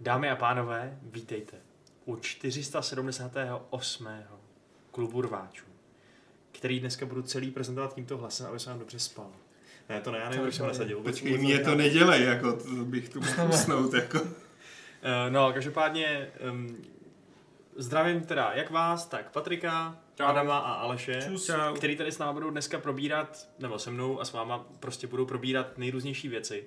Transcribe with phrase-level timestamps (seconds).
[0.00, 1.56] Dámy a pánové, vítejte
[2.04, 4.08] u 478.
[4.90, 5.64] klubu rváčů,
[6.52, 9.30] který dneska budu celý prezentovat tímto hlasem, aby se vám dobře spal.
[9.88, 11.00] Ne, to ne, já nevím, proč jsem nasadil.
[11.00, 14.20] Počkej, mě to nedělej, jako to bych tu mohl usnout, jako.
[14.20, 14.28] Uh,
[15.28, 16.76] no, každopádně um,
[17.76, 20.24] zdravím teda jak vás, tak Patrika, Čau.
[20.26, 21.30] Adama a Aleše.
[21.46, 21.74] Čau.
[21.74, 25.26] který tady s námi budou dneska probírat, nebo se mnou a s váma prostě budou
[25.26, 26.64] probírat nejrůznější věci.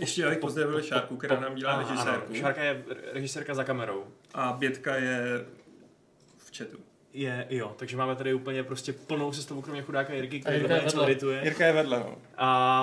[0.00, 2.34] Ještě abych Po- pozdravil po- Šárku, která nám dělá režisérku.
[2.34, 4.04] Šárka je režisérka za kamerou.
[4.34, 5.44] A Bětka je
[6.38, 6.76] v chatu.
[7.12, 10.96] Je, jo, takže máme tady úplně prostě plnou sestavu, kromě chudáka Jirky, který Jirka něco
[10.96, 11.10] vedle.
[11.12, 11.40] edituje.
[11.44, 12.18] Jirka je vedle, no.
[12.36, 12.82] A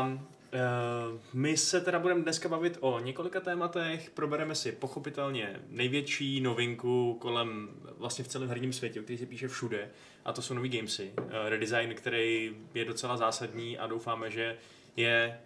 [0.53, 7.17] uh, my se teda budeme dneska bavit o několika tématech, probereme si pochopitelně největší novinku
[7.21, 9.89] kolem vlastně v celém herním světě, o který se píše všude,
[10.25, 11.11] a to jsou nový gamesy.
[11.21, 14.57] Uh, redesign, který je docela zásadní a doufáme, že
[14.95, 15.39] je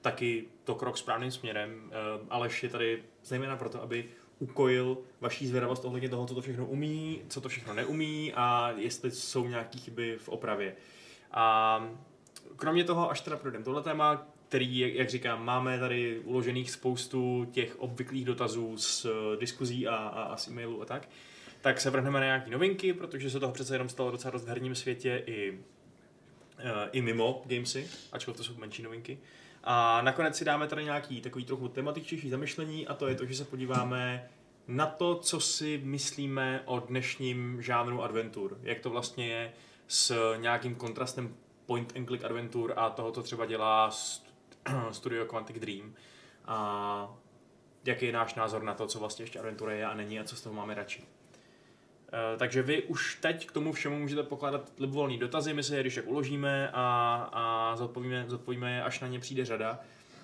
[0.00, 1.82] taky to krok správným směrem.
[1.84, 4.04] Uh, Aleš je tady zejména proto, aby
[4.38, 9.10] ukojil vaší zvědavost ohledně toho, co to všechno umí, co to všechno neumí a jestli
[9.10, 10.76] jsou nějaké chyby v opravě.
[11.32, 11.88] A
[12.56, 17.80] kromě toho, až teda projdeme tohle téma, který, jak- říkám, máme tady uložených spoustu těch
[17.80, 21.08] obvyklých dotazů z eh, diskuzí a, a, a z e-mailů a tak,
[21.60, 24.48] tak se vrhneme na nějaké novinky, protože se toho přece jenom stalo docela dost v
[24.48, 25.77] herním světě i, eh,
[26.92, 29.18] i mimo gamesy, ačkoliv to jsou menší novinky.
[29.64, 33.34] A nakonec si dáme tady nějaký takový trochu tematičtější zamyšlení a to je to, že
[33.34, 34.28] se podíváme
[34.68, 38.58] na to, co si myslíme o dnešním žánru adventur.
[38.62, 39.52] Jak to vlastně je
[39.88, 41.34] s nějakým kontrastem
[41.66, 44.22] point and click adventur a toho, co třeba dělá st-
[44.90, 45.94] studio Quantic Dream.
[46.44, 47.16] A
[47.84, 50.36] jaký je náš názor na to, co vlastně ještě adventura je a není a co
[50.36, 51.04] z toho máme radši.
[52.12, 55.80] Eh, Takže vy už teď k tomu všemu můžete pokládat libovolný dotazy, my si je
[55.80, 59.80] když tak uložíme a, a zodpovíme, zodpovíme je, až na ně přijde řada.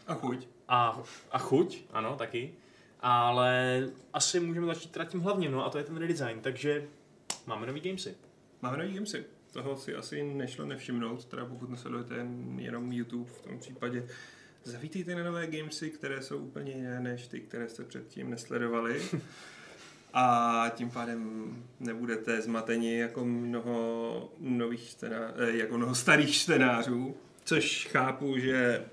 [0.06, 0.48] A chuť.
[0.68, 2.52] A, a chuť, ano, taky.
[3.00, 6.89] Ale asi můžeme začít teda tím hlavním, no a to je ten redesign, takže
[7.46, 8.14] máme nový gamesy.
[8.62, 9.24] Máme nový gamesy.
[9.52, 14.08] Toho si asi nešlo nevšimnout, teda pokud nesledujete jen- jenom YouTube v tom případě.
[14.64, 19.02] Zavítejte na nové gamesy, které jsou úplně jiné než ty, které jste předtím nesledovali.
[20.17, 27.89] A tím pádem nebudete zmateni jako mnoho nových čtená, eh, jako mnoho starých čtenářů, což
[27.91, 28.85] chápu, že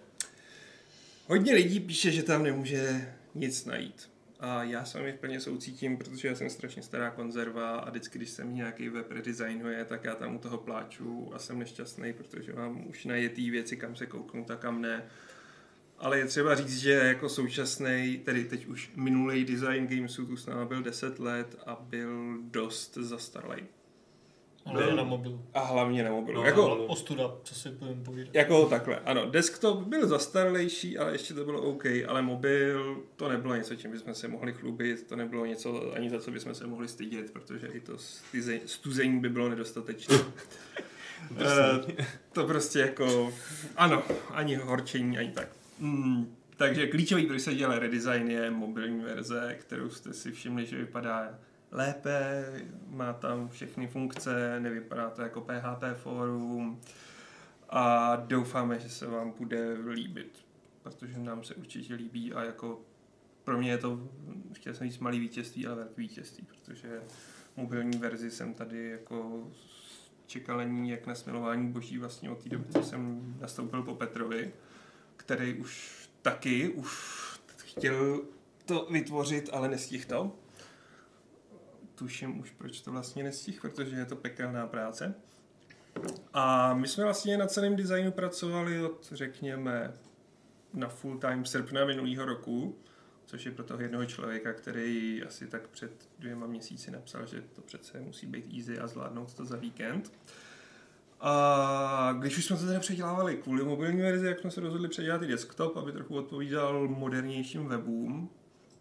[1.28, 4.09] hodně lidí píše, že tam nemůže nic najít.
[4.40, 8.30] A já s vámi plně soucítím, protože já jsem strašně stará konzerva a vždycky, když
[8.30, 12.53] se mi nějaký web redesignuje, tak já tam u toho pláču a jsem nešťastný, protože
[12.53, 15.03] mám už najetý věci, kam se kouknout a kam ne.
[16.01, 20.45] Ale je třeba říct, že jako současný, tedy teď už minulý design Gamesu tu s
[20.45, 23.63] náma byl 10 let a byl dost zastaralý.
[24.66, 25.45] Ale Byl- na mobilu.
[25.53, 26.41] A hlavně na mobilu.
[26.41, 26.73] No, jako, na.
[26.73, 28.35] Ostuda, co si budeme povídat.
[28.35, 33.56] jako takhle, ano, desktop byl zastaralejší, ale ještě to bylo OK, ale mobil to nebylo
[33.56, 36.88] něco, čím bychom se mohli chlubit, to nebylo něco ani za co bychom se mohli
[36.88, 37.94] stydět, protože i to
[38.66, 40.17] stuzení by bylo nedostatečné.
[41.40, 43.34] Eh, to prostě jako,
[43.75, 45.47] ano, ani horčení, ani tak.
[45.81, 50.78] Mm, takže klíčový, když se dělá redesign, je mobilní verze, kterou jste si všimli, že
[50.78, 51.40] vypadá
[51.72, 52.46] lépe,
[52.88, 56.81] má tam všechny funkce, nevypadá to jako PHP forum
[57.70, 60.46] a doufáme, že se vám bude líbit,
[60.84, 62.81] protože nám se určitě líbí a jako
[63.44, 64.09] pro mě je to,
[64.53, 67.02] chtěl jsem říct malý vítězství, ale velký vítězství, protože
[67.58, 69.47] mobilní verzi jsem tady jako
[70.25, 73.96] čekal na ní jak na smilování boží vlastně od té doby, co jsem nastoupil po
[73.96, 74.53] Petrovi,
[75.22, 77.22] který už taky už
[77.58, 78.22] chtěl
[78.66, 80.36] to vytvořit, ale nestihl to.
[81.96, 85.14] Tuším už, proč to vlastně nestihl, protože je to pekelná práce.
[86.34, 89.94] A my jsme vlastně na celém designu pracovali od, řekněme,
[90.74, 92.78] na full time srpna minulého roku,
[93.26, 97.62] což je pro toho jednoho člověka, který asi tak před dvěma měsíci napsal, že to
[97.62, 100.14] přece musí být easy a zvládnout to za víkend.
[101.24, 105.22] A když už jsme to teda předělávali kvůli mobilní verzi, jak jsme se rozhodli předělat
[105.22, 108.29] i desktop, aby trochu odpovídal modernějším webům,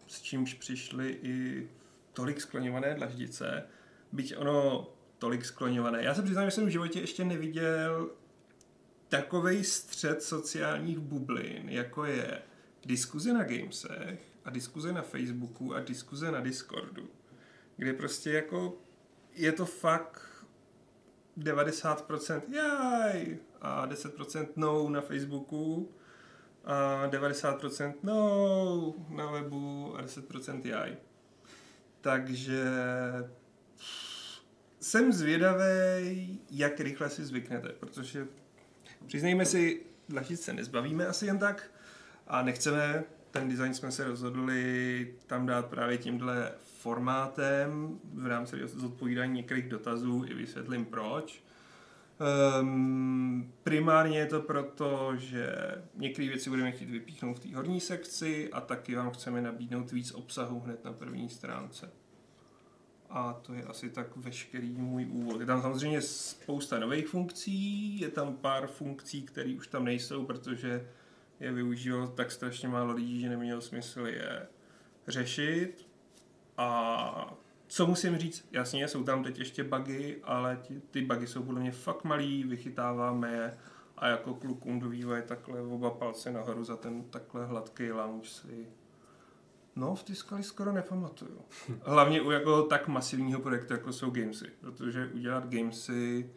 [0.07, 1.69] s čímž přišly i
[2.13, 3.63] tolik skloňované dlaždice,
[4.11, 6.03] byť ono tolik skloňované.
[6.03, 8.09] Já se přiznám, že jsem v životě ještě neviděl
[9.09, 12.41] takovej střed sociálních bublin, jako je
[12.85, 17.09] diskuze na gamesech a diskuze na Facebooku a diskuze na Discordu,
[17.77, 18.77] kde prostě jako
[19.33, 20.30] je to fakt
[21.37, 25.91] 90% jaj a 10% no na Facebooku
[26.65, 30.97] a 90% no na webu a 10% jaj.
[32.01, 32.63] Takže
[34.79, 38.27] jsem zvědavý, jak rychle si zvyknete, protože
[39.07, 41.71] přiznejme si, dlaždic se nezbavíme asi jen tak
[42.27, 46.51] a nechceme ten design jsme se rozhodli tam dát právě tímhle
[46.81, 51.43] formátem v rámci zodpovídání některých dotazů i vysvětlím proč.
[52.61, 55.55] Um, primárně je to proto, že
[55.95, 60.11] některé věci budeme chtít vypíchnout v té horní sekci a taky vám chceme nabídnout víc
[60.11, 61.89] obsahu hned na první stránce.
[63.09, 65.39] A to je asi tak veškerý můj úvod.
[65.39, 70.87] Je tam samozřejmě spousta nových funkcí, je tam pár funkcí, které už tam nejsou, protože
[71.39, 74.47] je využívalo tak strašně málo lidí, že nemělo smysl je
[75.07, 75.90] řešit.
[76.61, 77.33] A
[77.67, 81.61] co musím říct, jasně, jsou tam teď ještě bugy, ale ty, ty bugy jsou podle
[81.61, 83.57] mě fakt malý, vychytáváme je
[83.97, 88.67] a jako klukům do vývoje takhle oba palce nahoru za ten takhle hladký launch si
[89.75, 91.41] No, v Tiskali skoro nepamatuju.
[91.83, 94.45] Hlavně u jako tak masivního projektu, jako jsou Gamesy.
[94.59, 96.29] Protože udělat Gamesy,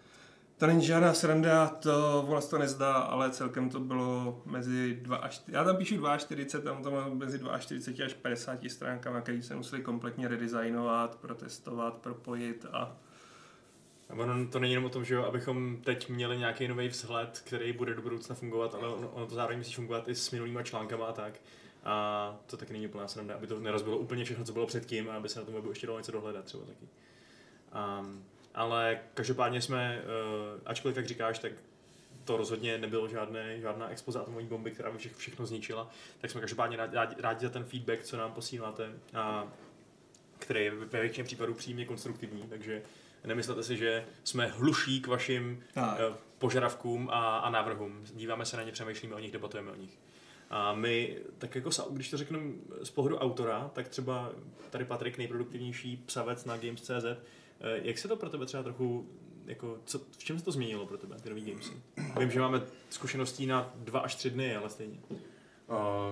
[0.58, 5.34] to není žádná sranda, to vlastně to nezdá, ale celkem to bylo mezi 2 až
[5.34, 9.56] 4, já tam píšu 42, tam to mám mezi 42 až 50 stránkami, které se
[9.56, 12.96] museli kompletně redesignovat, protestovat, propojit a
[14.10, 17.42] a ono to není jenom o tom, že jo, abychom teď měli nějaký nový vzhled,
[17.44, 20.62] který bude do budoucna fungovat, ale ono, ono to zároveň musí fungovat i s minulýma
[20.62, 21.40] článkama a tak.
[21.84, 25.14] A to taky není úplná sranda, aby to nerozbilo úplně všechno, co bylo předtím a
[25.14, 26.88] aby se na tom webu ještě dalo něco dohledat třeba taky.
[28.00, 28.24] Um,
[28.54, 31.52] ale každopádně jsme, uh, ačkoliv jak říkáš, tak
[32.24, 35.90] to rozhodně nebylo žádné, žádná expoze atomové bomby, která by všechno, všechno zničila,
[36.20, 39.48] tak jsme každopádně rádi, rádi za ten feedback, co nám posíláte, a
[40.38, 42.82] který je ve většině případů přímě konstruktivní, takže
[43.24, 45.84] nemyslete si, že jsme hluší k vašim uh,
[46.38, 48.04] požadavkům a, a návrhům.
[48.14, 49.98] Díváme se na ně, přemýšlíme o nich, debatujeme o nich.
[50.50, 54.32] A my, tak jako když to řeknu z pohledu autora, tak třeba
[54.70, 57.16] tady Patrik, nejproduktivnější psavec na Games.cz, eh,
[57.60, 59.08] jak se to pro tebe třeba trochu,
[59.46, 61.72] jako, co, v čem se to změnilo pro tebe, ty nový Gamesy?
[62.18, 64.98] Vím, že máme zkušeností na dva až tři dny, ale stejně.
[65.10, 65.16] Uh,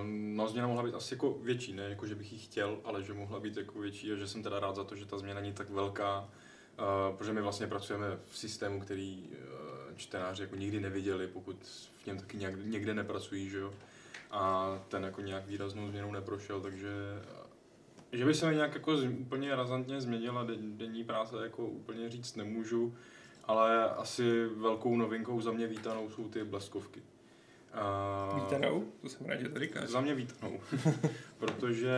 [0.07, 3.13] no změna mohla být asi jako větší, ne jako že bych ji chtěl, ale že
[3.13, 5.53] mohla být jako větší a že jsem teda rád za to, že ta změna není
[5.53, 11.27] tak velká, uh, protože my vlastně pracujeme v systému, který uh, čtenáři jako nikdy neviděli,
[11.27, 11.57] pokud
[12.03, 13.75] v něm taky nějak, někde nepracují, že jo
[14.33, 16.89] a ten jako nějak výraznou změnou neprošel, takže
[18.13, 22.95] že by se mi nějak jako úplně razantně změnila denní práce, jako úplně říct nemůžu,
[23.45, 27.03] ale asi velkou novinkou za mě vítanou jsou ty bleskovky.
[28.31, 28.93] Uh, vítanou?
[29.03, 29.89] To jsem rád, že to říkáš.
[29.89, 30.61] Za mě vítanou,
[31.39, 31.97] protože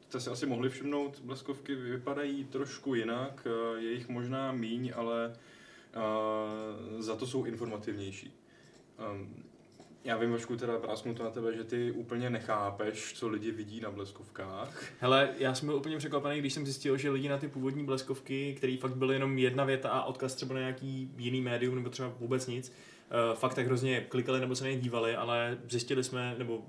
[0.00, 3.46] jste si asi mohli všimnout, bleskovky vypadají trošku jinak,
[3.78, 5.36] je jich možná míň, ale
[6.98, 8.32] za to jsou informativnější.
[9.12, 9.43] Um,
[10.04, 13.80] já vím, Vašku, teda prásknu to na tebe, že ty úplně nechápeš, co lidi vidí
[13.80, 14.82] na bleskovkách.
[15.00, 18.54] Hele, já jsem byl úplně překvapený, když jsem zjistil, že lidi na ty původní bleskovky,
[18.54, 22.12] které fakt byly jenom jedna věta a odkaz třeba na nějaký jiný médium nebo třeba
[22.18, 26.34] vůbec nic, uh, fakt tak hrozně klikali nebo se na ně dívali, ale zjistili jsme,
[26.38, 26.62] nebo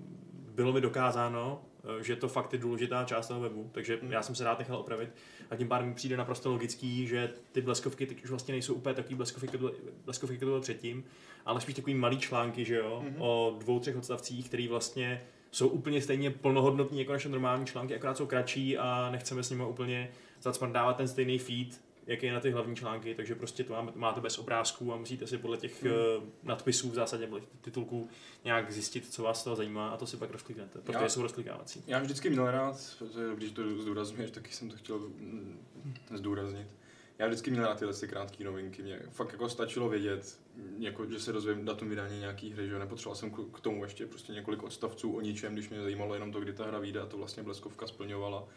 [0.56, 4.12] bylo mi dokázáno, Eh, že to fakt je důležitá část toho webu, takže hmm.
[4.12, 5.10] já jsem se rád nechal opravit
[5.50, 8.96] a tím pádem mi přijde naprosto logický, že ty bleskovky teď už vlastně nejsou úplně
[8.96, 9.72] takový bleskovky, jako
[10.06, 11.04] bleskovky, jako to bylo předtím,
[11.46, 13.16] ale spíš takový malý články, že jo, hmm.
[13.20, 15.22] o dvou, třech odstavcích, který vlastně
[15.52, 19.64] jsou úplně stejně plnohodnotní jako naše normální články, akorát jsou kratší a nechceme s nimi
[19.64, 20.12] úplně
[20.42, 24.38] zacmrdávat ten stejný feed, jak je na ty hlavní články, takže prostě to máte bez
[24.38, 25.94] obrázků a musíte si podle těch hmm.
[25.94, 27.30] uh, nadpisů v zásadě,
[27.62, 28.10] titulků
[28.44, 31.84] nějak zjistit, co vás toho zajímá a to si pak rozkliknete, protože já, jsou rozklikávací.
[31.88, 35.66] Já vždycky měl rád, protože když to zdůrazňuješ, taky jsem to chtěl mm,
[36.14, 36.68] zdůraznit.
[37.20, 38.82] Já vždycky měl rád tyhle ty krátké novinky.
[38.82, 40.40] Mě fakt jako stačilo vědět,
[40.80, 44.34] jako, že se dozvím datum vydání nějaký hry, že nepotřeboval jsem k tomu ještě prostě
[44.34, 47.18] několik odstavců o ničem, když mě zajímalo jenom to, kdy ta hra vyjde a to
[47.18, 48.48] vlastně bleskovka splňovala.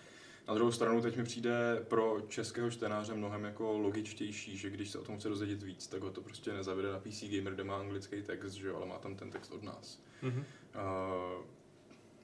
[0.48, 4.98] Na druhou stranu teď mi přijde pro českého čtenáře mnohem jako logičtější, že když se
[4.98, 7.78] o tom chce dozvědět víc, tak ho to prostě nezavede na PC Gamer, kde má
[7.78, 10.02] anglický text, že jo, ale má tam ten text od nás.
[10.22, 10.38] Mm-hmm.
[10.38, 11.44] Uh,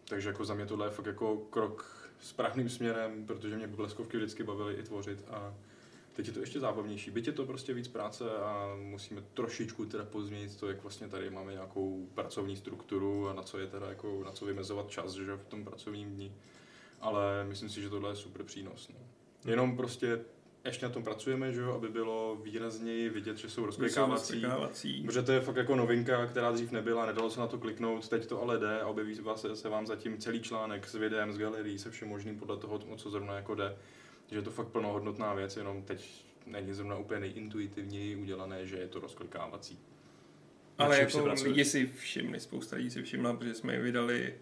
[0.09, 4.43] takže jako za mě tohle je fakt jako krok správným směrem, protože mě bleskovky vždycky
[4.43, 5.55] bavily i tvořit a
[6.13, 7.11] teď je to ještě zábavnější.
[7.11, 11.31] Byť je to prostě víc práce a musíme trošičku teda pozměnit to, jak vlastně tady
[11.31, 15.37] máme nějakou pracovní strukturu a na co je teda jako, na co vymezovat čas, že
[15.37, 16.35] v tom pracovním dní
[17.05, 18.89] ale myslím si, že tohle je super přínos.
[18.89, 19.07] No.
[19.51, 20.21] Jenom prostě
[20.65, 25.33] ještě na tom pracujeme, že jo, aby bylo výrazněji vidět, že jsou rozklikávací, protože to
[25.33, 28.59] je fakt jako novinka, která dřív nebyla, nedalo se na to kliknout, teď to ale
[28.59, 32.09] jde a objeví vás, se vám zatím celý článek s videem, s galerií, se všem
[32.09, 33.77] možným podle toho, o co zrovna jako jde.
[34.31, 38.89] Že je to fakt plnohodnotná věc, jenom teď není zrovna úplně nejintuitivněji udělané, že je
[38.89, 39.79] to rozklikávací.
[40.79, 44.35] Ale jako lidi si všimli, spousta lidí si všimla, protože jsme je vydali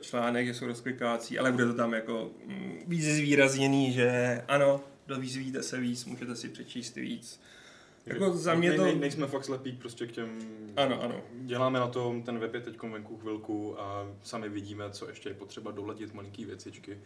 [0.00, 5.62] článek, že jsou rozklikávací, ale bude to tam jako mm, víc zvýrazněný, že ano, dozvíte
[5.62, 7.40] se víc, můžete si přečíst víc.
[8.06, 10.38] Jako za mě to- Ne, nejsme fakt slepí prostě k těm...
[10.76, 11.20] Ano, ano.
[11.40, 15.34] Děláme na tom, ten web je teď venku chvilku a sami vidíme, co ještě je
[15.34, 16.98] potřeba doladit, malinký věcičky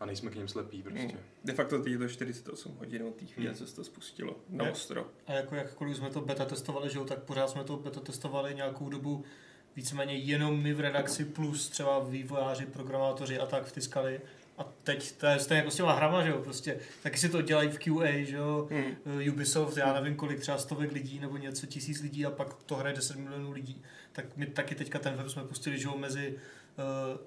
[0.00, 1.00] a nejsme k ním slepí prostě.
[1.00, 1.18] Hmm.
[1.44, 3.58] De facto teď je to 48 hodin od té chvíle, Hmm.
[3.58, 5.06] co se to spustilo na ostro.
[5.26, 8.54] A jako jakkoliv jsme to beta testovali, že jo, tak pořád jsme to beta testovali
[8.54, 9.24] nějakou dobu
[9.76, 14.20] víceméně jenom my v redakci plus třeba vývojáři, programátoři a tak vtiskali.
[14.58, 17.42] A teď to je stejně jako s těma hrama, že jo, prostě taky si to
[17.42, 18.96] dělají v QA, že jo, Hmm.
[19.20, 22.76] Eh, Ubisoft, já nevím kolik, třeba stovek lidí nebo něco, tisíc lidí a pak to
[22.76, 23.82] hraje 10 milionů lidí.
[24.12, 26.34] Tak my taky teďka ten web jsme pustili, že jo, mezi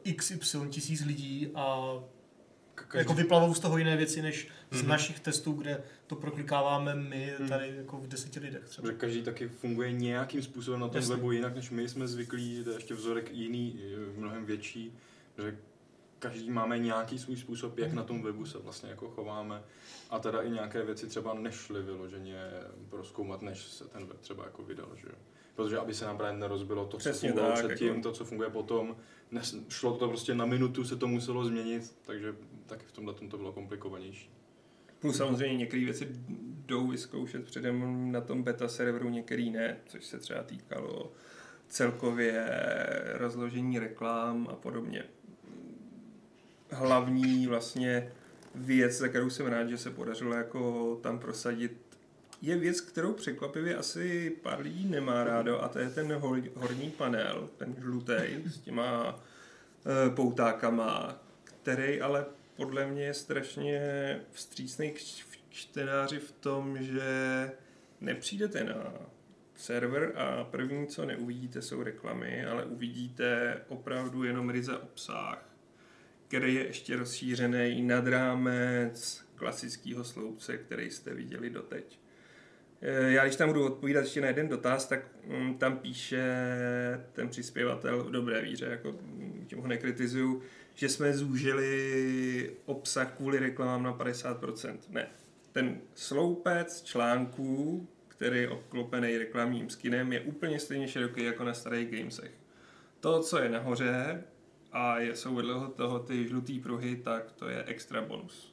[0.05, 1.93] uh, XY tisíc lidí a
[2.87, 4.89] Každý, jako vyplavou z toho jiné věci, než z Mhm.
[4.89, 7.49] našich testů, kde to proklikáváme my Mhm.
[7.49, 8.87] tady jako v deseti lidech třeba.
[8.87, 11.15] že každý taky funguje nějakým způsobem na tom Jasně.
[11.15, 13.79] webu jinak, než my jsme zvyklí, to je ještě vzorek jiný,
[14.17, 14.93] mnohem větší,
[15.37, 15.57] že
[16.19, 19.63] každý máme nějaký svůj způsob, jak na tom webu se vlastně jako chováme
[20.09, 22.41] a teda i nějaké věci třeba nešly vyloženě
[22.89, 25.15] proskoumat, než se ten web třeba jako vydal, že jo.
[25.55, 28.01] Protože aby se nám právě nerozbilo to, co Přesně fungovalo tak, předtím, jako.
[28.01, 28.95] to, co funguje potom,
[29.31, 33.29] nes, šlo to prostě na minutu, se to muselo změnit, takže taky v tomhle tom
[33.29, 34.29] to bylo komplikovanější.
[34.99, 36.07] Plus samozřejmě některé věci
[36.65, 41.11] jdou vyzkoušet předem na tom beta serveru, některé ne, což se třeba týkalo
[41.67, 42.49] celkově
[43.13, 45.03] rozložení reklám a podobně.
[46.71, 48.11] Hlavní vlastně
[48.55, 51.77] věc, za kterou jsem rád, že se podařilo jako tam prosadit,
[52.43, 56.91] je věc, kterou překvapivě asi pár lidí nemá rádo a to je ten hor, horní
[56.91, 59.19] panel, ten žlutý s těma
[59.85, 63.81] e, poutákama, který ale podle mě je strašně
[64.31, 64.99] vstřícný k
[65.49, 67.51] čtenáři v tom, že
[68.01, 68.93] nepřijdete na
[69.55, 75.49] server a první, co neuvidíte, jsou reklamy, ale uvidíte opravdu jenom ryze obsah,
[76.27, 82.02] který je ještě rozšířený nad rámec klasického sloupce, který jste viděli doteď.
[82.83, 86.23] Já když tam budu odpovídat ještě na jeden dotaz, tak mm, tam píše
[87.13, 90.41] ten přispěvatel v dobré víře, jako mm, tím ho nekritizuju,
[90.75, 94.77] že jsme zúžili obsah kvůli reklamám na 50%.
[94.89, 95.07] Ne.
[95.51, 101.91] Ten sloupec článků, který je obklopený reklamním skinem, je úplně stejně široký jako na starých
[101.91, 102.31] gamesech.
[102.99, 104.23] To, co je nahoře
[104.71, 108.52] a je, jsou vedle toho ty žlutý pruhy, tak to je extra bonus.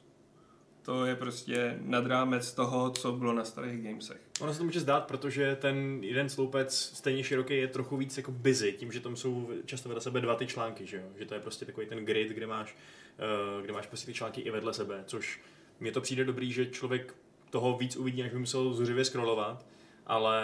[0.81, 4.21] To je prostě nad rámec toho, co bylo na starých gamesech.
[4.41, 8.31] Ono se to může zdát, protože ten jeden sloupec stejně široký je trochu víc jako
[8.31, 11.03] busy, tím, že tam jsou často vedle sebe dva ty články, že jo?
[11.15, 12.75] Že to je prostě takový ten grid, kde máš,
[13.19, 15.41] eh, kde máš prostě ty články i vedle sebe, což
[15.79, 17.15] mně to přijde dobrý, že člověk
[17.49, 19.65] toho víc uvidí, než by musel zuřivě scrollovat,
[20.07, 20.41] ale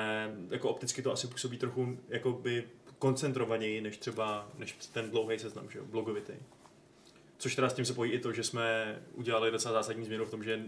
[0.49, 2.63] jako opticky to asi působí trochu jakoby
[2.99, 5.85] koncentrovaněji, než třeba než ten dlouhý seznam, že jo?
[5.85, 6.33] blogovitý.
[7.37, 10.31] Což teda s tím se pojí i to, že jsme udělali docela zásadní změnu v
[10.31, 10.65] tom, že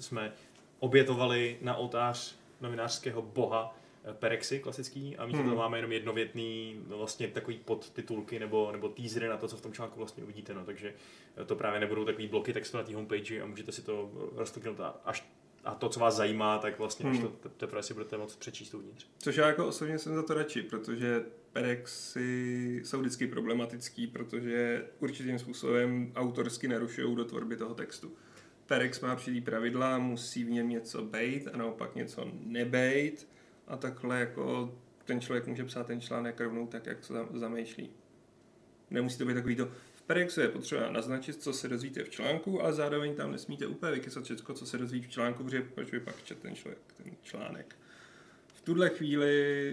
[0.00, 0.32] jsme
[0.78, 5.46] obětovali na oltář novinářského boha eh, Perexy klasický a místo Hmm.
[5.50, 9.60] toho máme jenom jednovětný no, vlastně takový podtitulky nebo, nebo teasery na to, co v
[9.60, 10.94] tom článku vlastně uvidíte, no, takže
[11.36, 14.80] eh, to právě nebudou takový bloky textu na té homepage a můžete si to rozkliknout
[14.80, 15.26] a, až
[15.64, 17.28] a to, co vás zajímá, tak vlastně až Hmm.
[17.28, 19.06] to te- teprve si budete moct přečíst uvnitř.
[19.18, 25.38] Což já jako osobně jsem za to radši, protože perexy jsou vždycky problematický, protože určitým
[25.38, 28.12] způsobem autorsky narušují do tvorby toho textu.
[28.66, 33.28] Perex má určitý pravidla, musí v něm něco bejt a naopak něco nebejt
[33.66, 37.90] a takhle jako ten člověk může psát ten článek rovnou tak, jak se zam- zamýšlí.
[38.90, 42.62] Nemusí to být takový to, v Perexu je potřeba naznačit, co se dozvíte v článku,
[42.62, 46.00] ale zároveň tam nesmíte úplně vykysat všechno, co se dozví v článku, protože proč by
[46.00, 47.76] pak čet ten člověk ten článek.
[48.54, 49.72] V tuhle chvíli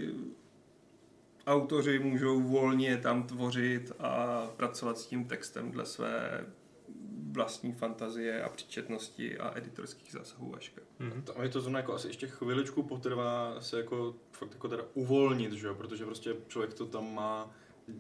[1.47, 6.45] autoři můžou volně tam tvořit a pracovat s tím textem dle své
[7.31, 10.81] vlastní fantazie a příčetnosti a editorských zásahů Vaška.
[10.99, 11.21] Mhm.
[11.21, 15.51] Tam je to zrovna jako asi ještě chviličku potrvá se jako fakt jako teda uvolnit,
[15.51, 15.75] že jo?
[15.75, 17.51] protože prostě člověk to tam má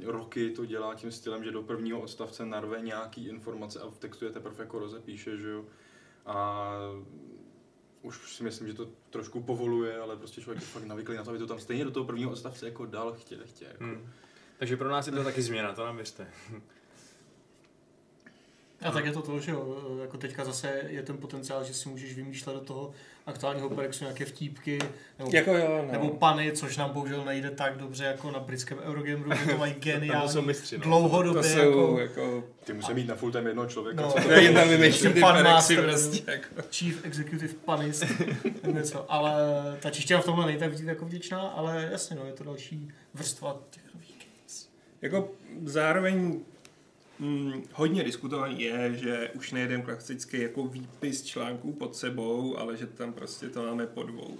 [0.03, 4.25] roky to dělá tím stylem, že do prvního odstavce narve nějaký informace a v textu
[4.25, 5.65] je teprve jako rozepíše, že jo.
[6.25, 6.71] A
[8.01, 11.29] už si myslím, že to trošku povoluje, ale prostě člověk je fakt navyklý na to,
[11.29, 13.65] aby to tam stejně do toho prvního odstavce jako dal chtě, nechtě.
[13.65, 13.83] Jako.
[13.83, 14.09] Hmm.
[14.57, 16.27] Takže pro nás je to taky změna, to nám věřte.
[18.81, 21.89] A tak je to to, že jo, jako teďka zase je ten potenciál, že si
[21.89, 22.91] můžeš vymýšlet do toho
[23.25, 24.79] aktuálního Perexu nějaké vtípky,
[25.19, 25.91] nebo, Jako jo, no.
[25.91, 29.73] nebo pany, což nám bohužel nejde tak dobře jako na britském Eurogameru, kde to mají
[29.79, 30.83] geniální, jsou mistři, no.
[30.83, 32.43] to dlouhodobě jsou jako jako...
[32.63, 34.01] Ty musí mít na full time jednoho člověka.
[34.01, 34.11] No.
[34.11, 35.83] co to jim tam vymýšlím ty Pan perexy master.
[35.83, 36.47] prostě jako.
[36.71, 38.05] chief executive panist,
[38.65, 39.11] něco.
[39.11, 39.33] Ale
[39.81, 43.57] ta čeština v tomhle není tak jako vděčná, ale jasně, no, je to další vrstva
[43.69, 44.69] těch nových games.
[45.01, 45.29] Jako
[45.65, 46.39] zároveň
[47.19, 52.87] hm, hodně diskutovaný je, že už nejedem klasický jako výpis článků pod sebou, ale že
[52.87, 54.37] tam prostě to máme po dvou.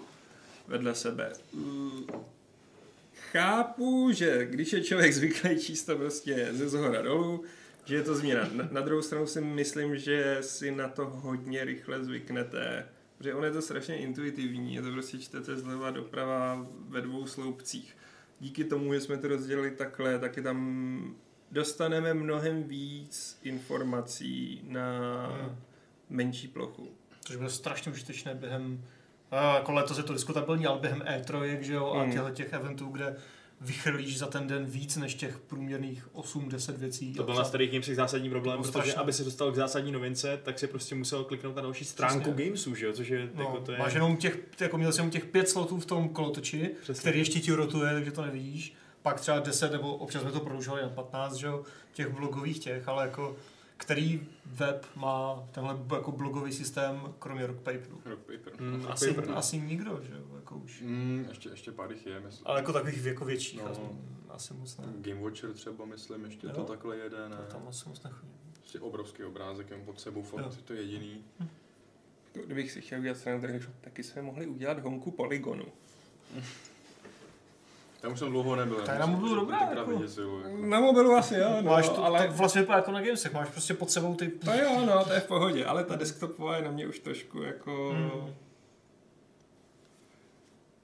[0.68, 1.34] vedle sebe.
[1.54, 2.06] Mm,
[3.32, 7.44] Chápu, že když je člověk zvyklý číst to prostě ze zhora dolů,
[7.86, 8.50] že je to změna.
[8.54, 12.86] Na, na druhou stranu si myslím, že si na to hodně rychle zvyknete,
[13.18, 17.98] protože on je to strašně intuitivní, je to prostě čtete zleva doprava ve dvou sloupcích.
[18.40, 21.16] Díky tomu, že jsme to rozdělili takhle, taky tam
[21.52, 25.00] dostaneme mnohem víc informací na
[25.42, 25.56] Hmm.
[26.10, 26.88] menší plochu.
[27.26, 28.84] Což bylo strašně užitečné během,
[29.32, 32.12] a jako letos je to diskutabilní, ale během E3, že jo, a Mm.
[32.12, 33.16] těchto těch eventů, kde
[33.62, 37.14] vychrlíš za ten den víc než těch průměrných 8-10 věcí.
[37.14, 38.94] To byl na starých Gamesech zásadní problém, protože strašné.
[38.94, 42.46] aby se dostal k zásadní novince, tak si prostě musel kliknout na další stránku Přesně.
[42.46, 42.94] Gamesu, že jo?
[42.94, 43.78] Což je, No, jako to je...
[43.78, 47.00] Máš jenom těch, jako měl jsem jenom těch pět slotů v tom kolotoči, Přesně.
[47.02, 48.74] který ještě ti rotuje, takže to nevidíš.
[49.08, 52.88] Pak třeba 10, nebo občas jsme to prodlužovali na 15, že jo, těch blogových těch,
[52.88, 53.36] ale jako
[53.78, 58.02] který web má tenhle jako blogový systém, kromě Rock Paperu?
[58.06, 58.54] Rock paper.
[58.60, 59.38] Hmm, Asi, paper, no.
[59.38, 60.82] asi nikdo, že jo, jako už.
[60.82, 62.48] Mm, ještě, ještě pár jich je, myslím.
[62.48, 63.70] Ale jako takových jako větších, No.
[63.72, 63.82] asi,
[64.30, 64.86] asi moc ne.
[64.98, 66.54] Game Watcher třeba, myslím, ještě Jo.
[66.54, 67.38] to takhle jede, ne?
[67.52, 68.32] Tam asi moc nechodí.
[68.54, 70.52] Prostě obrovský obrázek, jen pod sebou, fakt Jo.
[70.66, 71.24] to je jediný.
[72.46, 75.66] Kdybych si chtěl udělat stranu, tak taky jsme mohli udělat honku polygonu.
[78.08, 78.76] Tam už jsem dlouho nebyl.
[78.76, 79.92] Ta je já na mobilu že dobrá, jako.
[79.92, 80.42] jako.
[80.62, 82.20] Na mobilu asi jo, no, máš to, ale...
[82.20, 84.28] tak vlastně vypadá jako na Gamesech, máš prostě pod sebou ty...
[84.28, 87.42] To jo, no, to je v pohodě, ale ta desktopová je na mě už trošku
[87.42, 87.90] jako...
[87.96, 88.34] Hmm.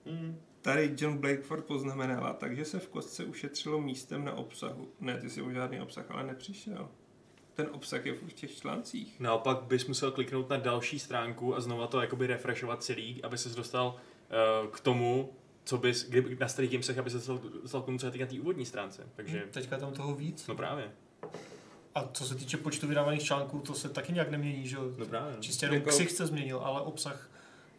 [0.05, 0.39] Hmm.
[0.61, 4.87] Tady John Blakeford poznamenala, takže se v kostce ušetřilo místem na obsahu.
[4.99, 6.89] Ne, ty si o žádný obsah ale nepřišel.
[7.53, 9.19] Ten obsah je v těch článcích.
[9.19, 13.55] Naopak bys musel kliknout na další stránku a znova to jakoby refreshovat celý, aby ses
[13.55, 17.85] dostal uh, k tomu, co bys, kdyby na starých Gamesech, aby se dostal, dostal k
[17.85, 19.03] tomu, co je teď na té úvodní stránce.
[19.15, 20.47] Takže, Teďka je tam toho víc.
[20.47, 20.91] no právě,
[21.95, 24.91] A co se týče počtu vydávaných článků, to se taky nějak nemění, že jo?
[24.97, 25.33] no právě.
[25.35, 25.41] No.
[25.41, 27.29] Čistě jenom Jako- ksich se změnil, ale obsah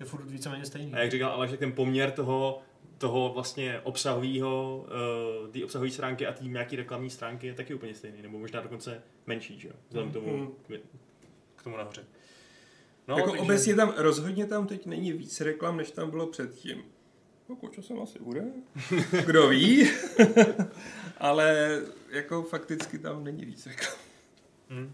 [0.01, 0.93] je furt víceméně stejný.
[0.95, 2.63] A jak říkal Aleš, tak ten poměr toho,
[2.99, 4.87] toho vlastně obsahového,
[5.45, 8.61] uh, té obsahové stránky a té nějaký reklamní stránky je taky úplně stejný, nebo možná
[8.61, 9.75] dokonce menší, že jo?
[9.89, 10.79] Vzhledem k tomu, Mhm.
[11.57, 12.05] k tomu nahoře.
[13.09, 13.43] No, jako takže...
[13.43, 16.83] obecně tam, rozhodně tam teď není víc reklam, než tam bylo předtím.
[17.49, 18.45] Jako časem asi bude.
[19.27, 19.91] Kdo ví.
[21.19, 21.81] Ale
[22.11, 23.97] jako fakticky tam není víc reklam.
[24.71, 24.93] Hmm.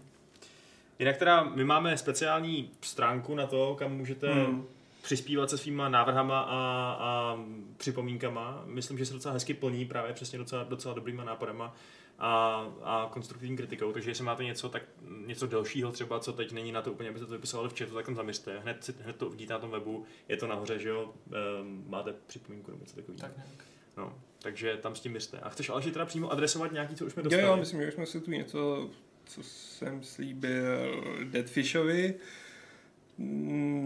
[0.99, 4.65] Jinak teda my máme speciální stránku na to, kam můžete Hmm.
[5.01, 6.57] přispívat se svýma návrhama a,
[6.99, 7.37] a
[7.77, 8.63] připomínkama.
[8.65, 11.75] Myslím, že se docela hezky plní právě přesně docela, docela dobrýma nápadama
[12.23, 14.83] a, a konstruktivní kritikou, takže jestli máte něco, tak
[15.27, 18.05] něco delšího třeba, co teď není na to úplně, abyste to vypisovali v chatu, tak
[18.05, 18.59] tam zaměřte.
[18.59, 21.13] Hned, si, hned to vidíte na tom webu, je to nahoře, že jo,
[21.61, 23.19] um, máte připomínku nebo něco takového.
[23.21, 23.65] Tak nějak.
[23.97, 25.39] No, takže tam s tím měřte.
[25.39, 27.43] A chceš ale teda přímo adresovat nějaký, co už jsme Jo, dostali?
[27.47, 28.89] jo, myslím, že už jsme si tu něco,
[29.25, 32.15] co jsem slíbil Deadfishovi,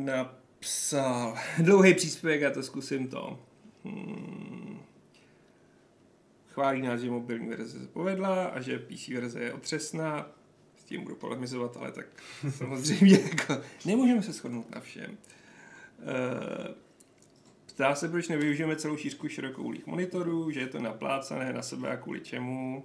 [0.05, 3.39] napsal dlouhý příspěvek a to zkusím to.
[3.85, 4.79] Hmm.
[6.55, 10.31] Chválí nás, že mobilní verze se povedla a že PC verze je otřesná.
[10.77, 12.05] S tím budu polemizovat, ale tak
[12.57, 15.17] samozřejmě jako nemůžeme se shodnout na všem.
[15.99, 16.73] Eh,
[17.65, 21.97] Ptá se, proč nevyužijeme celou šířku širokoulých monitorů, že je to naplácané na sebe a
[21.97, 22.83] kvůli čemu.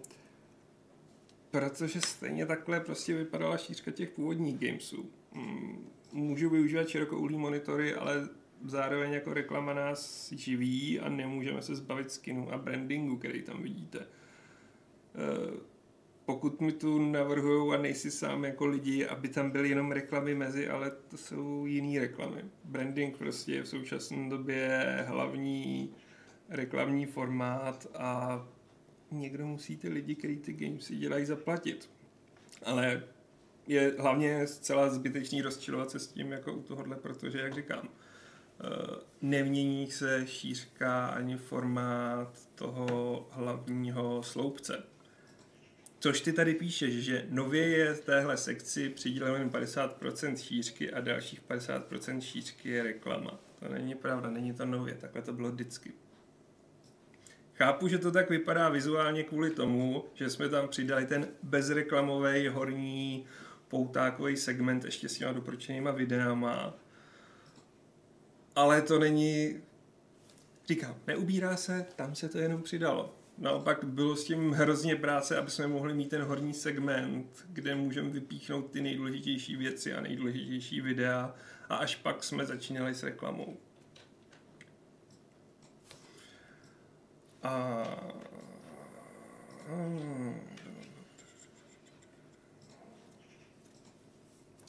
[1.50, 5.10] Protože stejně takhle prostě vypadala šířka těch původních gamesů.
[5.32, 8.28] Mm, Můžu využívat širokoulý monitory, ale
[8.64, 13.98] zároveň jako reklama nás živí a nemůžeme se zbavit skinu a brandingu, který tam vidíte.
[15.14, 15.60] Eh,
[16.24, 20.68] Pokud mi tu navrhují a nejsi sám jako lidi, aby tam byly jenom reklamy mezi,
[20.68, 22.44] ale to jsou jiný reklamy.
[22.64, 25.90] Branding prostě je v současné době hlavní
[26.48, 28.46] reklamní formát a
[29.10, 31.90] někdo musí ty lidi, kteří ty gamesy dělají, zaplatit.
[32.62, 33.02] Ale
[33.66, 37.88] je hlavně zcela zbytečný rozčilovat se s tím jako u tohohle, protože, jak říkám,
[39.22, 44.82] nemění se šířka ani formát toho hlavního sloupce.
[45.98, 51.00] Což ty tady píšeš, že nově je v téhle sekci přiděleno jen 50% šířky a
[51.00, 53.38] dalších 50% šířky je reklama.
[53.58, 55.92] To není pravda, není to nově, takhle to bylo vždycky.
[57.54, 63.26] Chápu, že to tak vypadá vizuálně kvůli tomu, že jsme tam přidali ten bezreklamový horní
[63.68, 66.74] poutákový segment ještě s těma doporučenýma videama.
[68.56, 69.62] Ale to není...
[70.66, 73.14] Říkám, neubírá se, tam se to jenom přidalo.
[73.38, 78.10] Naopak bylo s tím hrozně práce, aby jsme mohli mít ten horní segment, kde můžeme
[78.10, 81.34] vypíchnout ty nejdůležitější věci a nejdůležitější videa
[81.68, 83.56] a až pak jsme začínali s reklamou.
[87.42, 87.84] A...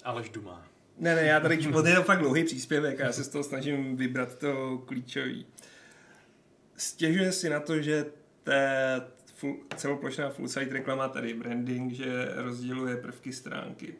[0.03, 0.70] Aleš Duma.
[0.97, 3.97] Ne, ne, já tady, je to fakt dlouhý příspěvek a já se z toho snažím
[3.97, 5.45] vybrat to klíčový.
[6.77, 8.05] Stěžuje si na to, že
[8.43, 9.01] té
[9.35, 13.95] full, celoplošná full site reklama tady branding, že rozděluje prvky stránky.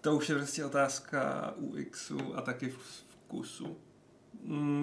[0.00, 3.76] To už je prostě otázka UXu a taky vkusu.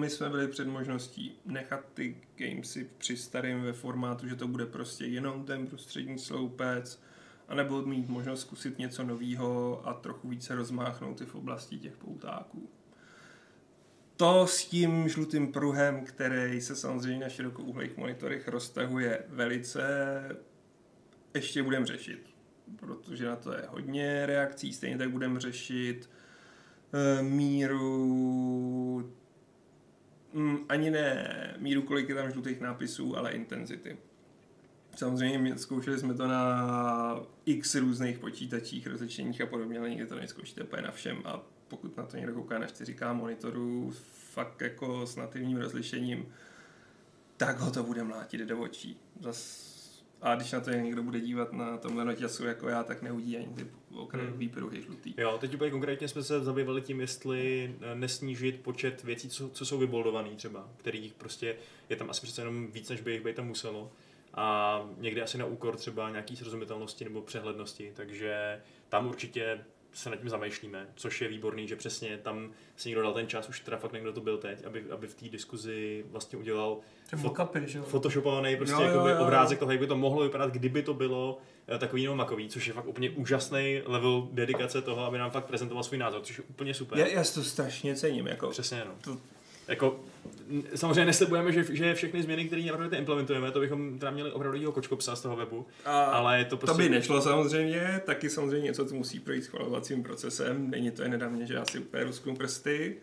[0.00, 4.66] My jsme byli před možností nechat ty gamesy při starém ve formátu, že to bude
[4.66, 7.02] prostě jenom ten prostřední sloupec,
[7.48, 12.70] anebo mít možnost zkusit něco nového a trochu více rozmáchnout i v oblasti těch poutáků.
[14.16, 19.82] To s tím žlutým pruhem, který se samozřejmě na širokouhlých monitorech roztahuje velice,
[21.34, 22.30] ještě budeme řešit,
[22.76, 26.10] protože na to je hodně reakcí, stejně tak budeme řešit
[26.92, 29.12] e, míru
[30.32, 33.96] mm, ani ne míru, kolik je tam žlutých nápisů, ale intenzity.
[34.96, 40.62] Samozřejmě zkoušeli jsme to na x různých počítačích, rozličeních a podobně, ale nikdy to nezkoušíte
[40.62, 43.92] úplně na všem a pokud na to někdo kouká na 4K monitoru,
[44.32, 46.26] fakt jako s nativním rozlišením,
[47.36, 48.96] tak ho to bude mlátit do očí.
[49.20, 49.74] Zas
[50.24, 53.54] a když na to někdo bude dívat na tomhle noťasu jako já, tak neudí ani
[53.54, 54.54] ty okrajový hmm.
[54.54, 55.14] pruhy žlutý.
[55.18, 59.66] Jo, teď úplně konkrétně jsme se zabývali tím, jestli eh, nesnížit počet věcí, co, co
[59.66, 61.56] jsou vyboldované třeba, kterých prostě
[61.88, 63.92] je tam asi přece jenom víc, než by jich být tam muselo
[64.34, 70.16] a někdy asi na úkor třeba nějaký srozumitelnosti nebo přehlednosti, takže tam určitě se nad
[70.16, 73.76] tím zamýšlíme, což je výborný, že přesně tam si někdo dal ten čas, už teda
[73.76, 76.78] fakt někdo to byl teď, aby, aby v té diskuzi vlastně udělal
[77.12, 77.84] fo- že jo?
[77.84, 79.22] photoshopovaný prostě jo, jo, jo.
[79.22, 82.66] obrázek toho, jak by to mohlo vypadat, kdyby to bylo eh, takový nebo makový, což
[82.66, 86.44] je fakt úplně úžasný level dedikace toho, aby nám fakt prezentoval svůj názor, což je
[86.44, 86.98] úplně super.
[86.98, 88.26] Já, já to strašně cením.
[88.26, 88.94] Jako, Přesně, no.
[89.00, 89.20] To,
[89.68, 90.00] jako,
[90.74, 95.16] samozřejmě neslibujeme, že, že všechny změny, které navrhujete, implementujeme, to bychom teda měli opravdu kočkopsa
[95.16, 96.72] z toho webu, a ale je to prostě...
[96.72, 101.20] To by nešlo samozřejmě, taky samozřejmě něco, co musí projít schvalovacím procesem, není to jen
[101.20, 102.96] na mě, že já si úplně rusknu prsty,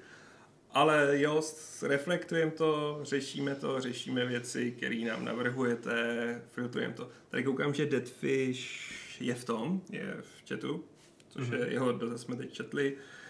[0.74, 1.42] ale jo,
[1.82, 7.10] reflektujeme to, řešíme to, řešíme věci, které nám navrhujete, filtrujeme to.
[7.30, 10.84] Tady koukám, že Deadfish je v tom, je v chatu,
[11.30, 11.60] což mm-hmm.
[11.60, 12.94] je jeho dotaz jsme teď četli.
[12.98, 13.21] Eh,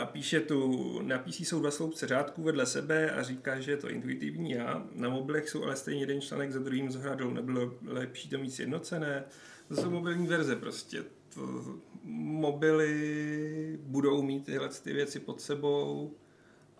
[0.00, 3.76] a píše tu, na PC jsou dva sloupce řádků vedle sebe a říká, že je
[3.76, 7.30] to intuitivní a na mobilech jsou ale stejně jeden článek za druhým zhradou.
[7.30, 9.24] Nebylo lepší to mít sjednocené?
[9.68, 11.04] To jsou mobilní verze prostě.
[11.34, 11.64] To,
[12.12, 16.14] mobily budou mít tyhle ty věci pod sebou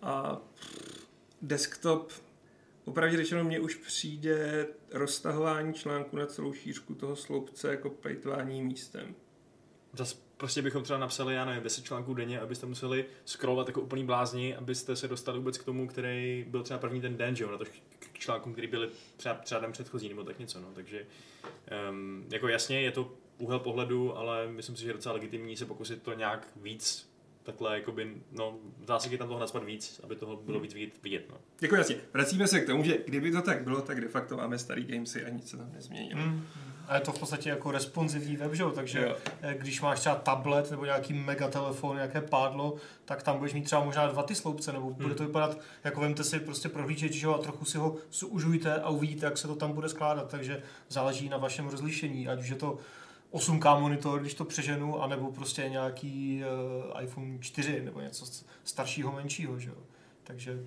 [0.01, 0.41] a
[1.41, 2.11] desktop
[2.87, 9.15] Opravdu řečeno, mně už přijde roztahování článku na celou šířku toho sloupce jako plejtvání místem.
[9.93, 14.05] Zas prostě bychom třeba napsali, já nevím, 10 článků denně, abyste museli scrollovat jako úplný
[14.05, 17.51] blázni, abyste se dostali vůbec k tomu, který byl třeba první ten den, že jo,
[17.51, 17.65] na to
[17.99, 21.05] k článkům, který byly třeba, třeba den předchozí, nebo tak něco, no, takže
[21.89, 25.65] um, jako jasně je to úhel pohledu, ale myslím si, že je docela legitimní se
[25.65, 27.09] pokusit to nějak víc
[27.43, 31.03] takhle, jakoby, no, zásadně tam toho naspat víc, aby toho bylo víc vidět.
[31.03, 31.37] vidět no.
[31.61, 34.59] Jako jasně, vracíme se k tomu, že kdyby to tak bylo, tak de facto máme
[34.59, 36.21] starý gamesy a nic se tam nezměnilo.
[36.21, 36.47] Mm.
[36.87, 38.63] A je to v podstatě jako responsivní web, že?
[38.75, 39.15] takže jo.
[39.41, 43.83] Eh, když máš třeba tablet nebo nějaký megatelefon, nějaké pádlo, tak tam budeš mít třeba
[43.83, 45.27] možná dva ty sloupce, nebo bude to hmm.
[45.27, 49.37] vypadat, jako vemte si prostě prohlížeč, že a trochu si ho zužujte a uvidíte, jak
[49.37, 52.77] se to tam bude skládat, takže záleží na vašem rozlišení, ať už je to
[53.31, 56.43] 8K monitor, když to přeženu, anebo prostě nějaký
[56.93, 58.25] uh, iPhone 4 nebo něco
[58.63, 59.77] staršího, menšího, že jo.
[60.23, 60.59] Takže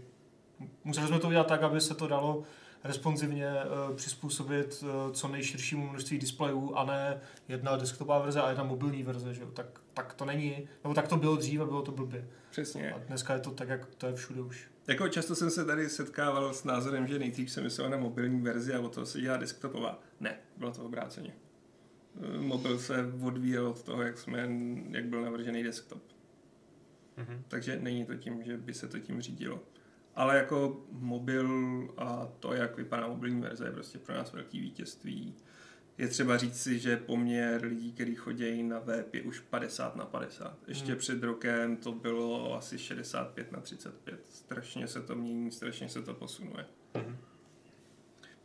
[0.84, 2.42] museli jsme to udělat tak, aby se to dalo
[2.84, 8.64] responsivně uh, přizpůsobit uh, co nejširšímu množství displejů a ne jedna desktopová verze a jedna
[8.64, 9.50] mobilní verze, že jo?
[9.50, 12.28] Tak, tak to není, nebo tak to bylo dřív a bylo to blbě.
[12.50, 12.92] Přesně.
[12.92, 14.70] A dneska je to tak, jak to je všude už.
[14.86, 18.74] Jako často jsem se tady setkával s názorem, že nejdřív se myslel na mobilní verzi
[18.74, 20.02] a o toho se dělá desktopová.
[20.20, 21.32] Ne, bylo to obráceně.
[22.16, 24.48] Eh, mobil se odvíjel od toho, jak, jsme,
[24.90, 26.02] jak byl navržený desktop.
[27.18, 27.42] Mm-hmm.
[27.48, 29.60] Takže není to tím, že by se to tím řídilo.
[30.16, 31.48] Ale jako mobil
[31.96, 35.34] a to, jak vypadá mobilní verze, je prostě pro nás velký vítězství.
[35.98, 40.04] Je třeba říct si, že poměr lidí, kteří chodí na web, je už 50 na
[40.04, 40.56] 50.
[40.68, 40.98] Ještě hmm.
[40.98, 44.20] před rokem to bylo asi 65 na 35.
[44.28, 46.66] Strašně se to mění, strašně se to posunuje.
[46.94, 47.16] Hmm.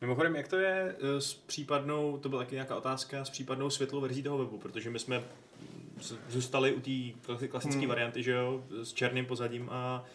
[0.01, 4.01] Mimochodem, jak to je eh, s případnou, to byla taky nějaká otázka, s případnou světlou
[4.01, 5.23] verzí toho webu, protože my jsme
[6.29, 6.81] zůstali u
[7.37, 7.89] té klasické hmm.
[7.89, 10.05] varianty, že jo, s černým pozadím a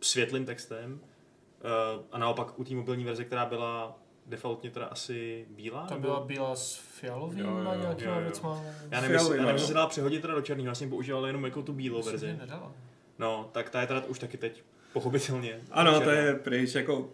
[0.00, 5.86] světlým textem uh, a naopak u té mobilní verze, která byla defaultně teda asi bílá?
[5.86, 8.62] Ta byla bílá s fialovým jo, jo, nějakýma věcma.
[8.90, 11.62] Já nevím, jestli, já nevím, se dala přehodit teda do černého, vlastně používal jenom jako
[11.62, 12.38] tu bílou verzi.
[13.18, 15.60] No, tak ta je teda už taky teď pochopitelně.
[15.70, 17.10] Ano, to je pryč, jako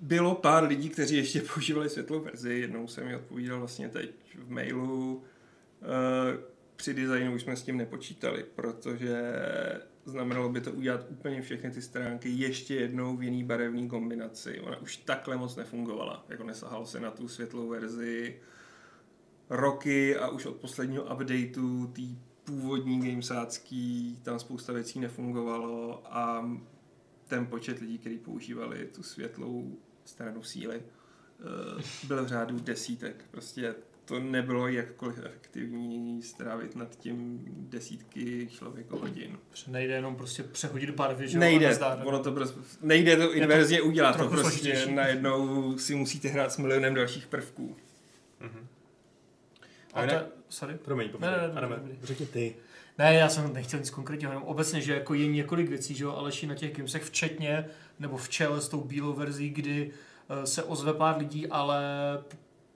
[0.00, 4.50] bylo pár lidí, kteří ještě používali světlou verzi, jednou jsem mi odpovídal vlastně teď v
[4.50, 5.16] mailu.
[5.16, 6.40] Uh,
[6.76, 9.22] při designu už jsme s tím nepočítali, protože
[10.04, 14.60] znamenalo by to udělat úplně všechny ty stránky ještě jednou v jiný barevný kombinaci.
[14.60, 18.40] Ona už takhle moc nefungovala, jako nesahalo se na tu světlou verzi
[19.50, 22.02] roky a už od posledního updateu té
[22.44, 26.50] původní gamesácký tam spousta věcí nefungovalo a
[27.26, 33.24] ten počet lidí, kteří používali tu světlou stranu síly, eh, byl v řádu desítek.
[33.30, 39.38] Prostě to nebylo jakkoliv efektivní strávit nad tím desítky člověko hodin.
[39.68, 44.16] Nejde jenom prostě přehodit barvy, že Nejde, ono to prostě, nejde to inverzně to udělat,
[44.16, 44.92] to prostě složitější.
[44.94, 47.76] najednou si musíte hrát s milionem dalších prvků.
[49.94, 50.74] A A to, ne- sorry?
[50.74, 51.52] Promiň, Ne, ne, ne.
[51.54, 52.54] Adame, řekni ty.
[52.98, 56.12] Ne, já jsem nechtěl nic konkrétního, jenom obecně, že jako je několik věcí, že jo,
[56.12, 57.66] Aleši na těch gamesech, včetně,
[57.98, 59.90] nebo v čele s tou bílou verzí, kdy
[60.42, 61.78] eh, se ozve pár lidí, ale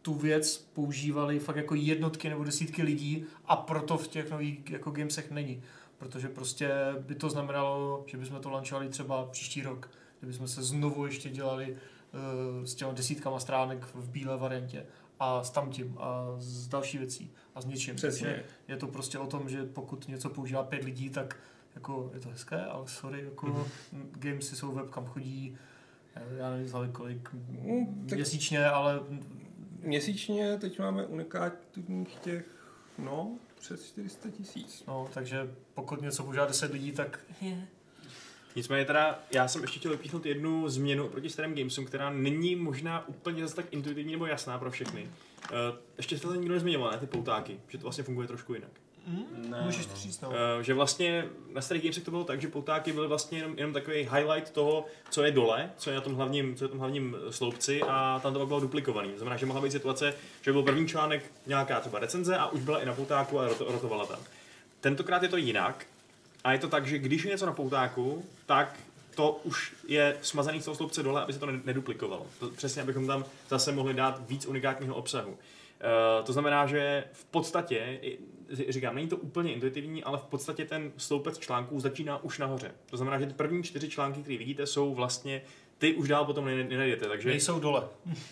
[0.08, 4.90] tu věc používali fakt jako jednotky nebo desítky lidí a proto v těch nových jako
[4.90, 5.62] gamesech není.
[5.98, 9.90] Protože prostě by to znamenalo, že bychom to launchovali třeba příští rok,
[10.20, 14.86] kdybychom se znovu ještě dělali uh, s těma desítkama stránek v bílé variantě
[15.20, 17.96] a s tamtím a s další věcí a s něčím.
[17.96, 18.42] Přesně.
[18.68, 21.36] Je to prostě o tom, že pokud něco používá pět lidí, tak
[21.74, 23.46] jako je to hezké, ale sorry, jako
[23.92, 24.10] mm.
[24.12, 25.56] gamesy jsou web, kam chodí,
[26.38, 29.00] já nevím, kolik Mm, tak- měsíčně, ale
[29.82, 32.46] Měsíčně teď máme unikátních těch,
[32.98, 34.84] no, přes 400 tisíc.
[34.86, 37.68] no, takže pokud něco používá 10 lidí, tak je.
[38.56, 43.08] Nicméně teda, já jsem ještě chtěl vypíchnout jednu změnu oproti starým Gamesům, která není možná
[43.08, 45.02] úplně zase tak intuitivní nebo jasná pro všechny.
[45.02, 45.08] Uh,
[45.96, 48.70] ještě jste to nikdo nezmiňoval, ne, ty poutáky, že to vlastně funguje trošku jinak.
[49.08, 49.50] Hm?
[49.50, 50.28] Ne, Můžeš to říct, no.
[50.28, 53.72] Uh, že vlastně na starých Gamesech to bylo tak, že poutáky byly vlastně jenom, jenom
[53.72, 56.78] takový highlight toho, co je dole, co je na tom hlavním, co je na tom
[56.78, 59.10] hlavním sloupci a tam to bylo duplikovaný.
[59.10, 62.60] To znamená, že mohla být situace, že byl první článek nějaká třeba recenze a už
[62.60, 64.18] byla i na poutáku a roto, rotovala tam.
[64.80, 65.86] Tentokrát je to jinak
[66.44, 68.76] a je to tak, že když je něco na poutáku, tak
[69.14, 72.26] to už je smazaný z toho sloupce dole, aby se to ne- neduplikovalo.
[72.40, 75.38] To, přesně, abychom tam zase mohli dát víc unikátního obsahu.
[75.78, 78.00] Uh, to znamená, že v podstatě,
[78.68, 82.74] říkám, není to úplně intuitivní, ale v podstatě ten sloupec článků začíná už nahoře.
[82.90, 85.42] To znamená, že ty první čtyři články, které vidíte, jsou vlastně,
[85.78, 87.06] ty už dál potom ne- nenajdete.
[87.08, 87.82] Takže Nejsou dole.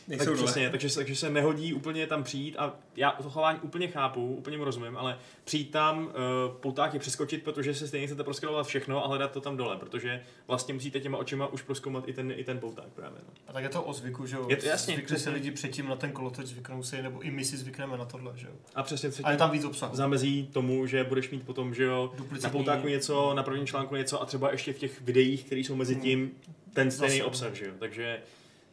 [0.09, 0.45] Nejsou tak dole.
[0.47, 4.35] přesně, takže, se- takže se nehodí úplně tam přijít a já to chování úplně chápu,
[4.35, 6.13] úplně mu rozumím, ale přijít tam, uh,
[6.61, 10.75] poutáky přeskočit, protože se stejně chcete proskrolovat všechno a hledat to tam dole, protože vlastně
[10.75, 13.19] musíte těma očima už proskoumat i ten, i ten pouták právě.
[13.27, 13.33] No.
[13.49, 14.47] A tak je to o zvyku, že jo?
[14.49, 14.95] Je to jasně.
[14.95, 18.05] Zvykli se lidi předtím na ten kolotoč, zvyknou si, nebo i my si zvykneme na
[18.05, 18.53] tohle, že jo?
[18.75, 19.97] A přesně se A je tam víc obsahu.
[19.97, 23.97] zamezí tomu, že budeš mít potom, že jo, na Duplicitní- poutáku něco, na prvním článku
[23.97, 26.31] něco a třeba ještě v těch videích, které jsou mezi tím,
[26.77, 27.25] ten stejný Zase.
[27.25, 27.73] obsah, že jo.
[27.79, 28.05] Takže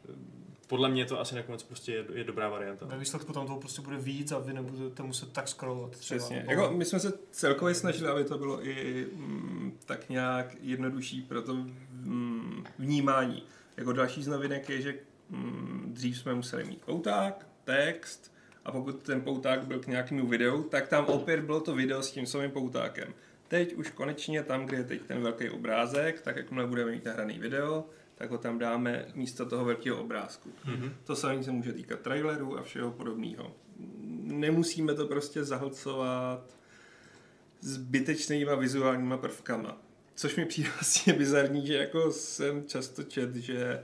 [0.09, 0.13] eh,
[0.67, 2.85] podle mě to asi nakonec prostě je, je dobrá varianta.
[2.85, 6.17] Ve výsledku tam toho prostě bude víc a vy nebudete muset tak scrollovat třeba.
[6.17, 6.45] Přesně.
[6.49, 11.21] Nebo- Jako, my jsme se celkově snažili, aby to bylo i mm, tak nějak jednodušší
[11.21, 13.43] pro to mm, vnímání.
[13.77, 14.95] Jako další z novinek je, že
[15.29, 18.33] mm, dřív jsme museli mít pouták, text
[18.65, 22.11] a pokud ten pouták byl k nějakému videu, tak tam opět bylo to video s
[22.11, 23.13] tím samým poutákem.
[23.53, 27.39] Teď už konečně tam, kde je teď ten velký obrázek, tak jakmile budeme mít nahraný
[27.39, 27.85] video,
[28.15, 30.49] tak ho tam dáme místo toho velkého obrázku.
[30.65, 30.93] Mhm.
[31.03, 33.55] To samé se může týkat trailerů a všeho podobného.
[34.21, 36.57] Nemusíme to prostě zahlcovat
[37.59, 39.81] zbytečnýma vizuálníma prvkama.
[40.15, 43.83] Což mi přijde vlastně bizarní, že jako jsem často čet, že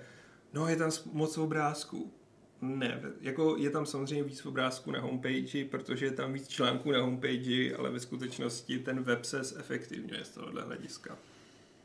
[0.54, 2.14] no je tam moc obrázků.
[2.62, 7.02] Ne, jako je tam samozřejmě víc obrázků na homepage, protože je tam víc článků na
[7.02, 11.18] homepage, ale ve skutečnosti ten web se zefektivňuje z tohohle hlediska.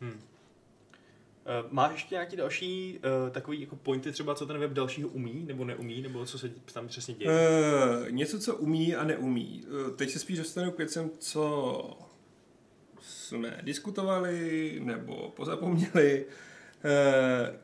[0.01, 0.11] Hmm.
[0.11, 0.19] Uh,
[1.71, 5.65] máš ještě nějaký další uh, takový jako pointy třeba, co ten web dalšího umí nebo
[5.65, 7.31] neumí, nebo co se tam přesně děje?
[7.31, 9.65] Uh, něco, co umí a neumí.
[9.67, 11.99] Uh, teď se spíš dostanu k věcem, co
[13.01, 16.27] jsme diskutovali nebo pozapomněli.
[16.85, 17.57] Uh,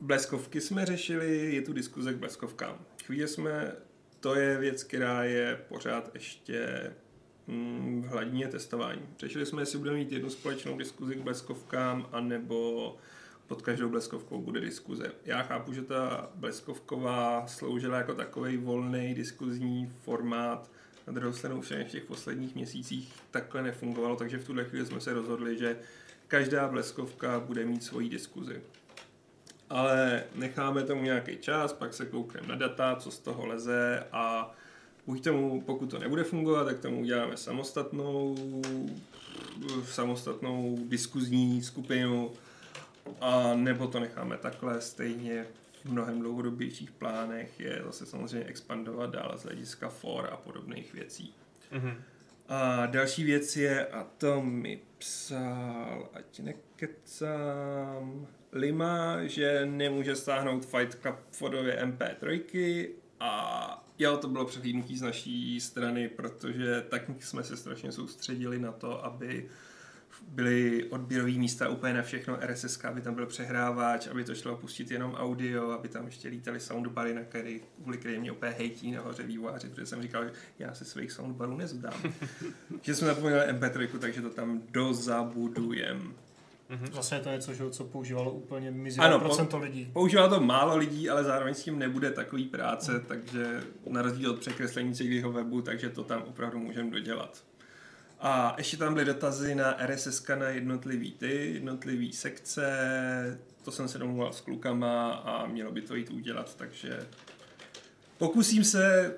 [0.00, 2.78] bleskovky jsme řešili, je tu diskuze k bleskovkám.
[3.04, 3.72] Chvíli jsme,
[4.20, 6.90] to je věc, která je pořád ještě
[7.46, 9.02] mm, v hladině testování.
[9.18, 12.96] Řešili jsme, jestli budeme mít jednu společnou diskuzi k bleskovkám, anebo
[13.46, 15.12] pod každou bleskovkou bude diskuze.
[15.24, 20.70] Já chápu, že ta bleskovková sloužila jako takový volný diskuzní formát,
[21.06, 25.00] na druhou stranu všem v těch posledních měsících takhle nefungovalo, takže v tuhle chvíli jsme
[25.00, 25.76] se rozhodli, že
[26.28, 28.60] každá bleskovka bude mít svoji diskuzi.
[29.70, 34.54] Ale necháme tomu nějaký čas, pak se koukneme na data, co z toho leze a
[35.06, 38.36] buď tomu, pokud to nebude fungovat, tak tomu uděláme samostatnou,
[39.84, 42.32] samostatnou diskuzní skupinu,
[43.20, 45.46] a nebo to necháme takhle stejně
[45.84, 51.34] v mnohem dlouhodobějších plánech je zase samozřejmě expandovat dál z hlediska for a podobných věcí.
[51.72, 51.94] Mhm.
[52.48, 61.02] A další věc je, a to mi psal, ať nekecám, Lima, že nemůže stáhnout Fight
[61.02, 62.88] Club fodově MP3
[63.20, 68.72] a jo, to bylo přehlídnutí z naší strany, protože tak jsme se strašně soustředili na
[68.72, 69.48] to, aby
[70.28, 74.90] byly odběrové místa úplně na všechno, RSS, aby tam byl přehrávač, aby to šlo pustit
[74.90, 79.22] jenom audio, aby tam ještě lítaly soundbary, na který, kvůli který mě úplně hejtí nahoře
[79.22, 82.02] vývojáři, protože jsem říkal, že já se svých soundbarů nezdám.
[82.82, 86.14] že jsme zapomněli MP3, takže to tam dozabudujem.
[86.70, 86.92] Mm-hmm.
[86.92, 89.90] Zase je to něco, že, co používalo úplně mizivá procento po, lidí.
[89.92, 93.00] Používalo to málo lidí, ale zároveň s tím nebude takový práce, mm.
[93.00, 97.44] takže na rozdíl od překreslení celého webu, takže to tam opravdu můžeme dodělat.
[98.20, 102.68] A ještě tam byly dotazy na RSS na jednotlivý ty, jednotlivý sekce,
[103.64, 107.06] to jsem se domluval s klukama a mělo by to jít udělat, takže
[108.18, 109.14] pokusím se,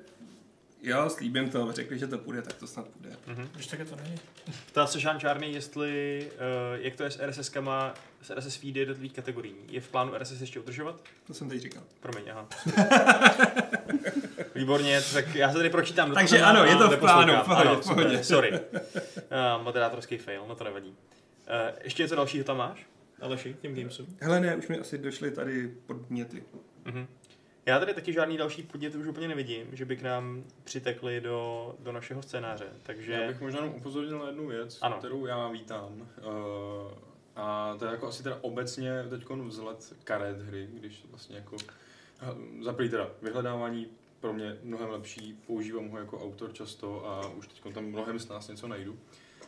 [0.83, 3.17] jo, slíbím to, řekli, že to půjde, tak to snad půjde.
[3.29, 3.49] Mm-hmm.
[3.55, 4.15] Když tak je to není.
[4.67, 8.81] Ptá se Jean Čárný, jestli, uh, jak to je s RSS kama, s RSS feedy
[8.81, 9.55] jednotlivých kategorií.
[9.69, 11.01] Je v plánu RSS ještě udržovat?
[11.27, 11.83] To jsem teď říkal.
[12.01, 12.49] Promiň, aha.
[14.55, 16.13] Výborně, tak já se tady pročítám.
[16.13, 18.25] Takže ano, je to v plánu, v pohodě, ano, v pohodě.
[18.25, 18.53] Sorry.
[18.53, 18.59] Uh,
[19.63, 20.89] moderátorský fail, no to nevadí.
[20.89, 20.95] Uh,
[21.85, 22.87] ještě něco dalšího tam máš?
[23.21, 24.07] Aleši, těm gamesům?
[24.21, 26.45] Hele ne, už mi asi došly tady podněty.
[26.87, 27.07] Uh-huh.
[27.67, 31.75] Já tady taky žádný další podnět už úplně nevidím, že by k nám přitekli do,
[31.79, 33.13] do našeho scénáře, takže...
[33.13, 34.97] Já bych možná upozornil na jednu věc, ano.
[34.99, 36.09] kterou já vítám.
[36.19, 36.93] Uh,
[37.37, 41.57] a to je jako asi teda obecně teď vzhled karet hry, když vlastně jako...
[42.63, 43.87] Za teda vyhledávání
[44.21, 48.29] pro mě mnohem lepší, používám ho jako autor často a už teď tam mnohem s
[48.29, 48.99] nás něco najdu.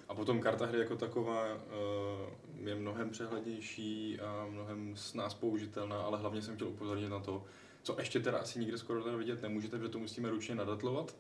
[0.09, 6.03] A potom karta hry jako taková uh, je mnohem přehlednější a mnohem s nás použitelná,
[6.03, 7.45] ale hlavně jsem chtěl upozornit na to,
[7.83, 11.17] co ještě teda asi nikde skoro teda vidět nemůžete, protože to musíme ručně nadatlovat,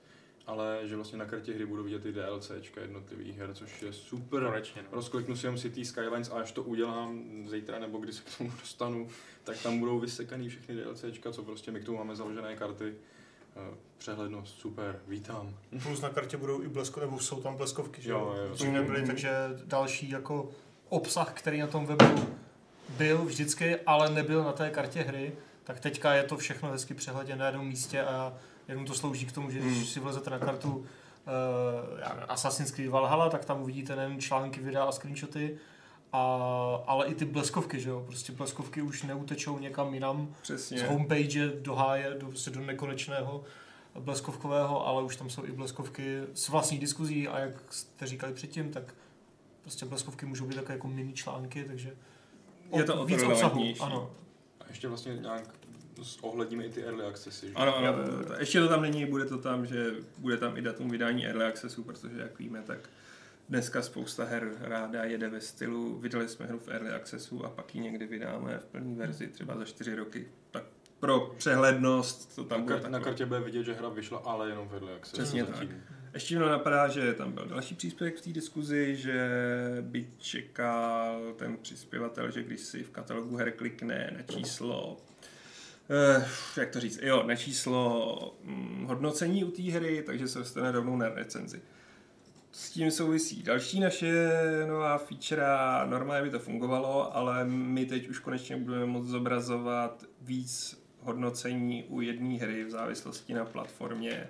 [0.46, 4.44] ale že vlastně na kartě hry budou vidět i DLCčka jednotlivých her, což je super.
[4.44, 4.88] Konečně, no.
[4.92, 8.52] Rozkliknu si jenom City Skylines a až to udělám zítra nebo když se k tomu
[8.60, 9.08] dostanu,
[9.44, 12.94] tak tam budou vysekaný všechny DLCčka, co prostě my k tomu máme založené karty.
[13.56, 15.56] Eh, přehlednost, super, vítám.
[15.82, 18.34] Plus na kartě budou i blesko, nebo jsou tam bleskovky, že jo?
[18.36, 18.72] jo, jo.
[18.72, 19.30] nebyly, takže
[19.64, 20.50] další jako
[20.88, 22.36] obsah, který na tom webu
[22.96, 25.32] byl vždycky, ale nebyl na té kartě hry,
[25.64, 28.34] tak teďka je to všechno hezky přehledě na jednom místě a
[28.68, 29.86] jenom to slouží k tomu, že když hmm.
[29.86, 30.84] si vlezete na kartu uh,
[32.28, 35.58] Assassin's Creed Valhalla, tak tam uvidíte nejen články, videa a screenshoty,
[36.12, 36.22] a,
[36.86, 40.34] ale i ty bleskovky, že jo, prostě bleskovky už neutečou někam jinam.
[40.42, 40.78] Přesně.
[40.78, 43.44] z homepage do háje, do, prostě do nekonečného
[44.00, 48.70] bleskovkového, ale už tam jsou i bleskovky s vlastní diskuzí a jak jste říkali předtím,
[48.70, 48.94] tak
[49.62, 51.96] prostě bleskovky můžou být také jako mini články, takže
[52.76, 54.10] je to víc obsahu, ano
[54.72, 55.54] ještě vlastně nějak
[56.20, 57.48] ohledíme i ty early accessy.
[57.48, 57.54] Že?
[57.54, 57.94] Ano, ano,
[58.38, 61.84] ještě to tam není, bude to tam, že bude tam i datum vydání early accessu,
[61.84, 62.78] protože jak víme, tak
[63.48, 67.74] dneska spousta her ráda jede ve stylu, vydali jsme hru v early accessu a pak
[67.74, 70.28] ji někdy vydáme v plné verzi, třeba za čtyři roky.
[70.50, 70.64] Tak
[71.00, 74.48] pro přehlednost to tam na, bude kar- na kartě bude vidět, že hra vyšla, ale
[74.48, 75.16] jenom v early accessu.
[75.16, 75.68] Přesně tak.
[76.14, 79.28] Ještě mi napadá, že tam byl další příspěvek v té diskuzi, že
[79.80, 84.96] by čekal ten přispěvatel, že když si v katalogu her klikne na číslo
[85.90, 90.72] eh, jak to říct, jo, na číslo hm, hodnocení u té hry, takže se dostane
[90.72, 91.62] rovnou na recenzi.
[92.52, 94.12] S tím souvisí další naše
[94.68, 95.46] nová feature,
[95.86, 102.00] normálně by to fungovalo, ale my teď už konečně budeme moct zobrazovat víc hodnocení u
[102.00, 104.28] jedné hry v závislosti na platformě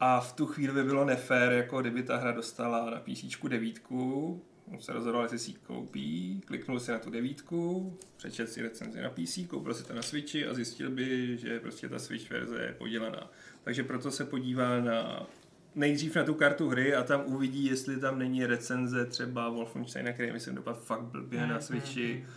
[0.00, 4.42] a v tu chvíli by bylo nefér, jako kdyby ta hra dostala na PC devítku,
[4.72, 9.00] on se rozhodoval, jestli si ji koupí, kliknul si na tu devítku, přečet si recenzi
[9.00, 12.62] na PC, koupil si to na Switchi a zjistil by, že prostě ta Switch verze
[12.62, 13.30] je podělaná.
[13.64, 15.26] Takže proto se podívá na
[15.74, 20.32] nejdřív na tu kartu hry a tam uvidí, jestli tam není recenze třeba Wolfensteina, který
[20.32, 22.24] myslím dopad fakt blbě na Switchi.
[22.26, 22.32] Mm,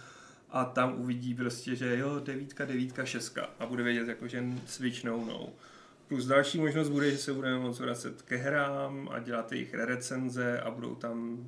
[0.49, 5.03] a tam uvidí prostě, že jo, devítka, devítka, šestka a bude vědět, jako, že Switch
[5.03, 5.49] no no.
[6.07, 10.61] Plus další možnost bude, že se budeme moct vracet ke hrám a dělat jejich recenze
[10.61, 11.47] a budou tam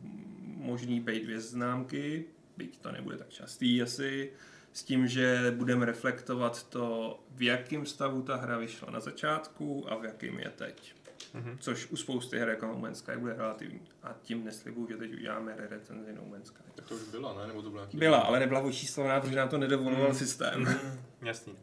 [0.56, 2.26] možný být dvě známky,
[2.58, 4.32] byť to nebude tak častý asi,
[4.74, 9.96] s tím, že budeme reflektovat to, v jakém stavu ta hra vyšla na začátku a
[9.96, 10.94] v jakém je teď.
[11.36, 11.58] Mm-hmm.
[11.60, 13.82] Což u spousty her jako No Man's Sky bude relativní.
[14.04, 16.64] A tím neslibuju, že teď uděláme recenzi No Man's Sky.
[16.76, 17.48] Tak to už byla, ne?
[17.48, 20.16] Nebo to byla, byla ale nebyla očíslovaná, protože nám to nedovoloval mm.
[20.16, 20.60] systém.
[20.60, 21.00] Mm.
[21.22, 21.54] Jasný.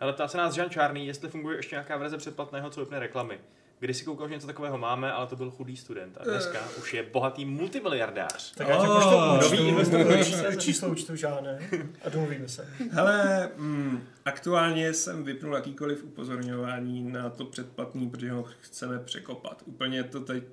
[0.00, 3.38] Ale ptá se nás Jean Čárný, jestli funguje ještě nějaká verze předplatného, co vypne reklamy.
[3.80, 6.18] Když si koukal, že něco takového máme, ale to byl chudý student.
[6.20, 6.82] A dneska uh.
[6.82, 8.54] už je bohatý multimiliardář.
[8.54, 11.58] Tak já oh, to nový investor číslo, číslo účtu žádné
[12.04, 12.68] a domluvíme se.
[12.90, 19.62] Hele, mm, aktuálně jsem vypnul jakýkoliv upozorňování na to předplatný, protože ho chceme překopat.
[19.66, 20.44] Úplně to teď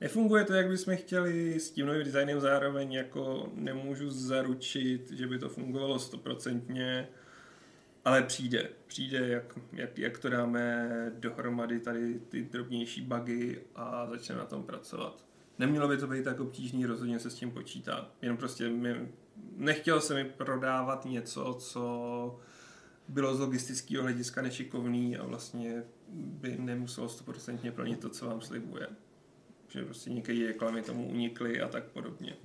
[0.00, 5.38] Nefunguje to, jak bychom chtěli, s tím novým designem zároveň jako nemůžu zaručit, že by
[5.38, 7.08] to fungovalo stoprocentně,
[8.04, 8.68] ale přijde.
[8.86, 10.88] Přijde, jak, jak, jak to dáme
[11.18, 15.24] dohromady tady ty drobnější bugy a začneme na tom pracovat.
[15.58, 18.08] Nemělo by to být tak obtížný, rozhodně se s tím počítá.
[18.22, 19.08] Jenom prostě mě,
[19.56, 22.40] nechtěl jsem mi prodávat něco, co
[23.08, 28.86] bylo z logistického hlediska nešikovný a vlastně by nemuselo stoprocentně plnit to, co vám slibuje.
[29.68, 32.36] Že prostě některé reklamy tomu unikly a tak podobně.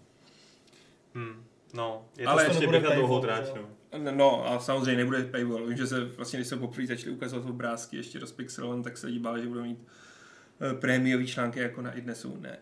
[1.14, 1.44] Hmm.
[1.74, 3.26] No, je to Ale nebude běh na dlouhou
[3.56, 3.70] no.
[3.98, 5.68] No a samozřejmě nebude paywall.
[5.68, 9.20] Vím, že se vlastně, když se poprvé začali ukazovat obrázky ještě rozpixelované, tak se lidi
[9.20, 9.80] báli, že budou mít
[10.62, 12.38] eh, prémiový články jako na iDnesu.
[12.42, 12.58] Ne.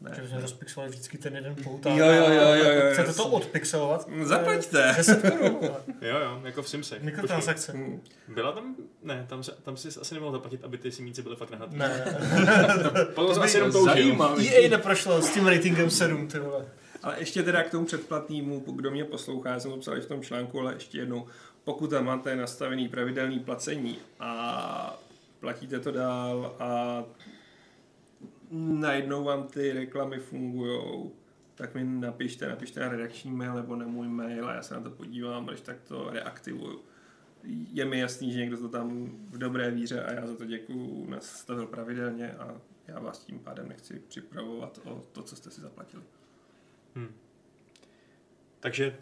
[0.00, 0.10] Ne.
[0.22, 1.96] Že jsme rozpixelovali vždycky ten jeden pouták.
[1.96, 4.08] Jo, jo, jo, jo, jo, Chcete to odpixelovat?
[4.22, 4.94] Zaplaťte.
[4.96, 5.54] 10 korun.
[5.60, 5.80] vole.
[6.00, 7.02] Jo, jo, jako v Simsech.
[7.02, 7.72] Mikrotransakce.
[7.72, 8.00] Hm.
[8.00, 8.76] Počkej, Byla tam?
[9.02, 11.76] Ne, tam, se, tam si asi nemohl zaplatit, aby ty simíci byly fakt nahatý.
[11.76, 12.04] Ne.
[13.14, 14.16] Potom by asi jenom toužil.
[14.40, 16.64] EA neprošlo s tím ratingem 7, ty vole.
[17.02, 20.06] Ale ještě teda k tomu předplatnému, kdo mě poslouchá, já jsem to psal i v
[20.06, 21.26] tom článku, ale ještě jednou,
[21.64, 25.00] pokud tam máte nastavený pravidelný placení a
[25.40, 27.04] platíte to dál a
[28.50, 31.12] najednou vám ty reklamy fungujou,
[31.54, 34.80] tak mi napište, napište na redakční mail nebo na můj mail a já se na
[34.80, 36.80] to podívám, když tak to reaktivuju.
[37.72, 41.10] Je mi jasný, že někdo to tam v dobré víře a já za to děkuju
[41.10, 46.02] nastavil pravidelně a já vás tím pádem nechci připravovat o to, co jste si zaplatili.
[48.60, 48.96] Takže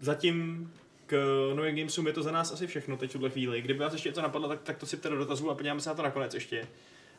[0.00, 0.70] zatím
[1.06, 1.14] k
[1.54, 3.62] novým gamesům je to za nás asi všechno teď v tuhle chvíli.
[3.62, 5.94] Kdyby vás ještě něco napadlo, tak, tak to si do dotazů a podíváme se na
[5.94, 6.68] to nakonec ještě.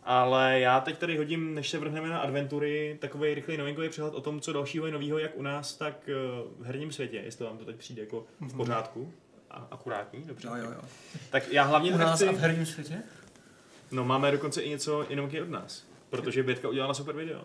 [0.03, 4.21] Ale já teď tady hodím, než se vrhneme na adventury, takový rychlý novinkový přehled o
[4.21, 6.13] tom, co dalšího je novýho, jak u nás, tak eh,
[6.59, 9.13] v herním světě, jestli vám to teď přijde jako v pořádku.
[9.49, 10.47] A, akurátní, dobře.
[10.47, 10.81] Jo, jo, jo.
[11.29, 12.27] Tak já hlavně U nás chci...
[12.27, 13.01] a v herním světě?
[13.91, 15.87] No máme dokonce i něco novinky od nás.
[16.09, 17.43] Protože Bětka udělala super video.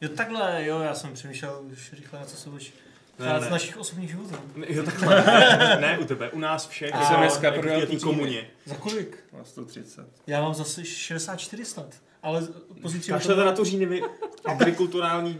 [0.00, 2.72] Jo, takhle, jo, já jsem přemýšlel už rychle, na co se budeš
[3.18, 3.50] Ne, z ne.
[3.50, 4.34] našich osobních životů.
[4.56, 5.24] Ne, Jo, takhle.
[5.58, 6.90] ne, ne, u tebe, u nás všech.
[6.90, 8.46] Já jsem dneska prodal té tu komuně.
[8.64, 9.18] Za kolik?
[9.38, 10.06] Na 130.
[10.26, 11.94] Já mám zase 64 snad.
[12.22, 12.48] Ale
[12.82, 13.10] pozítří...
[13.10, 14.02] Kašlete na to říjny
[14.44, 15.38] agrikulturální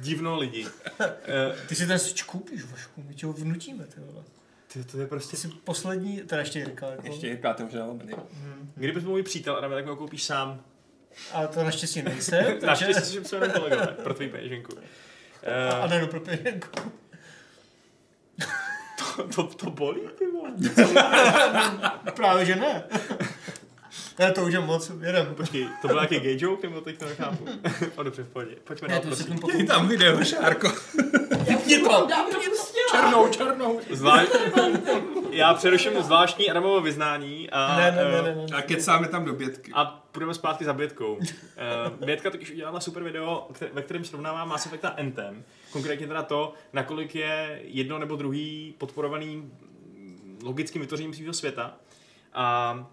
[0.00, 0.66] divno lidi.
[1.68, 4.24] Ty si ten switch koupíš, Vašku, my tě ho vnutíme, ty vole.
[4.72, 5.36] Ty, to je Ty prostě...
[5.36, 7.06] jsi poslední, teda ještě Jirka, jako.
[7.06, 8.12] Ještě Jirka, to možná obedy.
[8.12, 8.72] Hmm.
[8.74, 10.60] Kdybys byl můj přítel, Adame, tak mi ho koupíš sám.
[11.32, 12.66] Ale to naštěstí nejsem, takže...
[12.66, 14.72] Naštěstí, že jsme jenom kolegové, pro tvůj peněženku.
[14.78, 16.68] A, a Eh, ne, no pro peněženku.
[19.16, 20.50] to, to, to bolí, ty vole.
[22.16, 22.84] Právě, že ne.
[24.22, 25.34] Ne, to už je moc, jedem.
[25.34, 27.44] Počkej, to byl nějaký gay joke, nebo teď to nechápu?
[27.96, 28.56] o, dobře, v pohodě.
[28.64, 29.26] Pojďme Ne, dál, prosím.
[29.26, 29.66] tím potom...
[29.66, 30.72] tam video, Šárko.
[31.48, 32.08] Vypni to!
[32.90, 33.80] Černou, černou.
[33.90, 34.30] Zvlášť...
[35.30, 37.76] Já přeruším zvláštní Adamovo vyznání a...
[37.76, 38.56] Ne, ne, ne, eh, ne, ne.
[38.56, 39.72] A kecáme tam do bětky.
[39.74, 41.14] A půjdeme zpátky za Bětkou.
[41.14, 41.24] Uh,
[42.04, 45.44] Bětka totiž udělala super video, ve kterém srovnává Mass Effect a Anthem.
[45.70, 49.52] Konkrétně teda to, nakolik je jedno nebo druhý podporovaný
[50.42, 51.74] logickým vytvořením svého světa.
[52.34, 52.86] A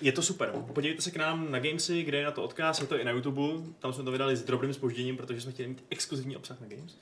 [0.00, 0.52] je to super.
[0.74, 3.10] Podívejte se k nám na Gamesy, kde je na to odkaz, je to i na
[3.10, 3.42] YouTube.
[3.78, 6.96] Tam jsme to vydali s drobným spožděním, protože jsme chtěli mít exkluzivní obsah na Games.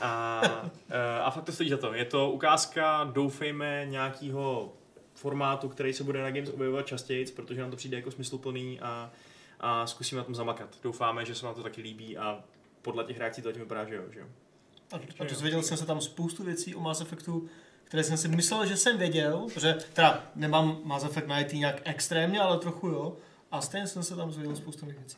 [0.00, 0.42] A,
[0.90, 1.94] eh, a fakt to stojí za to.
[1.94, 4.72] Je to ukázka, doufejme, nějakého
[5.14, 9.10] formátu, který se bude na Games objevovat častěji, protože nám to přijde jako smysluplný a,
[9.60, 10.78] a zkusíme na tom zamakat.
[10.82, 12.44] Doufáme, že se vám to taky líbí a
[12.82, 14.02] podle těch reakcí to zatím vypadá, že jo.
[14.10, 14.26] Že jo.
[14.92, 17.48] A, a dozvěděl jsem se tam spoustu věcí o Mass Effectu,
[17.86, 21.80] které jsem si myslel, že jsem věděl, protože teda nemám Mass Effect na IT nějak
[21.84, 23.16] extrémně, ale trochu jo.
[23.50, 25.16] A stejně jsem se tam dozvěděl spoustu věcí.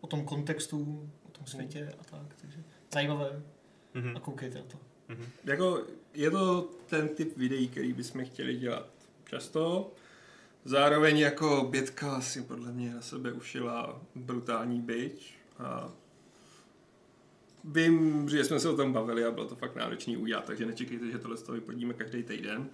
[0.00, 2.34] O tom kontextu, o tom světě a tak.
[2.40, 2.58] Takže
[2.92, 3.42] zajímavé.
[3.94, 4.16] Mhm.
[4.16, 4.78] A koukejte na to.
[5.44, 5.82] Jako,
[6.14, 8.88] je to ten typ videí, který bychom chtěli dělat
[9.24, 9.92] často.
[10.64, 15.92] Zároveň jako Bětka si podle mě na sebe ušila brutální byč a
[17.64, 21.10] vím, že jsme se o tom bavili a bylo to fakt náročný udělat, takže nečekejte,
[21.10, 22.68] že tohle z toho vypodíme každý týden.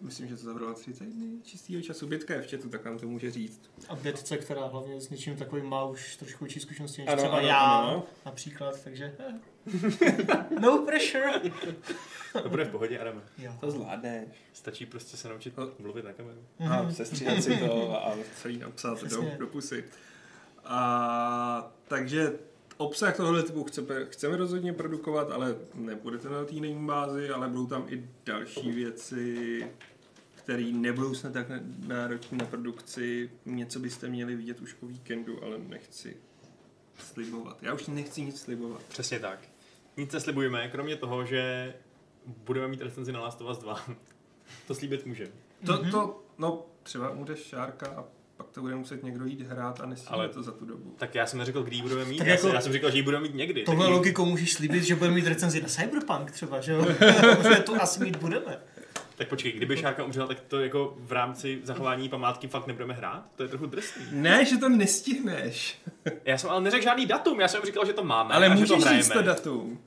[0.00, 2.06] Myslím, že to zabralo tři týdny čistého času.
[2.06, 3.60] Bětka je v chatu, tak nám to může říct.
[3.88, 7.36] A Bětce, která hlavně s něčím takovým má už trošku větší zkušenosti než Ano, třeba
[7.38, 8.04] ano, já ano.
[8.26, 9.40] například, takže eh.
[10.60, 11.32] no pressure.
[12.42, 13.20] To bude v pohodě, Adame.
[13.38, 13.52] Jo.
[13.60, 14.28] To zvládneš.
[14.52, 15.70] Stačí prostě se naučit No.
[15.78, 16.40] mluvit na kameru.
[16.70, 16.94] a Mhm.
[16.94, 19.84] sestříhat si to a celý napsat do, do pusy.
[20.64, 22.32] A, takže
[22.76, 27.66] obsah tohohle typu chceme, chceme rozhodně produkovat, ale nebude to na týdenní bázi, ale budou
[27.66, 29.66] tam i další věci,
[30.34, 31.46] které nebudou snad tak
[31.86, 33.30] náročné na produkci.
[33.46, 36.16] Něco byste měli vidět už o víkendu, ale nechci
[36.98, 37.62] slibovat.
[37.62, 38.82] Já už nechci nic slibovat.
[38.82, 39.38] Přesně tak.
[39.96, 41.74] Nic neslibujeme, kromě toho, že
[42.26, 43.86] budeme mít recenzi na Last of Us 2.
[44.66, 45.30] to slíbit můžeme.
[45.66, 48.04] To, to, no, třeba bude Šárka a
[48.36, 50.94] pak to bude muset někdo jít hrát a nestíhne Ale- to za tu dobu.
[50.98, 52.18] Tak já jsem neřekl, kdy ji budeme mít.
[52.18, 53.62] Tak Já, jako- jsem, já jsem říkal, že ji budeme mít někdy.
[53.62, 56.84] Tohle tak ji- logikou můžeš slíbit, že budeme mít recenzi na Cyberpunk třeba, že jo?
[57.36, 58.58] Protože to asi mít budeme.
[59.16, 63.26] Tak počkej, kdyby Šárka umřela, tak to jako v rámci zachování památky fakt nebudeme hrát?
[63.36, 64.02] To je trochu drsný.
[64.10, 65.78] Ne, že to nestihneš,
[66.24, 68.66] Já jsem ale neřekl žádný datum, já jsem říkal, že to máme ale a že
[68.66, 69.02] to můžeš hrajeme.
[69.02, 69.78] říct to datum.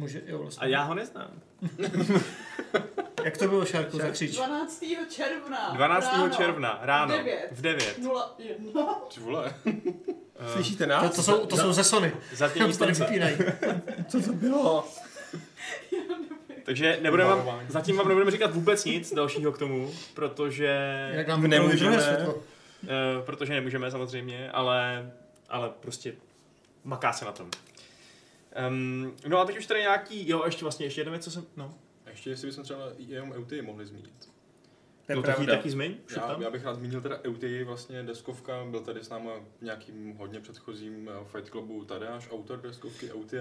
[0.00, 0.64] Může, jo, vlastně.
[0.66, 1.30] A já ho neznám.
[3.24, 4.36] Jak to bylo, Šárko, zakřič?
[4.36, 4.84] 12.
[5.10, 5.70] června.
[5.74, 6.12] 12.
[6.12, 6.28] ráno.
[6.28, 7.48] června, ráno, V devět.
[7.52, 7.98] v 9.
[8.38, 8.94] 01.
[9.14, 9.54] Ty vole.
[9.64, 9.72] Uh,
[10.52, 11.16] Slyšíte To, nás?
[11.16, 12.12] to, jsou, to jsou ze Sony.
[12.32, 13.04] zatím Tam nic se tady nechce.
[13.04, 13.36] vypínají.
[14.08, 14.88] Co to bylo?
[16.64, 20.66] Takže nebudeme vám, zatím vám nebudeme říkat vůbec nic dalšího k tomu, protože,
[21.12, 22.26] Jak nám Nemůžeme.
[22.26, 22.32] uh,
[23.24, 25.10] protože nemůžeme samozřejmě, ale,
[25.48, 26.12] ale prostě
[26.84, 27.50] maká se na tom.
[28.68, 31.44] Um, no a teď už tady nějaký, jo, ještě vlastně, ještě jedna věc, co jsem,
[31.56, 31.74] no,
[32.06, 34.28] A ještě jestli bychom třeba jenom EUTY mohli zmínit.
[35.06, 35.56] To je no taky, pravda.
[35.56, 36.42] taky zmiň, Já, tam.
[36.42, 40.40] já bych rád zmínil teda EUTY, vlastně deskovka, byl tady s náma v nějakým hodně
[40.40, 43.36] předchozím eh, Fight Clubu Tadeáš, autor deskovky EUTY,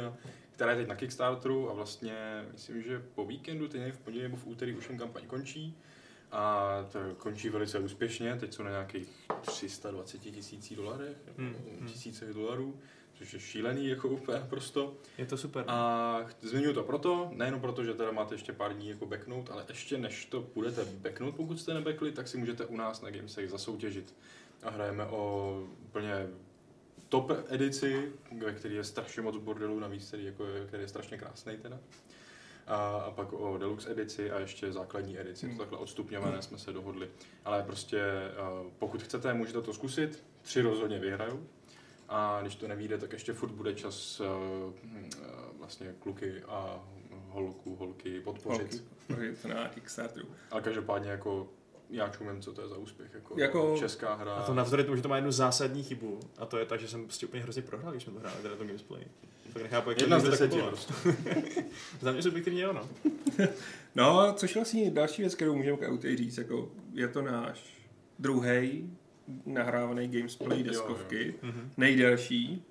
[0.51, 4.37] která je teď na Kickstarteru a vlastně myslím, že po víkendu, teď v pondělí nebo
[4.37, 5.77] v úterý už jim kampaň končí.
[6.31, 9.09] A to končí velice úspěšně, teď jsou na nějakých
[9.41, 11.87] 320 tisících dolarech, Hmm, hmm.
[11.87, 12.79] tisících dolarů,
[13.19, 14.93] což je šílený jako úplně prosto.
[15.17, 15.63] Je to super.
[15.67, 19.65] A zmiňuji to proto, nejenom proto, že teda máte ještě pár dní jako backnout, ale
[19.69, 23.49] ještě než to budete backnout, pokud jste nebackli, tak si můžete u nás na Gamesech
[23.49, 24.15] zasoutěžit.
[24.63, 26.27] A hrajeme o úplně
[27.09, 28.11] top edici,
[28.45, 31.79] ve které je strašně moc bordelů navíc, který, jako je, který je strašně krásný teda.
[32.67, 36.73] A, a pak o deluxe edici a ještě základní edici, to takhle odstupňované jsme se
[36.73, 37.09] dohodli.
[37.45, 38.01] Ale prostě
[38.61, 41.47] uh, pokud chcete, můžete to zkusit, tři rozhodně vyhrajou.
[42.09, 44.73] A když to nevíde, tak ještě furt bude čas uh,
[45.57, 46.83] vlastně kluky a
[47.29, 48.83] holku, holky podpořit.
[49.09, 50.27] Holky, to na Kickstarteru.
[50.51, 51.49] Ale každopádně jako
[51.89, 53.13] já čumím, co to je za úspěch.
[53.13, 54.33] Jako, Jako- česká hra.
[54.33, 56.87] A to navzdory tomu, že to má jednu zásadní chybu, a to je tak, že
[56.87, 59.03] jsem prostě úplně hrozně prohrál, když jsme to hráli, teda to gamesplay.
[59.53, 60.93] Tak nechápu, jak Jedna z to tak prostě.
[62.01, 62.89] Za mě subjektivně jo, no.
[63.95, 67.73] No, což je vlastně další věc, kterou můžeme k říct, jako je to náš
[68.19, 68.97] druhý
[69.45, 71.71] nahrávaný gamesplay deskovky, Mhm.
[71.77, 72.63] nejdelší.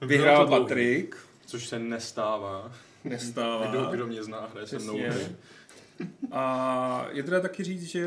[0.00, 0.48] Vyhrál.
[0.48, 1.16] Patrik,
[1.46, 2.72] Což se nestává.
[3.04, 3.66] nestává.
[3.66, 4.98] Kdo, kdo mě zná, hraje se mnou.
[6.32, 8.06] A je teda taky říct, že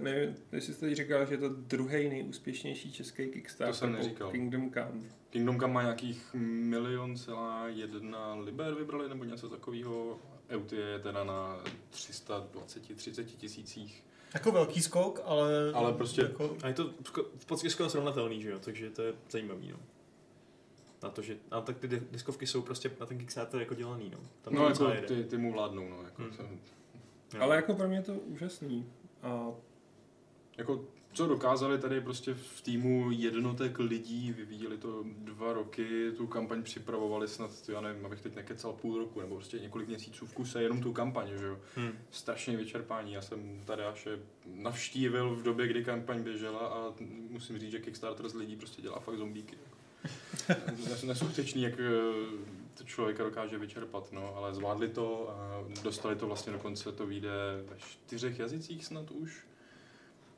[0.00, 4.30] nevím, jestli jste říkal, že je to druhý nejúspěšnější český Kickstarter To jsem neříkal.
[4.30, 5.00] Kingdom Come.
[5.30, 10.18] Kingdom Come má nějakých milion celá jedna liber vybrali, nebo něco takového.
[10.50, 11.60] Euty je teda na
[11.90, 14.04] 320-30 tisících.
[14.34, 15.72] Jako velký skok, ale...
[15.74, 16.90] Ale prostě- Jako, A je to
[17.38, 19.78] v podstatě skoro srovnatelný, že jo, takže to je zajímavý, no.
[21.02, 24.10] Na to, že, a tak ty di- diskovky jsou prostě na ten Kickstarter jako dělaný,
[24.10, 24.18] no.
[24.42, 25.06] Tam No jako jede.
[25.06, 26.02] ty, ty mu vládnou, no.
[26.02, 26.60] Jako, Hmm.
[27.34, 27.40] Jo.
[27.42, 28.86] Ale jako pro mě je to úžasný.
[29.22, 29.46] A
[30.58, 36.62] jako co dokázali tady prostě v týmu jednotek lidí, vyvíjeli to dva roky, tu kampaň
[36.62, 40.62] připravovali snad, já nevím, abych teď nekecal půl roku, nebo prostě několik měsíců v kuse,
[40.62, 41.58] jenom tu kampaň, že jo.
[41.76, 41.92] Hmm.
[42.10, 44.08] Strašně vyčerpání, já jsem tady až
[44.46, 46.94] navštívil v době, kdy kampaň běžela a
[47.30, 49.56] musím říct, že Kickstarter z lidí prostě dělá fakt zombíky.
[50.88, 51.84] Nes- Neskutečný, jak eh,
[52.74, 57.28] to člověka dokáže vyčerpat, no, ale zvládli to a dostali to vlastně dokonce, to vyjde
[57.70, 59.44] ve čtyřech jazycích snad už.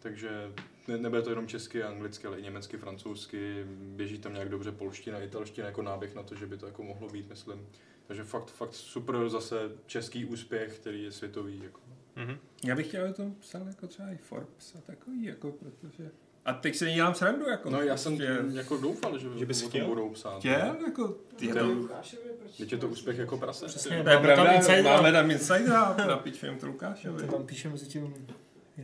[0.03, 0.53] Takže
[0.89, 5.19] ne, nebude to jenom česky, anglicky, ale i německy, francouzsky, běží tam nějak dobře polština,
[5.21, 7.67] italština jako náběh na to, že by to jako mohlo být, myslím.
[8.07, 11.61] Takže fakt, fakt super zase český úspěch, který je světový.
[11.65, 11.81] Jako.
[12.17, 12.39] Mhm.
[12.65, 16.11] já bych chtěl, aby to psal jako třeba i Forbes a takový, jako protože...
[16.45, 17.71] A teď se nedělám srandu, jako.
[17.71, 19.87] No já jsem prostě jako doufal, že, Že bys chtěl?
[19.87, 20.39] budou psát.
[20.39, 21.17] Chtěl, jako...
[21.41, 23.67] Je to, Lukášovi, proč Teď je to úspěch jako prase.
[23.67, 23.89] Přesně.
[23.89, 27.27] to je Máme tam pravda, máme tam insidera, napíčujeme to Lukášovi.
[27.27, 28.27] to tam píše mezi tím...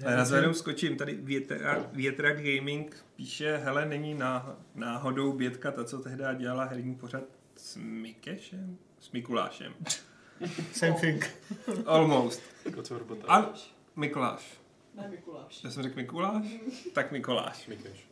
[0.05, 5.85] A já jenom skočím, tady Větra, Větra Gaming píše, hele, není ná, náhodou Bětka ta,
[5.85, 7.25] co tehdy dělala herní pořad
[7.57, 8.79] s Mikešem?
[9.01, 9.75] S Mikulášem.
[10.73, 11.31] Same thing.
[11.87, 12.43] Almost.
[12.91, 13.27] Robota.
[13.29, 13.53] A
[13.97, 14.61] Mikuláš.
[14.95, 15.65] Ne, Mikuláš.
[15.65, 16.45] Já jsem řekl Mikuláš?
[16.93, 17.67] Tak Mikuláš.
[17.67, 18.09] Mikeš.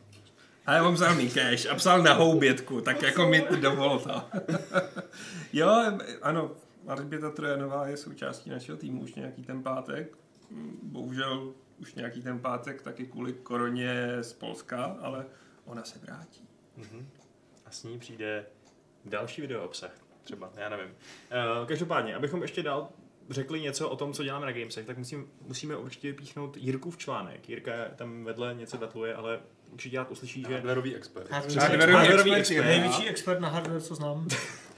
[0.65, 4.21] A já mám psal Mikeš a psal na houbětku, tak jako mi to dovol to.
[5.53, 5.69] jo,
[6.21, 6.51] ano,
[6.87, 10.17] Alžběta Trojanová je součástí našeho týmu už nějaký ten pátek.
[10.83, 15.25] Bohužel už nějaký ten pátek taky kvůli koroně z Polska, ale
[15.65, 16.47] ona se vrátí.
[16.77, 17.09] Mhm.
[17.65, 18.45] A s ní přijde
[19.05, 19.91] další video obsah,
[20.23, 20.87] třeba, já nevím.
[20.89, 22.89] Uh, každopádně, abychom ještě dál
[23.29, 27.49] řekli něco o tom, co děláme na Gamesech, tak musím, musíme určitě vypíchnout Jirkův článek.
[27.49, 29.39] Jirka tam vedle něco datluje, ale
[29.71, 30.53] určitě rád uslyší, že...
[30.53, 31.31] Hardwareový expert.
[31.31, 34.27] Hardwareový expert Největší expert na hardware, co znám.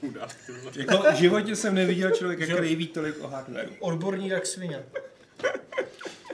[0.00, 0.36] Chudák.
[0.76, 3.70] Jako v životě jsem neviděl člověka, který ví tolik o hardwareu.
[3.80, 4.84] Odborník jak svině.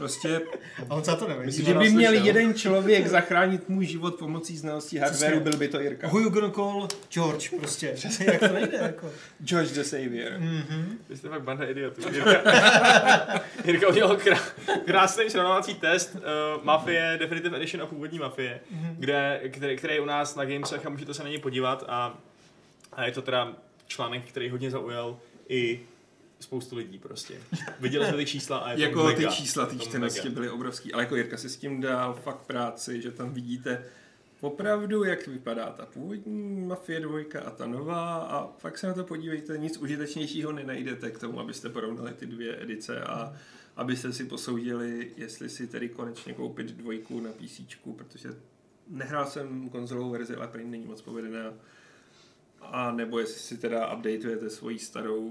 [0.05, 0.41] Prostě,
[0.89, 1.53] A on za to neví.
[1.53, 2.27] Kdyby měl slyšel.
[2.27, 5.51] jeden člověk zachránit můj život pomocí znalostí hardwareu, Přesně.
[5.51, 6.09] byl by to Jirka.
[6.09, 7.95] Who you gonna call George prostě.
[8.27, 9.11] Jak to nejde jako.
[9.45, 10.33] George the Savior.
[10.39, 10.99] Mhm.
[11.09, 12.03] Vy jste fakt banda idiotů.
[12.13, 12.31] Jirka,
[13.65, 14.39] Jirka udělal krá,
[14.87, 18.61] krásný srovnávací test uh, Mafie, Definitive Edition a původní Mafie,
[18.99, 22.19] kde, který, který je u nás na Gamesech a můžete se na něj podívat a,
[22.93, 23.53] a je to teda
[23.87, 25.17] článek, který hodně zaujal
[25.49, 25.81] i
[26.45, 27.35] spoustu lidí prostě.
[27.81, 29.31] Viděli jsme ty čísla a je to Jako mega.
[29.31, 33.03] ty čísla, ty čtenosti byly obrovský, ale jako Jirka si s tím dal fakt práci,
[33.03, 33.85] že tam vidíte
[34.41, 39.05] opravdu, jak vypadá ta původní Mafie 2 a ta nová a fakt se na to
[39.05, 43.37] podívejte, nic užitečnějšího nenajdete k tomu, abyste porovnali ty dvě edice a
[43.77, 47.61] abyste si posoudili, jestli si tedy konečně koupit dvojku na PC,
[47.97, 48.29] protože
[48.89, 51.53] nehrál jsem konzolovou verzi, ale prý není moc povedená.
[52.73, 55.31] A nebo jestli si teda updateujete svoji starou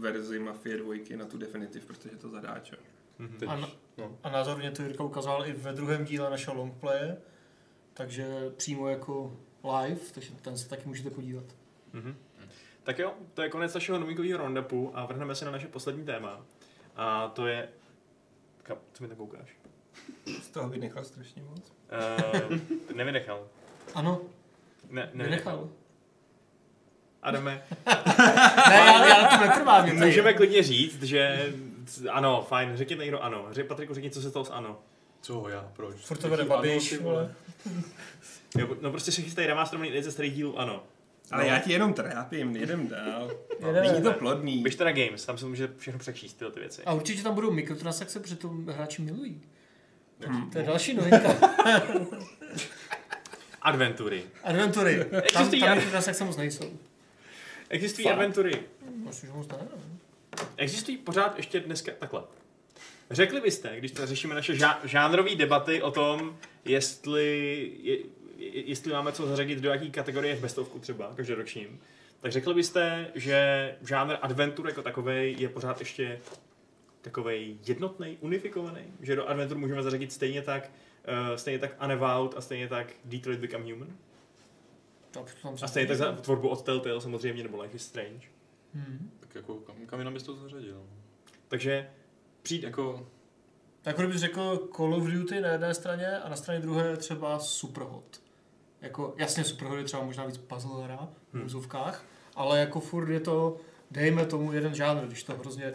[0.00, 2.76] verzi Mafie 2 na tu Definitive, protože to zadáče.
[3.18, 3.38] Mhm.
[3.38, 3.68] Teď, Ano.
[3.98, 4.18] no.
[4.22, 7.16] A názorně to Jirka ukazoval i ve druhém díle našeho longplaye,
[7.94, 8.26] takže
[8.56, 9.36] přímo jako
[9.82, 11.44] live, takže ten se taky můžete podívat.
[11.92, 12.16] Mhm.
[12.82, 16.44] Tak jo, to je konec našeho novinkového roundupu a vrhneme se na naše poslední téma.
[16.96, 17.68] A to je...
[18.62, 19.56] Kam, co mi tam koukáš?
[20.42, 21.72] Z toho vynechal strašně moc.
[22.50, 22.58] Uh,
[22.96, 23.48] nevynechal.
[23.94, 24.20] Ano,
[24.90, 25.70] Ne, ne, vynechal.
[27.24, 27.62] Adame,
[28.68, 29.82] Ne, já, já na to netrvám.
[29.84, 31.52] mě to je- můžeme klidně říct, že
[32.10, 33.46] ano, fajn, řekněte někdo ano.
[33.50, 34.78] Řek, Patriku, řekni, co se stalo s ano.
[35.20, 35.96] Co, já, proč?
[35.96, 37.34] Furt to vede Babiš, vole.
[38.58, 40.82] Jo, no prostě se chystají remasterovaný edice starých dílů, ano.
[41.30, 43.30] Ale já ti jenom trápím, jedem dál.
[43.66, 43.80] Jedeme.
[43.92, 44.62] Není to plodný.
[44.62, 46.82] Běžte na Games, tam se může všechno přečíst, tyhle ty věci.
[46.84, 49.42] A určitě tam budou mikrotransakce, protože to hráči milují.
[50.28, 50.50] Hm.
[50.50, 51.34] To je další novinka.
[53.62, 54.22] Adventury.
[54.44, 55.04] Adventury.
[55.32, 56.64] Tam, tam mikrotransakce moc nejsou.
[57.74, 58.12] Existují Fakt?
[58.12, 58.62] adventury.
[59.06, 59.56] Myslím, že moc ne.
[59.60, 59.82] no.
[60.56, 62.22] Existují pořád ještě dneska takhle.
[63.10, 67.98] Řekli byste, když to řešíme naše žá- žánrové debaty o tom, jestli, je,
[68.38, 71.80] je- jestli máme co zařadit do jaký kategorie v bestovku třeba, každoročním,
[72.20, 76.20] tak řekli byste, že žánr adventur jako takový je pořád ještě
[77.02, 80.70] takový jednotný, unifikovaný, že do adventur můžeme zařadit stejně tak,
[81.30, 83.88] uh, stejně tak Unavowed a stejně tak Detroit Become Human.
[85.62, 88.26] A stejně tak za tvorbu od Telltale samozřejmě, nebo Life is Strange.
[88.74, 89.10] Hmm.
[89.20, 90.82] Tak jako, kam, kam jinam bys to zařadil?
[91.48, 91.90] Takže
[92.42, 93.06] přijde, Jako,
[93.82, 98.20] Tak kdybych řekl Call of Duty na jedné straně a na straně druhé třeba Superhot.
[98.80, 101.46] Jako, jasně Superhot je třeba možná víc puzzle hra v Hmm.
[101.46, 102.04] úzovkách,
[102.34, 103.56] ale jako furt je to,
[103.90, 105.74] dejme tomu jeden žánr, když to hrozně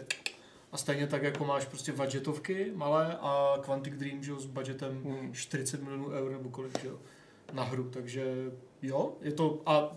[0.72, 5.02] a stejně tak jako máš prostě budgetovky malé a Quantic Dream, že jo, s budgetem
[5.04, 5.34] Hmm.
[5.34, 6.98] 40 milionů eur nebo kolik, že jo,
[7.52, 8.24] na hru, takže
[8.82, 9.96] jo, je to a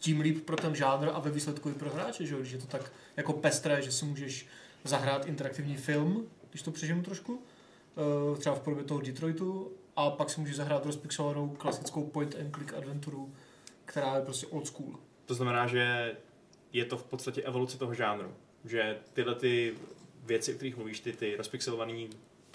[0.00, 2.58] tím líp pro ten žánr a ve výsledku i pro hráče, že jo, když je
[2.58, 4.46] to tak jako pestré, že si můžeš
[4.84, 7.42] zahrát interaktivní film, když to přeženu trošku,
[7.96, 12.54] eh, třeba v podobě toho Detroitu, a pak si můžeš zahrát rozpixelovanou klasickou point and
[12.54, 13.32] click adventuru,
[13.84, 14.98] která je prostě old school.
[15.26, 16.16] To znamená, že
[16.72, 18.34] je to v podstatě evoluce toho žánru.
[18.64, 19.74] Že tyhle ty
[20.24, 22.06] věci, o kterých mluvíš, ty, ty rozpixelované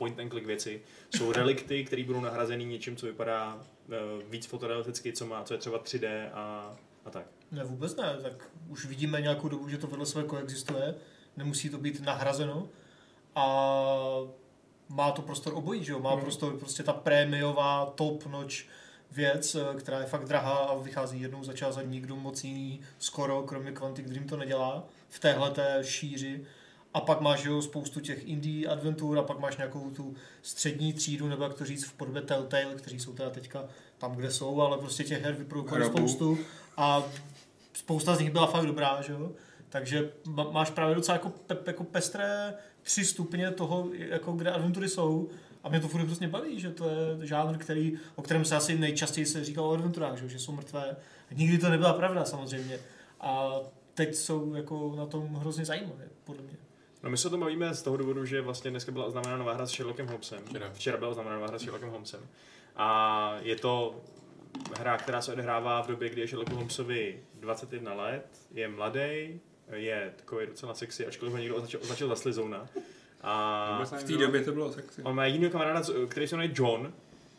[0.02, 0.82] point and click věci,
[1.16, 3.96] jsou relikty, které budou nahrazeny něčím, co vypadá uh,
[4.30, 6.76] víc fotorealisticky, co, má, co je třeba 3D a,
[7.06, 7.26] a tak.
[7.52, 10.96] Ne, vůbec ne, tak už vidíme nějakou dobu, že to vedle sebe koexistuje,
[11.38, 12.70] nemusí to být nahrazeno
[13.36, 13.46] a
[14.90, 16.00] má to prostor obojí, že jo?
[16.00, 16.22] má Mhm.
[16.22, 18.56] prostor prostě ta prémiová top notch
[19.12, 22.82] věc, eh, která je fakt drahá a vychází jednou za čas a nikdo moc jiný
[23.00, 26.46] skoro, kromě Quantic Dream to nedělá v téhle té šíři.
[26.94, 31.28] A pak máš jo, spoustu těch indie adventur a pak máš nějakou tu střední třídu,
[31.28, 33.66] nebo jak to říct, v podobě Telltale, kteří jsou teda teďka
[33.98, 36.38] tam, kde jsou, ale prostě těch her vyprodukovali spoustu
[36.78, 37.04] a
[37.74, 39.32] spousta z nich byla fakt dobrá, že jo?
[39.70, 40.12] Takže
[40.52, 45.30] máš právě docela jako, pe, jako pestré tři stupně toho, jako kde adventury jsou.
[45.64, 48.78] A mě to furt hrozně baví, že to je žánr, který, o kterém se asi
[48.78, 50.96] nejčastěji se říkalo o adventurách, že, jo, že jsou mrtvé.
[51.32, 52.80] Nikdy to nebyla pravda samozřejmě.
[53.20, 53.56] A
[53.94, 56.71] teď jsou jako na tom hrozně zajímavé, podle mě.
[57.04, 59.54] No my se o tom bavíme z toho důvodu, že vlastně dneska byla oznámena nová
[59.54, 60.40] hra s Sherlockem Holmesem.
[60.46, 60.70] Včera.
[60.74, 62.20] Včera byla oznámena nová hra s Sherlockem Holmesem.
[62.76, 64.02] A je to
[64.80, 69.40] hra, která se odehrává v době, kdy je Sherlocku Holmesovi 21 let, je mladý,
[69.74, 72.68] je takový docela sexy, ačkoliv ho někdo označil, označil za slizouna.
[73.22, 75.02] A V té době to bylo sexy.
[75.04, 76.94] on má jedinýho kamaráda, který se jmenuje John,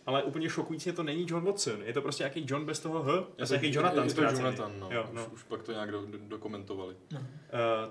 [0.06, 1.82] ale úplně šokující to není John Watson.
[1.82, 4.22] Je to prostě nějaký John bez toho H, je to nějaký Jonathan Je to.
[4.22, 4.88] Jonathan, no.
[4.92, 5.26] Jo, no.
[5.26, 6.94] Už, už pak to nějak do, do, dokumentovali.
[7.12, 7.18] Uh,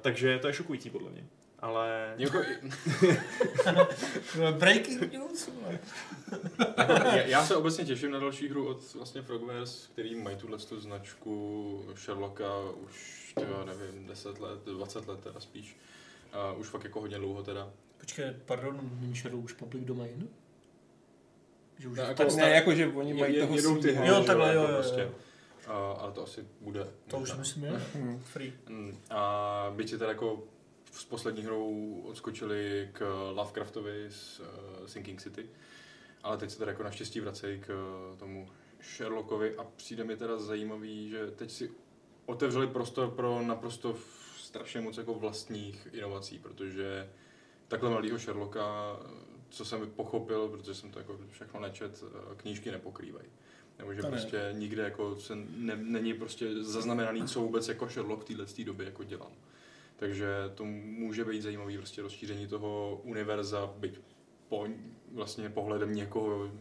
[0.01, 1.25] takže to je šokující podle mě.
[1.61, 2.37] Ale Jako,
[4.57, 5.49] Breaking news?
[5.61, 5.79] vole.
[6.77, 10.79] já, já, se obecně těším na další hru od vlastně Frogwares, který mají tuhle tu
[10.79, 12.45] značku Sherlocka
[12.85, 15.77] už, tyjo, nevím, 10 let, 20 let teda spíš.
[16.53, 17.69] Uh, už fakt jako hodně dlouho teda.
[17.97, 20.27] Počkej, pardon, není Shadow už public domain?
[21.79, 24.07] Že už Ne, je jako- tak Ne, jakože oni mají Je- toho jedou ty hry,
[24.07, 25.01] Jo, že takhle, jako jo, jo, prostě.
[25.01, 25.11] jo.
[25.67, 26.87] A, ale to asi bude.
[27.07, 27.35] To už možná.
[27.37, 27.71] myslím, je?
[27.95, 28.19] Hmm.
[28.23, 28.53] Free.
[28.69, 30.43] Mm, A byť si teda jako
[30.91, 34.45] s poslední hrou odskočili k Lovecraftovi z uh,
[34.85, 35.49] Sinking City,
[36.23, 38.49] ale teď se teda jako naštěstí vracejí k uh, tomu
[38.83, 41.71] Sherlockovi a přijde mi teda zajímavý, že teď si
[42.25, 43.95] otevřeli prostor pro naprosto
[44.37, 47.09] strašně moc jako vlastních inovací, protože
[47.67, 48.97] takhle malýho Sherlocka,
[49.49, 53.27] co jsem pochopil, protože jsem to jako všechno nečet, eh, knížky nepokrývají.
[53.79, 54.09] Nebo že ne.
[54.09, 58.85] prostě nikde jako se ne, není prostě zaznamenaný, co vůbec jako Sherlock v této době
[58.85, 59.31] jako dělal.
[60.01, 63.99] Takže to může být zajímavý prostě rozšíření toho univerza, byť
[64.49, 64.67] po
[65.11, 66.51] vlastně pohledem někoho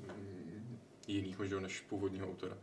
[1.07, 2.57] jiného než původního autora.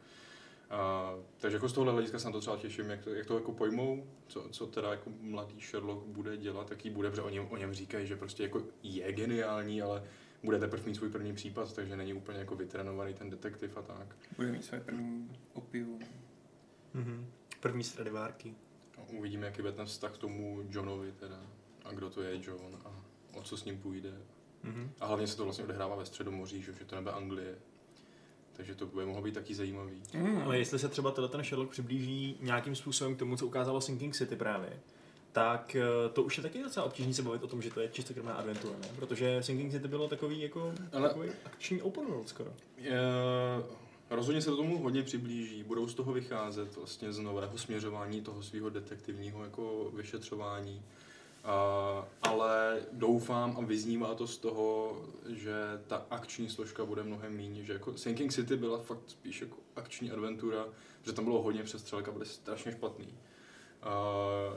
[0.69, 3.35] A, takže jako z tohohle hlediska se na to třeba těším, jak to, jak to
[3.35, 7.47] jako pojmou, co, co teda jako mladý Sherlock bude dělat, jaký bude, protože o něm,
[7.49, 10.03] o něm říkají, že prostě jako je geniální, ale
[10.43, 14.15] bude teprve mít svůj první případ, takže není úplně jako vytrénovaný ten detektiv a tak.
[14.35, 15.99] Bude mít své první opium.
[16.93, 17.27] Mhm.
[17.59, 18.55] První stradivárky.
[19.11, 21.39] Uvidíme, jaký bude ten vztah k tomu Johnovi teda,
[21.85, 22.91] a kdo to je John a
[23.33, 24.13] o co s ním půjde.
[24.63, 24.91] Mhm.
[24.99, 27.55] A hlavně se to vlastně odehrává ve středomoří, že, že to nebe Anglie.
[28.53, 30.01] Takže to bude mohlo být taky zajímavý.
[30.13, 30.41] Mm.
[30.41, 34.15] Ale jestli se třeba tenhle ten Sherlock přiblíží nějakým způsobem k tomu, co ukázalo Sinking
[34.15, 34.79] City právě,
[35.31, 37.89] tak eh, to už je taky docela obtížné se bavit o tom, že to je
[37.89, 38.87] čistokrvná adventura, ne?
[38.95, 42.53] Protože Sinking City bylo takový jako Ale- takový akční open world skoro.
[42.77, 42.91] Je,
[44.09, 45.63] rozhodně se to tomu hodně přiblíží.
[45.63, 50.81] Budou z toho vycházet vlastně z nového směřování toho svého detektivního jako vyšetřování.
[51.43, 54.97] A, ale doufám a vyznívá to z toho,
[55.29, 55.53] že
[55.87, 57.63] ta akční složka bude mnohem méně.
[57.63, 60.65] Že jako Sinking City byla fakt spíš jako akční adventura,
[61.03, 63.07] že tam bylo hodně přestřelek a byly strašně špatný.
[63.83, 63.93] A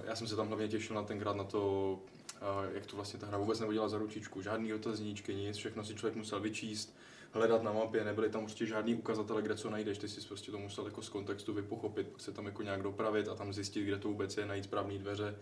[0.04, 1.98] já jsem se tam hlavně těšil na tenkrát na to,
[2.40, 4.42] a jak to vlastně ta hra vůbec nevodila za ručičku.
[4.42, 6.96] Žádný otazníčky, nic, všechno si člověk musel vyčíst,
[7.32, 10.58] hledat na mapě, nebyly tam prostě žádný ukazatele, kde co najdeš, ty si prostě to
[10.58, 13.98] musel jako z kontextu vypochopit, pak se tam jako nějak dopravit a tam zjistit, kde
[13.98, 15.36] to vůbec je, najít správné dveře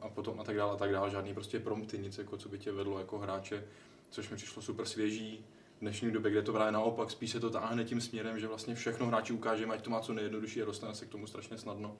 [0.00, 2.58] a potom a tak dále a tak dále, žádný prostě prompty, nic jako co by
[2.58, 3.64] tě vedlo jako hráče,
[4.10, 5.44] což mi přišlo super svěží.
[5.76, 8.74] V dnešní době, kde to právě naopak, spíš se to táhne tím směrem, že vlastně
[8.74, 11.96] všechno hráči ukáže, ať to má co nejjednodušší a dostane se k tomu strašně snadno.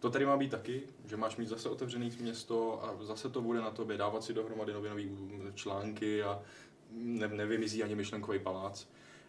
[0.00, 3.60] To tady má být taky, že máš mít zase otevřený město a zase to bude
[3.60, 5.10] na tobě dávat si dohromady nově nový
[5.54, 6.42] články a
[6.90, 8.86] ne, nevymizí ani myšlenkový palác.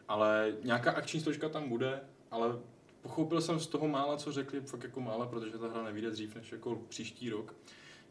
[0.08, 2.02] Ale nějaká akční složka tam bude,
[2.32, 2.60] ale
[3.02, 6.36] pochopil jsem z toho mála, co řekli, fakt jako mála, protože ta hra nevíde dřív
[6.36, 7.56] než jako příští rok,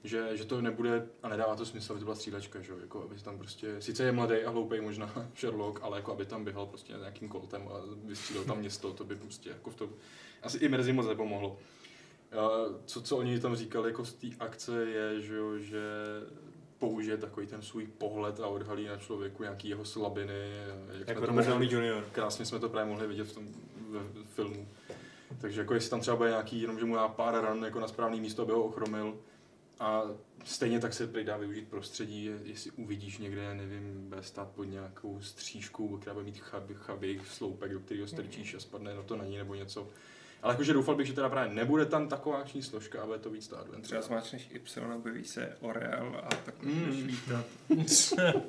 [0.04, 3.16] že, že to nebude, a nedává to smysl, aby to byla střílečka, že jako aby
[3.16, 6.92] tam prostě, sice je mladý a hloupej možná Sherlock, ale jako aby tam běhal prostě
[6.92, 7.72] nějakým koltem a
[8.04, 9.90] vystřílel tam město, to by prostě jako v tom,
[10.42, 11.58] asi i mrzí moc nepomohlo.
[12.32, 12.48] A
[12.86, 15.82] Co, co oni tam říkali jako z té akce je, že, že
[16.78, 20.34] použije takový ten svůj pohled a odhalí na člověku nějaký jeho slabiny.
[20.98, 22.04] Jak Jako jsme to Robert Downey Jr.
[22.12, 23.46] Krásně jsme to právě mohli vidět v tom
[23.78, 24.68] v, v filmu.
[25.40, 27.88] Takže jako jestli tam třeba bude nějaký, jenom že mu dá pár ran jako na
[27.88, 29.16] správný místo, aby ho ochromil.
[29.80, 30.02] A
[30.44, 34.64] stejně tak se prý dá využít prostředí, je- jestli uvidíš někde, nevím, bude stát pod
[34.64, 39.16] nějakou střížkou, která bude mít chabý, chabý sloupek, do kterého strčíš a spadne na to
[39.16, 39.88] na ní nebo něco.
[40.42, 43.30] Ale jakože doufal bych, že teda právě nebude tam taková akční složka a bude to
[43.30, 43.82] víc ta adventura.
[43.82, 47.04] Třeba smáčneš Y, objeví se Orel a tak Mm.
[47.06, 47.44] lítat.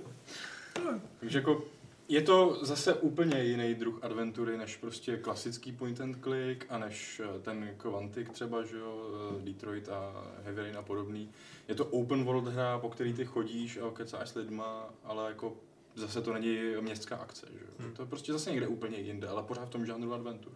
[1.20, 1.64] Takže jako
[2.08, 7.22] je to zase úplně jiný druh adventury, než prostě klasický point and click a než
[7.36, 9.10] eh, ten Quantic třeba, že jo,
[9.40, 11.30] eh, Detroit a Heavy Rain a podobný.
[11.68, 15.58] Je to open world hra, po který ty chodíš a kecáš s lidma, ale jako
[15.96, 17.72] zase to není městská akce, že jo.
[17.80, 17.94] Hmm.
[17.94, 20.54] To je prostě zase někde úplně jinde, ale pořád v tom žánru adventur.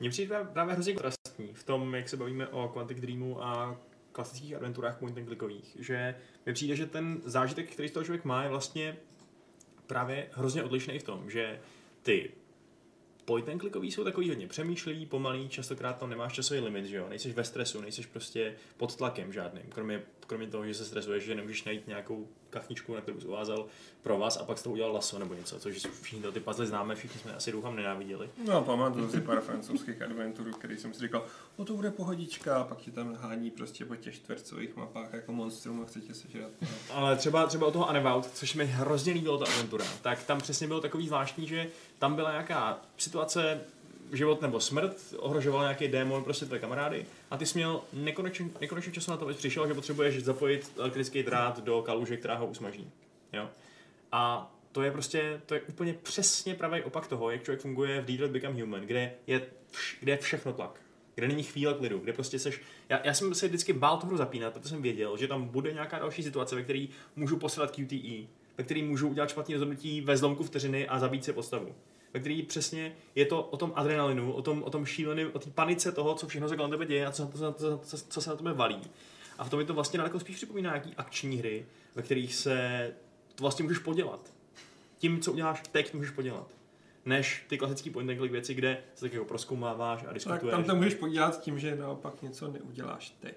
[0.00, 3.80] Mně přijde právě- právě hrozně kontrastní v tom, jak se bavíme o Quantic Dreamu a
[4.12, 6.14] klasických adventurách point and clickových, že
[6.46, 8.96] mi přijde, že ten zážitek, který z toho člověk má, je vlastně
[9.86, 11.60] právě hrozně odlišný v tom, že
[12.02, 12.30] ty
[13.24, 17.08] point and clickový jsou takový hodně přemýšlivý, pomalý, častokrát tam nemáš časový limit, že jo,
[17.08, 21.34] nejseš ve stresu, nejseš prostě pod tlakem žádným, kromě, kromě toho, že se stresuješ, že
[21.34, 23.66] nemůžeš najít nějakou kachničku, na kterou bys uvázal
[24.02, 26.66] pro vás a pak z toho udělal laso nebo něco, což všichni to ty puzzle
[26.66, 28.30] známe, všichni jsme asi doufám nenáviděli.
[28.46, 31.24] No, pamatuju si pár francouzských adventurů, který jsem si říkal,
[31.56, 35.32] o to bude pohodička, a pak ti tam hání prostě po těch čtvercových mapách jako
[35.32, 36.50] monstrum a chcete sežrat.
[36.60, 36.68] No.
[36.90, 40.66] Ale třeba, třeba u toho Unavout, což mi hrozně líbilo ta aventura, tak tam přesně
[40.66, 43.60] bylo takový zvláštní, že tam byla nějaká situace,
[44.12, 48.92] život nebo smrt, ohrožoval nějaký démon prostě tvé kamarády a ty jsi měl nekonečně, nekonečně
[48.92, 52.90] času na to, abys přišel, že potřebuješ zapojit elektrický drát do kaluže, která ho usmaží.
[53.32, 53.48] Jo?
[54.12, 58.04] A to je prostě, to je úplně přesně pravý opak toho, jak člověk funguje v
[58.04, 60.80] Detroit Become Human, kde je, vš, kde je všechno tlak.
[61.14, 64.16] kde není chvíle klidu, kde prostě seš, já, já jsem se vždycky bál tu hru
[64.16, 66.86] zapínat, protože jsem věděl, že tam bude nějaká další situace, ve které
[67.16, 68.26] můžu posílat QTE,
[68.58, 71.74] ve které můžu udělat špatný rozhodnutí ve zlomku vteřiny a zabít si postavu.
[72.14, 75.50] Ve který přesně je to o tom adrenalinu, o tom, o tom šíleném, o té
[75.50, 78.30] panice toho, co všechno se kolem tebe děje a co, co, co, co, co se
[78.30, 78.80] na tebe valí.
[79.38, 82.90] A v tom je to vlastně daleko spíš připomíná nějaký akční hry, ve kterých se
[83.34, 84.32] to vlastně můžeš podělat.
[84.98, 86.46] Tím, co uděláš teď, můžeš podělat.
[87.04, 90.50] Než ty klasický point and click věci, kde se tak jako proskoumáváš a Tak diskutuješ.
[90.50, 93.36] tam to můžeš podívat tím, že naopak něco neuděláš teď.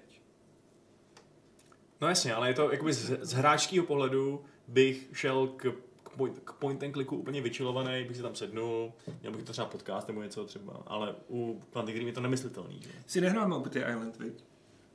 [2.00, 5.72] No jasně, ale je to jakoby z, z hráčského pohledu bych šel k,
[6.16, 9.66] point, k point and clicku úplně vyčilovaný, bych si tam sednul, měl bych to třeba
[9.66, 12.80] podcast nebo něco třeba, ale u Quantic Dream je to nemyslitelný.
[12.82, 12.88] Že?
[13.06, 14.44] Si nehrál Mobility Island, viď?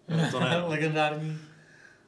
[0.08, 0.58] No, to ne.
[0.68, 1.38] Legendární.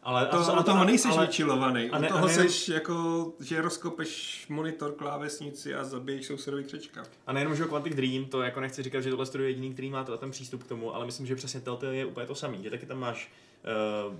[0.03, 1.89] Ale, To, a a toho nejseš ale, vyčilovaný.
[1.89, 6.63] a U ne- a toho nejenom- seš jako, že rozkopeš monitor, klávesnici a zabiješ sousedový
[6.63, 7.03] křečka.
[7.27, 9.89] A nejenom, že Quantic Dream, to jako nechci říkat, že tohle studio je jediný, který
[9.89, 12.69] má ten přístup k tomu, ale myslím, že přesně Telltale je úplně to samý, že
[12.69, 13.31] taky tam máš
[14.07, 14.15] uh,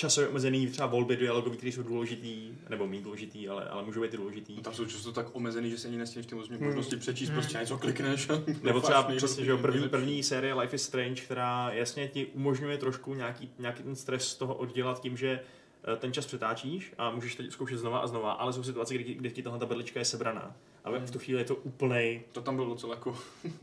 [0.00, 4.14] časově omezený třeba volby dialogový, které jsou důležitý, nebo méně důležitý, ale, ale můžou být
[4.14, 4.56] i důležitý.
[4.56, 6.64] No, tam jsou často tak omezený, že se ani nestíš ty Hmm.
[6.64, 8.28] možnosti přečíst, prostě něco klikneš.
[8.62, 13.14] Nebo třeba přesně, že první, první série Life is Strange, která jasně ti umožňuje trošku
[13.14, 15.40] nějaký, nějaký ten stres z toho oddělat tím, že
[15.94, 19.04] eh, ten čas přetáčíš a můžeš teď zkoušet znova a znova, ale jsou situace, kdy,
[19.04, 20.56] ti- kdy ti tahle ta berlička je sebraná.
[20.84, 23.18] A v tu chvíli je to úplnej, To tam bylo docela jako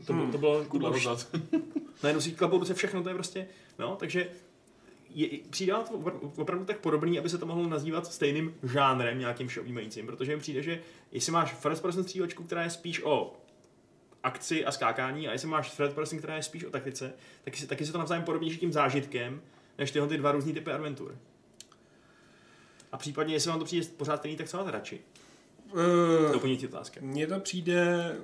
[0.06, 1.26] to, bylo, to bylo, to kudla bylo dozad.
[2.02, 3.46] najednou si klapou ruce všechno, to je prostě,
[3.78, 4.28] no, takže
[5.10, 9.48] je, přijde to opr- opravdu tak podobný, aby se to mohlo nazývat stejným žánrem nějakým
[9.48, 10.82] všeobjímajícím, protože mi přijde, že
[11.12, 13.36] jestli máš first person střílečku, která je spíš o
[14.22, 17.12] akci a skákání, a jestli máš third person, která je spíš o taktice,
[17.44, 19.42] tak si, taky se to navzájem podobnější tím zážitkem,
[19.78, 21.18] než tyhle ty dva různý typy adventur.
[22.92, 25.00] A případně, jestli vám to přijde pořád stejný, tak co máte radši?
[25.72, 27.00] Uh, Doplňující otázka.
[27.02, 28.16] Mně to přijde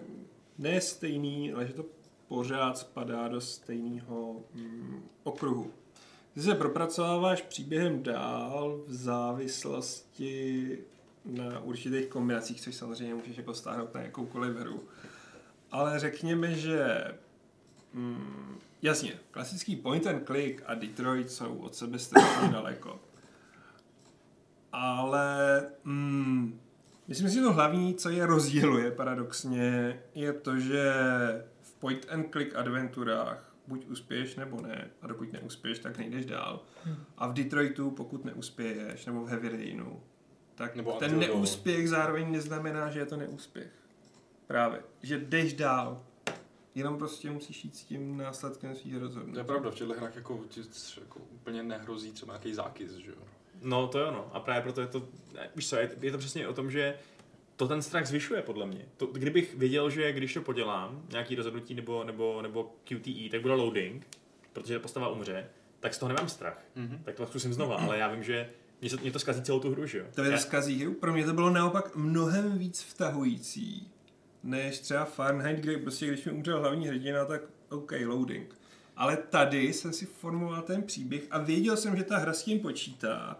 [0.58, 1.84] ne stejný, ale že to
[2.28, 5.72] pořád spadá do stejného mm, okruhu.
[6.34, 10.78] Ty se propracováváš příběhem dál v závislosti
[11.24, 14.84] na určitých kombinacích, což samozřejmě můžeš jako stáhnout na jakoukoliv hru.
[15.70, 17.04] Ale řekněme, že
[17.92, 23.00] mm, jasně, klasický point and click a Detroit jsou od sebe strašně daleko.
[24.72, 26.60] Ale mm,
[27.08, 30.92] Myslím si, že to hlavní, co je rozděluje paradoxně, je to, že
[31.62, 36.62] v point and click adventurách buď uspěješ nebo ne, a dokud neuspěješ, tak nejdeš dál.
[37.18, 40.02] A v Detroitu, pokud neuspěješ, nebo v Heavy Rainu,
[40.54, 41.38] tak Nebo ten Until Dawn.
[41.38, 43.70] neúspěch zároveň neznamená, že je to neúspěch.
[44.46, 44.82] Právě.
[45.02, 46.04] Že jdeš dál.
[46.74, 49.32] Jenom prostě musíš jít s tím následkem svých rozhodnutí.
[49.32, 50.40] To je pravda, v těchto hrách jako,
[51.00, 53.16] jako úplně nehrozí třeba nějaký zákys, že jo.
[53.62, 54.30] No to jo, no.
[54.32, 55.08] A právě proto je to,
[55.56, 56.98] víš co, je, je to přesně o tom, že
[57.56, 58.86] to ten strach zvyšuje, podle mě.
[58.96, 63.54] To, kdybych věděl, že když to podělám, nějaký rozhodnutí nebo, nebo, nebo QTE, tak bude
[63.54, 64.06] loading,
[64.52, 65.46] protože postava umře,
[65.80, 66.64] tak z toho nemám strach.
[66.74, 67.00] Mhm.
[67.04, 68.50] Tak to zkusím znova, ale já vím, že
[68.80, 70.04] mě, se, mě to zkazí celou tu hru, že jo?
[70.14, 70.94] To je to zkazí hru.
[70.94, 73.90] Pro mě to bylo naopak mnohem víc vtahující,
[74.42, 78.54] než třeba Fahrenheit, kde prostě když mi umřel hlavní hrdina, tak OK, loading.
[78.96, 82.60] Ale tady jsem si formoval ten příběh a věděl jsem, že ta hra s tím
[82.60, 83.38] počítá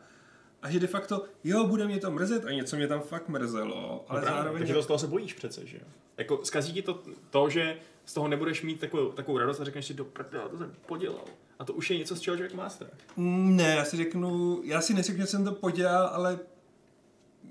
[0.64, 4.04] a že de facto, jo, bude mě to mrzet a něco mě tam fakt mrzelo,
[4.08, 4.58] ale no právě, zároveň...
[4.58, 5.84] Takže to z toho se bojíš přece, že jo?
[6.16, 9.86] Jako zkazí ti to, to, že z toho nebudeš mít takovou, takovou radost a řekneš
[9.86, 11.24] si, do prdela, to jsem podělal.
[11.58, 12.90] A to už je něco, z čeho člověk má strach.
[13.16, 16.38] Mm, Ne, já si řeknu, já si neřeknu, že jsem to podělal, ale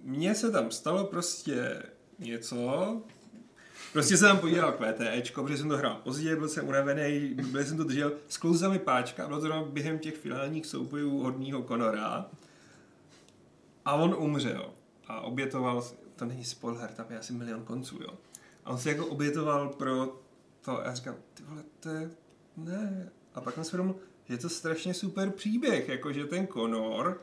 [0.03, 1.83] mně se tam stalo prostě
[2.19, 3.01] něco,
[3.93, 7.63] Prostě jsem tam podíval k VTEčko, protože jsem to hrál pozdě, byl jsem unavený, byl
[7.63, 12.25] jsem to držel, sklouzla mi páčka, bylo to během těch finálních soubojů hodního Konora
[13.85, 14.73] a on umřel
[15.07, 15.83] a obětoval,
[16.15, 18.13] to není spoiler, tam je asi milion konců, jo.
[18.65, 20.19] A on se jako obětoval pro
[20.61, 22.11] to a já říkám, ty vole, to je,
[22.57, 23.09] ne.
[23.33, 23.95] A pak jsem si uvědomil,
[24.29, 27.21] je to strašně super příběh, jakože ten Konor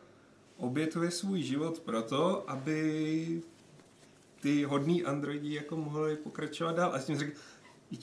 [0.57, 3.43] obětuje svůj život proto, aby
[4.41, 6.95] ty hodní androidi jako mohli pokračovat dál.
[6.95, 7.43] A s tím řekl, "Vždyť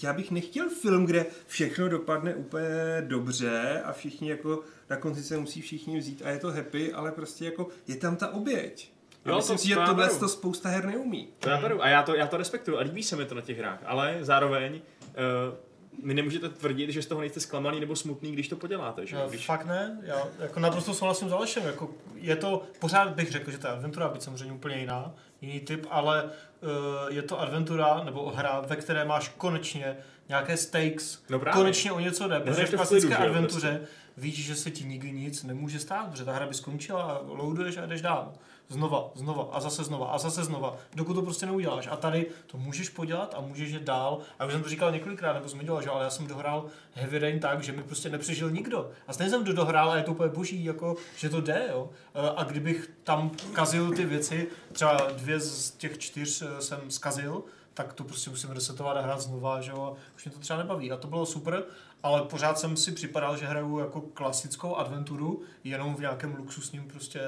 [0.04, 2.68] já bych nechtěl film, kde všechno dopadne úplně
[3.08, 7.12] dobře a všichni jako na konci se musí všichni vzít a je to happy, ale
[7.12, 8.92] prostě jako je tam ta oběť.
[9.26, 11.30] A Jo, myslím to- si, že to já tohle to spousta her neumí.
[11.40, 13.42] To já beru a já to, já to respektuju a líbí se mi to na
[13.42, 15.58] těch hrách, ale zároveň uh,
[16.06, 19.16] mi nemůžete tvrdit, že z toho nejste zklamaný nebo smutný, když to poděláte, že?
[19.16, 19.22] jo?
[19.24, 23.32] No, Když, Fakt ne, já jako naprosto souhlasím s Alešem, jako je to, pořád bych
[23.32, 28.02] řekl, že ta adventura, byť samozřejmě úplně jiná, jiný typ, ale eh, je to adventura
[28.04, 29.98] nebo hra, ve které máš konečně
[30.30, 31.58] nějaké stakes, No právě.
[31.62, 33.82] konečně o něco jde, protože Nehraješ v klasické klidu, adventuře
[34.18, 37.78] víš, že se ti nikdy nic nemůže stát, protože ta hra by skončila a loaduješ
[37.78, 38.34] a jdeš dál.
[38.70, 41.88] Znova, znova a zase znova a zase znova, dokud to prostě neuděláš.
[41.92, 44.20] A tady to můžeš podělat a můžeš jít dál.
[44.40, 47.20] A už jsem to říkal několikrát, nebo jsem dělal, že ale já jsem dohrál Heavy
[47.20, 48.90] Rain tak, že mi prostě nepřežil nikdo.
[49.08, 51.90] A stejně jsem to dohrál a je to úplně boží, jako, že to jde, jo.
[52.16, 57.44] E, A kdybych tam kazil ty věci, třeba dvě z těch čtyř e, jsem skazil,
[57.78, 60.92] tak to prostě musím resetovat a hrát znova, že jo, už mě to třeba nebaví.
[60.92, 61.64] A to bylo super,
[62.04, 67.22] ale pořád jsem si připadal, že hraju jako klasickou adventuru, jenom v nějakém luxusním prostě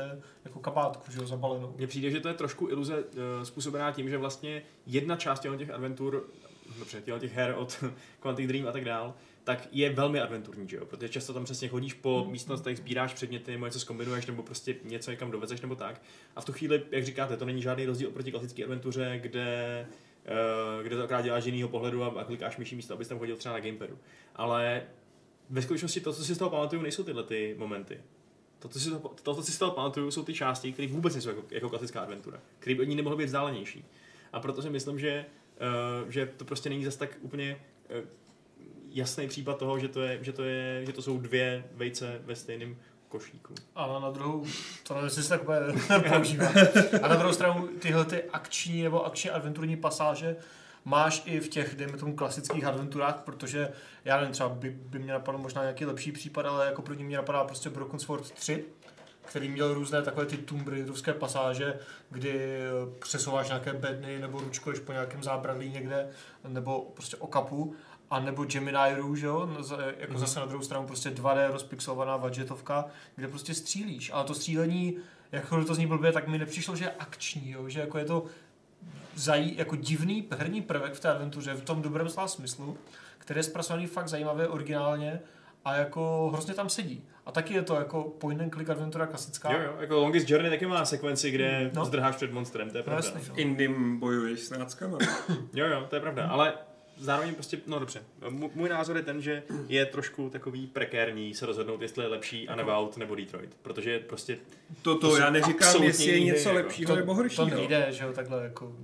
[0.45, 1.73] jako kabátku, že jo, zabalenou.
[1.77, 3.03] Mně přijde, že to je trošku iluze uh,
[3.43, 6.29] způsobená tím, že vlastně jedna část těch adventur,
[6.79, 7.83] dobře, těch her od
[8.19, 10.85] Quantic Dream a tak dál, tak je velmi adventurní, že jo?
[10.85, 12.31] Protože často tam přesně chodíš po Mm.
[12.31, 16.01] místnostech, sbíráš předměty, nebo něco zkombinuješ, nebo prostě něco někam dovezeš, nebo tak.
[16.35, 20.08] A v tu chvíli, jak říkáte, to není žádný rozdíl oproti klasické adventuře, kde eh,
[20.83, 23.53] kde to akorát děláš z jiného pohledu a, klikáš myší místo, abys tam chodil třeba
[23.53, 23.97] na gamepadu.
[24.35, 24.83] Ale
[25.49, 28.01] ve skutečnosti to, co si z toho pamatuju, nejsou tyhle ty momenty.
[28.59, 31.13] To, co si, to, to, co si z toho pamatuju, jsou ty části, které vůbec
[31.13, 33.85] nejsou jako, jako klasická adventura, které by od ní nemohly být vzdálenější.
[34.33, 35.25] A proto si myslím, že,
[36.03, 38.05] uh, že to prostě není zase tak úplně uh,
[38.89, 42.35] jasný případ toho, že to, je, že, to je, že to jsou dvě vejce ve
[42.35, 42.77] stejném
[43.09, 43.53] košíku.
[43.75, 44.45] Ale na druhou,
[44.83, 45.41] to nevím, jestli se tak
[46.13, 46.47] používá.
[47.03, 50.35] A na druhou stranu tyhle ty akční nebo akční adventurní pasáže
[50.85, 53.71] máš i v těch, dejme tomu, klasických adventurách, protože
[54.05, 57.17] já nevím, třeba by, by mě napadl možná nějaký lepší případ, ale jako první mě
[57.17, 58.65] napadá prostě Broken Sword 3,
[59.21, 61.79] který měl různé takové ty Tomb Raiderovské pasáže,
[62.09, 66.09] kdy eh, přesouváš nějaké bedny nebo ručkuješ po nějakém zábradlí někde,
[66.47, 67.75] nebo prostě okapu,
[68.09, 69.49] a nebo Gemini Rouge, jo?
[69.57, 70.19] No, za- jako Mhm.
[70.19, 72.85] zase na druhou stranu prostě 2D rozpixelovaná budgetovka,
[73.15, 74.11] kde prostě střílíš.
[74.13, 74.97] Ale to střílení,
[75.31, 77.69] jako to zní blbě, tak mi nepřišlo, že je akční, jo?
[77.69, 78.25] že jako je to
[79.15, 82.77] zají, jako divný herní prvek v té adventuře, v tom dobrém slova smyslu,
[83.17, 85.19] který je zpracovaný fakt zajímavě, originálně
[85.65, 87.03] a jako hrozně tam sedí.
[87.25, 89.51] A taky je to jako point and click adventura klasická.
[89.53, 91.79] Jo, jo, jako Longest Journey taky má sekvenci, kde No.
[91.79, 91.85] no.
[91.85, 93.07] zdrháš před monstrem, to je No, pravda.
[93.07, 93.33] jasný, jo.
[93.35, 94.97] Indym bojuješ s náckama.
[95.53, 96.53] Jo, jo, to je pravda, ale
[96.99, 98.03] zároveň prostě, no dobře,
[98.55, 102.97] můj názor je ten, že je trošku takový prekérní se rozhodnout, jestli je lepší Unavout
[102.97, 104.37] nebo Detroit, protože prostě
[104.81, 106.67] To, To to já neříkám, jestli je něco hry, jako.
[106.67, 107.45] lepšího nebo To horšího.
[107.49, 108.75] nejde, že jo, takhle jako...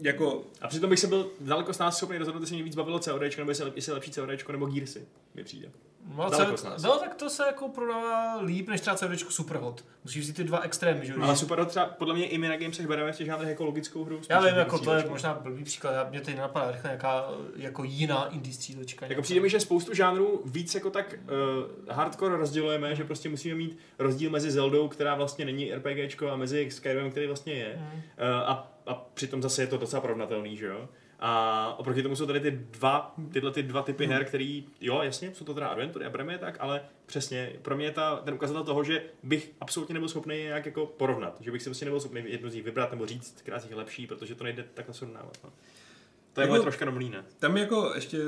[0.00, 2.98] Jako, A přitom bych se byl daleko s nás schopný rozhodnout, jestli mě víc bavilo
[2.98, 5.68] CODčko, nebo jestli, jestli je lepší CODčko nebo Gearsy, mi přijde.
[6.16, 6.30] No,
[6.82, 9.84] no, tak to se jako prodává líp než třeba CDčku Superhot.
[10.04, 11.18] Musíš vzít ty dva extrémy, že jo?
[11.22, 14.04] Ale super, třeba podle mě i my na Gamesech bereme v těch žánrech jako logickou
[14.04, 14.20] hru.
[14.28, 17.24] Já vím, jako to je možná blbý příklad, mě teď napadá rychle nějaká
[17.56, 19.06] jako jiná indie střílečka.
[19.06, 23.54] Jako přijde mi, že spoustu žánrů víc jako tak uh, hardcore rozdělujeme, že prostě musíme
[23.54, 27.74] mít rozdíl mezi Zeldou, která vlastně není RPGčko, a mezi Skyrimem, který vlastně je.
[27.76, 27.86] Hmm.
[27.86, 30.88] Uh, a, a přitom zase je to docela porovnatelný, že jo?
[31.20, 35.34] A oproti tomu jsou tady ty dva, tyhle ty dva typy her, který, jo, jasně,
[35.34, 38.34] jsou to teda adventury a bereme je tak, ale přesně, pro mě je ta, ten
[38.34, 41.84] ukazatel toho, že bych absolutně nebyl schopný je nějak jako porovnat, že bych si prostě
[41.84, 44.44] nebyl schopný jednu z nich vybrat nebo říct, která z nich je lepší, protože to
[44.44, 45.38] nejde takhle srovnávat.
[45.44, 45.50] No.
[46.32, 47.24] To je Jako- moje troška nomlína.
[47.38, 48.18] tam jako ještě,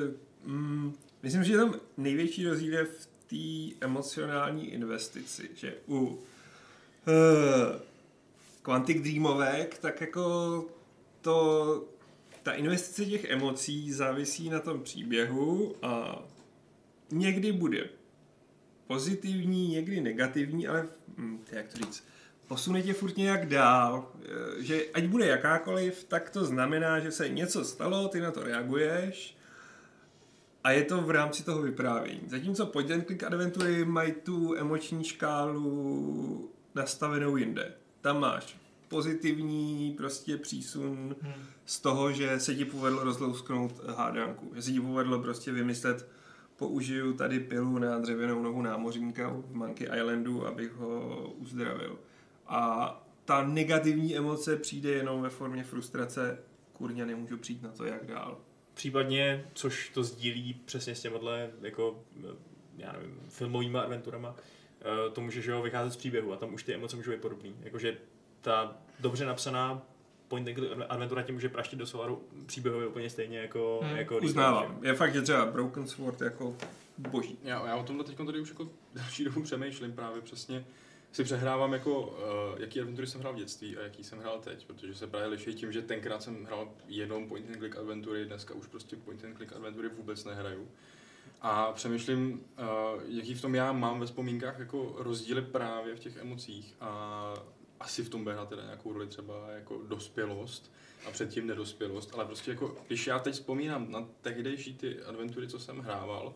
[0.45, 6.17] mm, myslím, že tam největší rozdíl je v té emocionální investici, že u uh,
[8.63, 10.65] Quantic Dreamovek, tak jako
[11.21, 11.85] to,
[12.47, 16.23] ta investice těch emocí závisí na tom příběhu a
[17.11, 17.89] někdy bude
[18.87, 22.05] pozitivní, někdy negativní, ale hm, jak to říct,
[22.49, 27.29] posune tě furt nějak dál, Eh, že ať bude jakákoliv, tak to znamená, že se
[27.29, 29.37] něco stalo, ty na to reaguješ
[30.65, 32.23] a je to v rámci toho vyprávění.
[32.27, 37.75] Zatímco point and click adventury mají tu emoční škálu nastavenou jinde.
[38.01, 41.33] Tam máš pozitivní prostě přísun Hmm.
[41.65, 44.53] z toho, že se ti povedlo rozlousknout hádanku.
[44.55, 46.09] Že se ti povedlo prostě vymyslet,
[46.57, 51.99] použiju tady pilu na dřevěnou nohu námořníka v Monkey Islandu, abych ho uzdravil.
[52.47, 56.39] A ta negativní emoce přijde jenom ve formě frustrace,
[56.73, 58.39] kurně nemůžu přijít na to, jak dál.
[58.75, 62.05] Případně, což to sdílí přesně s těmhle jako,
[62.77, 64.37] já nevím, filmovými adventurama,
[64.81, 67.21] eh, to může že jo, vycházet z příběhu a tam už ty emoce můžou být
[67.21, 67.57] podobný.
[67.61, 67.97] Jakože
[68.47, 69.83] ta dobře napsaná
[70.29, 73.97] point and click adventura tě může praštit do solaru příběhově úplně stejně jako, Hmm.
[73.97, 74.79] jako Uznávám.
[74.83, 76.57] Je fakt, že třeba Broken Sword jako
[76.99, 77.39] boží.
[77.43, 80.65] Já, já o tomhle teď tady už jako další dobu přemýšlím právě přesně.
[81.13, 84.67] Si přehrávám jako, uh, jaký adventury jsem hrál v dětství a jaký jsem hrál teď,
[84.67, 88.55] protože se právě liší tím, že tenkrát jsem hrál jenom point and click adventury, dneska
[88.55, 90.69] už prostě point and click adventury vůbec nehraju.
[91.43, 96.17] A přemýšlím, uh, jaký v tom já mám ve vzpomínkách jako rozdíly právě v těch
[96.17, 97.35] emocích a
[97.81, 100.73] asi v tom bude hrát teda nějakou roli třeba jako dospělost
[101.07, 105.59] a předtím nedospělost, ale prostě jako, když já teď vzpomínám na tehdejší ty adventury, co
[105.59, 106.35] jsem hrával,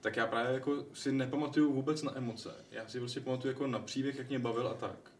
[0.00, 2.54] tak já právě jako si nepamatuju vůbec na emoce.
[2.70, 5.12] Já si prostě pamatuju jako na příběh, jak mě bavil a tak.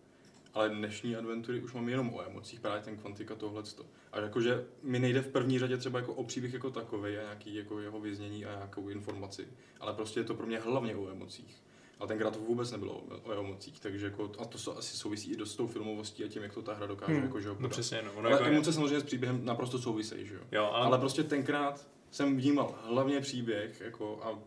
[0.54, 3.86] Ale dnešní adventury už mám jenom o emocích, právě ten kvantika tohleto.
[4.12, 7.54] A jakože mi nejde v první řadě třeba jako o příběh jako takový a nějaký
[7.54, 9.48] jako jeho věznění a nějakou informaci.
[9.80, 11.62] Ale prostě je to pro mě hlavně o emocích.
[12.04, 15.32] A tenkrát to vůbec nebylo o, o emocích, takže jako, a to so, asi souvisí
[15.32, 17.22] i dost s tou filmovostí a tím, jak to ta hra dokáže Hmm.
[17.22, 18.12] jako, že ho No přesně, no.
[18.12, 20.40] Ono Ale jako je- emoce samozřejmě s příběhem naprosto souvisejí, že jo.
[20.52, 24.38] Jo, ale, Ale prostě tenkrát jsem vnímal hlavně příběh jako a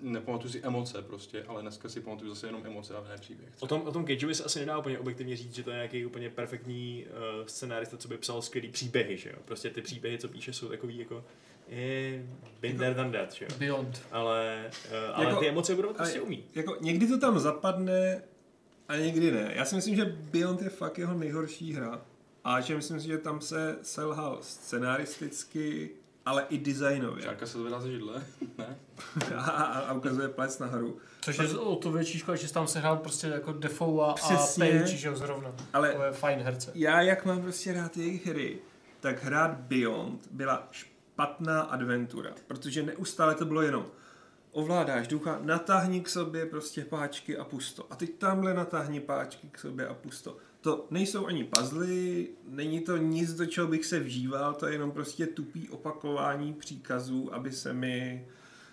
[0.00, 3.48] nepamatuju si emoce prostě, ale dneska si pamatuju zase jenom emoce a ne příběh.
[3.60, 6.06] O tom, o tom Cageovi se asi nedá úplně objektivně říct, že to je nějaký
[6.06, 9.36] úplně perfektní uh, scenárista, co by psal skvělý příběhy, že jo?
[9.44, 11.24] Prostě ty příběhy, co píše, jsou takový jako
[11.74, 12.26] je
[12.60, 13.50] been there than that, že jo?
[13.58, 14.02] Beyond.
[14.12, 16.44] Ale, uh, ale Jako- ty emoce budou prostě umí.
[16.54, 18.22] Jako někdy to tam zapadne
[18.88, 19.52] a někdy ne.
[19.56, 22.00] Já si myslím, že Beyond je fakt jeho nejhorší hra.
[22.44, 25.90] A že myslím si, že tam se selhal scenaristicky,
[26.26, 27.22] ale i designově.
[27.22, 28.22] Čárka se zvedá ze židle,
[28.58, 28.76] ne?
[29.36, 30.98] A, a, a ukazuje palec nahoru.
[31.20, 34.64] Což je o to větší škoda, že tam sehrál prostě jako Defoe a, a Přesně.
[34.80, 35.52] Page, že jo, zrovna.
[35.72, 36.70] Ale To je fajn herce.
[36.74, 38.58] já, jak mám prostě rád jejich hry,
[39.00, 40.93] tak hrát Beyond byla špatná
[41.68, 43.86] adventura, protože neustále to bylo jenom
[44.52, 47.86] ovládáš ducha, natáhni k sobě prostě páčky a pusto.
[47.92, 50.36] A teď tamhle natáhni páčky k sobě a pusto.
[50.60, 54.92] To nejsou ani puzzly, není to nic, do čeho bych se vžíval, to je jenom
[54.92, 58.26] prostě tupý opakování příkazů, aby se mi,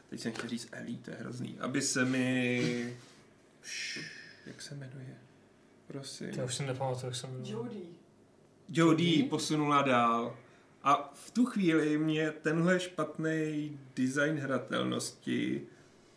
[0.09, 2.95] teď jsem chtěl říct Elí, to je hrozný, aby se mi,
[4.45, 5.17] jak se jmenuje,
[5.87, 6.29] prosím.
[6.29, 7.29] Já už si nepamatuju, jak jsem...
[7.43, 7.81] Jody.
[8.69, 10.37] Jodie posunula dál.
[10.84, 15.67] A v tu chvíli mě tenhle špatný design hratelnosti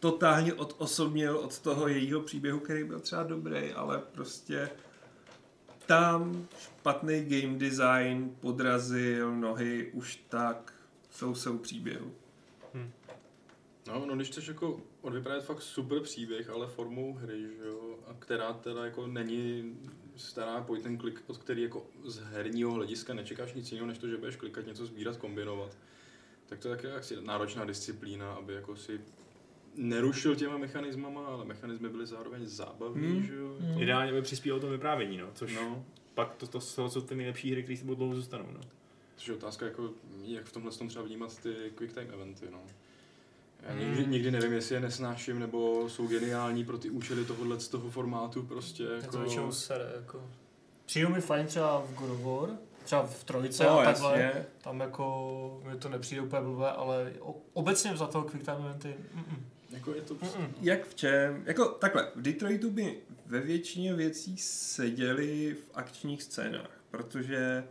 [0.01, 4.71] totálně odosobnil od toho jejího příběhu, který byl třeba dobrý, ale prostě
[5.87, 10.75] tam špatný game design podrazil nohy už tak
[11.11, 12.13] jsou jsou příběhu.
[13.87, 18.15] No, no když chceš jako odvyprávět fakt super příběh, ale formou hry, že jo, a
[18.19, 19.77] která teda jako není
[20.17, 24.09] stará point and click, od který jako z herního hlediska nečekáš nic jiného, než to,
[24.09, 25.79] že budeš klikat, něco sbírat, kombinovat,
[26.47, 29.01] tak to je taky jaksi náročná disciplína, aby jako si
[29.75, 33.23] nerušil těma mechanismama, ale mechanismy byly zároveň zábavní, Hmm.
[33.23, 33.57] že jo.
[33.61, 33.83] Hmm.
[33.83, 35.63] Ideálně by přispívalo to vyprávění, no, což no.
[35.63, 35.85] No,
[36.15, 38.61] pak to, to, to jsou ty nejlepší hry, které si budou dlouho zůstanou, no.
[39.17, 39.91] což je otázka, jako,
[40.23, 42.63] jak v tomhle tom třeba vnímat ty quick time eventy, no.
[43.67, 43.81] Já Hmm.
[43.89, 47.91] nikdy, nikdy nevím, jestli je nesnáším, nebo jsou geniální pro ty účely tohohle z toho
[47.91, 49.13] formátu, prostě Je jako...
[49.13, 50.23] to většinou sere, jako...
[50.87, 54.21] Přijde mi fajn třeba v God of War, třeba v Trojice No, a takhle.
[54.21, 54.47] jasně.
[54.65, 57.13] Tam jako mi to nepřijde úplně blbé, ale
[57.53, 59.37] obecně za toho quick time eventy, mm-mm,
[59.71, 60.39] Jako je to prostě...
[60.39, 60.51] mm-mm.
[60.63, 61.43] Jak v čem?
[61.47, 67.65] Jako takhle, v Detroitu by ve většině věcí seděli v akčních scénách, protože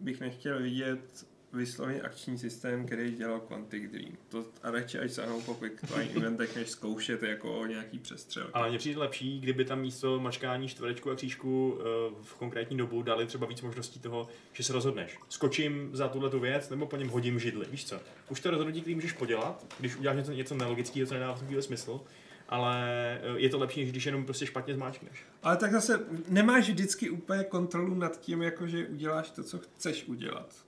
[0.00, 4.12] bych nechtěl vidět vysloveně akční systém, který dělal Quantic Dream.
[4.28, 8.50] To a radši až sáhnou po quick time eventech, než zkoušet jako nějaký přestřel.
[8.52, 11.84] Ale mně přijde lepší, kdyby tam místo mačkání čtverečku a křížku eh,
[12.22, 15.18] v konkrétní dobu dali třeba víc možností toho, že se rozhodneš.
[15.28, 18.00] Skočím za tuhle tu věc, nebo po něm hodím židli, víš co?
[18.30, 21.62] Už to rozhodnutí, který můžeš podělat, když uděláš něco, něco nelogického, co nedává v chvíli
[21.62, 22.00] smysl,
[22.48, 22.78] ale
[23.22, 25.24] eh, je to lepší, než když jenom prostě špatně zmáčkneš.
[25.42, 30.04] Ale tak zase nemáš vždycky úplně kontrolu nad tím, jako že uděláš to, co chceš
[30.04, 30.63] udělat.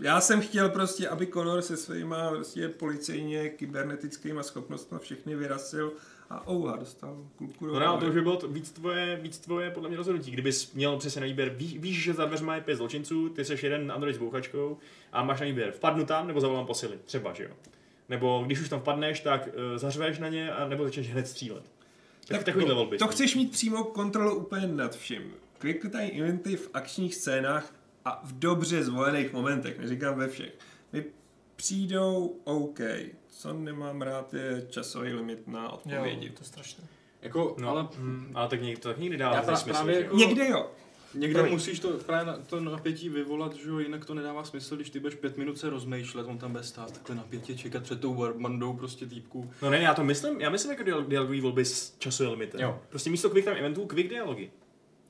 [0.00, 5.92] Já jsem chtěl prostě, aby Conor se svýma prostě policejně kybernetickými schopnostmi všechny vyrasil
[6.30, 9.70] a ouha, dostal kulku do No, to už by bylo to víc tvoje, víc tvoje
[9.70, 10.30] podle mě rozhodnutí.
[10.30, 13.58] Kdybys měl přesně na výběr, ví, víš, že za dveřma je pět zločinců, ty jsi
[13.62, 14.78] jeden Android s bouchačkou
[15.12, 17.50] a máš na výběr, vpadnu tam nebo zavolám posily, třeba, že jo.
[18.08, 21.62] Nebo když už tam vpadneš, tak uh, zařveš na ně a nebo začneš hned střílet.
[22.26, 22.98] Tak, Tak takovýhle volby.
[22.98, 25.34] To chceš mít přímo kontrolu úplně nad vším.
[25.58, 27.72] Quick time eventy v akčních scénách
[28.04, 30.58] a v dobře zvolených momentech, neříkám ve všech,
[30.92, 31.04] mi
[31.56, 32.78] přijdou OK.
[33.28, 36.28] Co nemám rád je časový limit na Jo, odpovědi.
[36.30, 36.84] to je strašné.
[37.22, 39.76] Jako, No, ale ale, mm, ale tak, někdy, to tak nikdy dává Já pra- smysl.
[39.78, 40.04] právě že jo.
[40.04, 40.70] jako- Někde jo.
[41.14, 41.52] někde Promiň.
[41.52, 45.00] musíš to právě na, to napětí vyvolat, že jo, jinak to nedává smysl, když ty
[45.00, 48.72] budeš pět minut se rozmýšlet, on tam bude stát takhle napětě, čekat před tou bandou
[48.72, 49.50] prostě týpků.
[49.62, 52.60] No ne, já to myslím, já myslím jako dialog, dialogový volby s časovým limitem.
[52.60, 52.80] Jo.
[52.88, 54.50] Prostě místo quick time eventů, quick dialogy.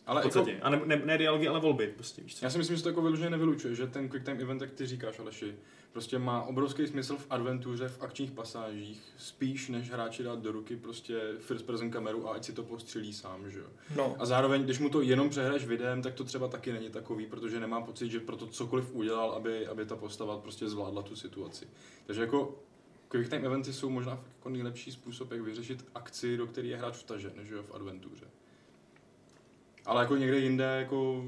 [0.07, 0.61] Ale v jako, podstatě.
[0.63, 1.87] A ne, ne, ne, dialogy, ale volby.
[1.87, 2.45] Prostě, víš co?
[2.45, 4.87] já si myslím, že to jako vyloženě nevylučuje, že ten quick time event, jak ty
[4.87, 5.55] říkáš, Aleši,
[5.93, 10.77] prostě má obrovský smysl v adventuře, v akčních pasážích, spíš než hráči dát do ruky
[10.77, 13.67] prostě first person kameru a ať si to postřelí sám, že jo.
[13.97, 14.17] No.
[14.19, 17.61] A zároveň, když mu to jenom přehraješ videem, tak to třeba taky není takový, protože
[17.61, 21.69] nemá pocit, že pro to cokoliv udělal, aby, aby ta postava prostě zvládla tu situaci.
[22.07, 22.59] Takže jako
[23.09, 26.95] quick time eventy jsou možná jako nejlepší způsob, jak vyřešit akci, do které je hráč
[26.95, 28.27] vtažen, že jo, v adventuře.
[29.87, 31.25] Ale jako někde jinde, jako,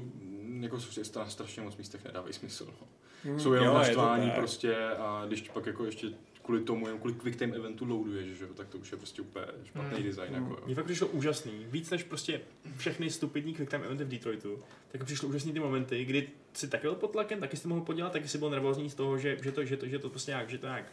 [0.59, 2.65] jako jsou stra- strašně moc místech nedávají smysl.
[2.81, 2.87] No.
[3.23, 4.37] Hmm, Jsou jenom jo, je to naštvání tak.
[4.39, 6.07] prostě a když pak jako ještě
[6.43, 9.21] kvůli tomu, jenom kvůli quick time eventu loaduješ, že jo, tak to už je prostě
[9.21, 10.03] úplně špatný Hmm.
[10.03, 10.33] design.
[10.33, 10.43] Hmm.
[10.43, 10.63] Jako, jo.
[10.65, 11.65] Mně fakt přišlo úžasný.
[11.67, 12.41] Víc než prostě
[12.77, 16.81] všechny stupidní quick time eventy v Detroitu, tak přišlo úžasný ty momenty, kdy si taky
[16.81, 19.37] byl pod tlakem, taky si to mohl podělat, taky si byl nervózní z toho, že,
[19.43, 20.85] že, to, že, to, že to prostě nějak, že to nějak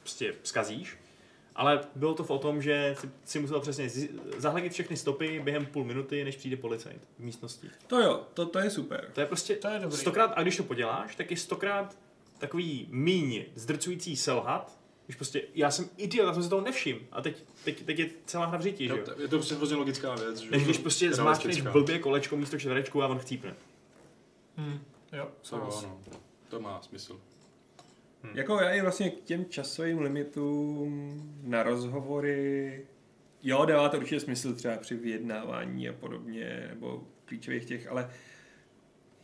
[0.00, 0.96] prostě zkazíš.
[1.56, 3.90] Ale bylo to o tom, že si, si musel přesně
[4.38, 7.70] zahladit všechny stopy během půl minuty, než přijde policajt v místnosti.
[7.86, 9.10] To jo, to, to je super.
[9.12, 9.98] To je prostě To je dobrý.
[9.98, 11.98] stokrát, a když to poděláš, tak je stokrát
[12.38, 17.00] takový míň zdrcující selhat, když prostě, já jsem idiot, já jsem si toho nevšiml.
[17.12, 19.76] A teď, teď, teď je celá hra v řiti, že Jo, je to prostě hrozně
[19.76, 20.38] logická věc.
[20.38, 23.54] že Než když prostě zmáčkneš blbě kolečko místo čtverečku a on chcípne.
[24.56, 24.80] Hmm.
[25.12, 25.82] Jo, souhlas.
[25.82, 26.00] no.
[26.48, 27.20] to má smysl.
[28.34, 32.86] Jako já i vlastně k těm časovým limitům na rozhovory,
[33.42, 38.10] jo, dává to určitě smysl třeba při vyjednávání a podobně, nebo klíčových těch, ale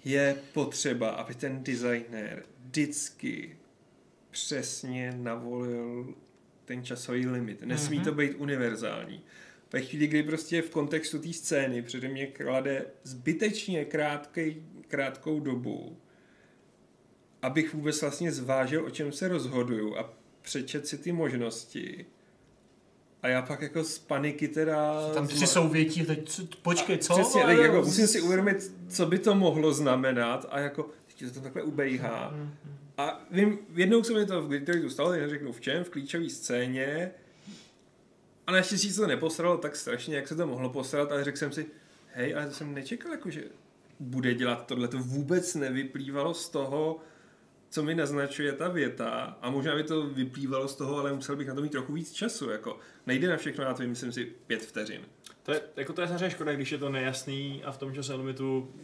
[0.04, 3.56] je potřeba, aby ten designer vždycky
[4.30, 6.14] přesně navolil
[6.64, 7.62] ten časový limit.
[7.62, 8.04] Nesmí Mhm.
[8.04, 9.22] to být univerzální.
[9.72, 15.98] Ve chvíli, kdy prostě v kontextu té scény přede mě klade zbytečně krátkej, krátkou dobu,
[17.42, 20.12] abych vůbec vlastně zvážil, o čem se rozhoduju a
[20.42, 22.06] přečet si ty možnosti.
[23.22, 25.08] A já pak jako z paniky teda...
[25.14, 27.14] Tam tři souvětí, teď co- počkej, co?
[27.14, 31.28] Přesně, Ale- tak jako musím si uvědomit, co by to mohlo znamenat a jako teď
[31.28, 32.34] to tam takhle ubejhá.
[32.98, 37.10] A vím, jednou se mi to v Glitteritu stalo, neřeknu v čem, v klíčové scéně.
[38.46, 41.52] A naštěstí se to neposralo tak strašně, jak se to mohlo posrat, ale řekl jsem
[41.52, 41.66] si,
[42.14, 43.44] hej, ale to jsem nečekal, jako, že
[44.00, 44.88] bude dělat tohle.
[44.88, 46.98] To vůbec nevyplývalo z toho,
[47.72, 49.38] co mi naznačuje ta věta.
[49.42, 52.12] A možná by to vyplývalo z toho, ale musel bych na to mít trochu víc
[52.12, 52.50] času.
[52.50, 52.78] Jako.
[53.06, 55.00] Nejde na všechno, to myslím si pět vteřin.
[55.42, 58.14] To je, jako to je samozřejmě škoda, když je to nejasný a v tom čase
[58.14, 58.74] limitu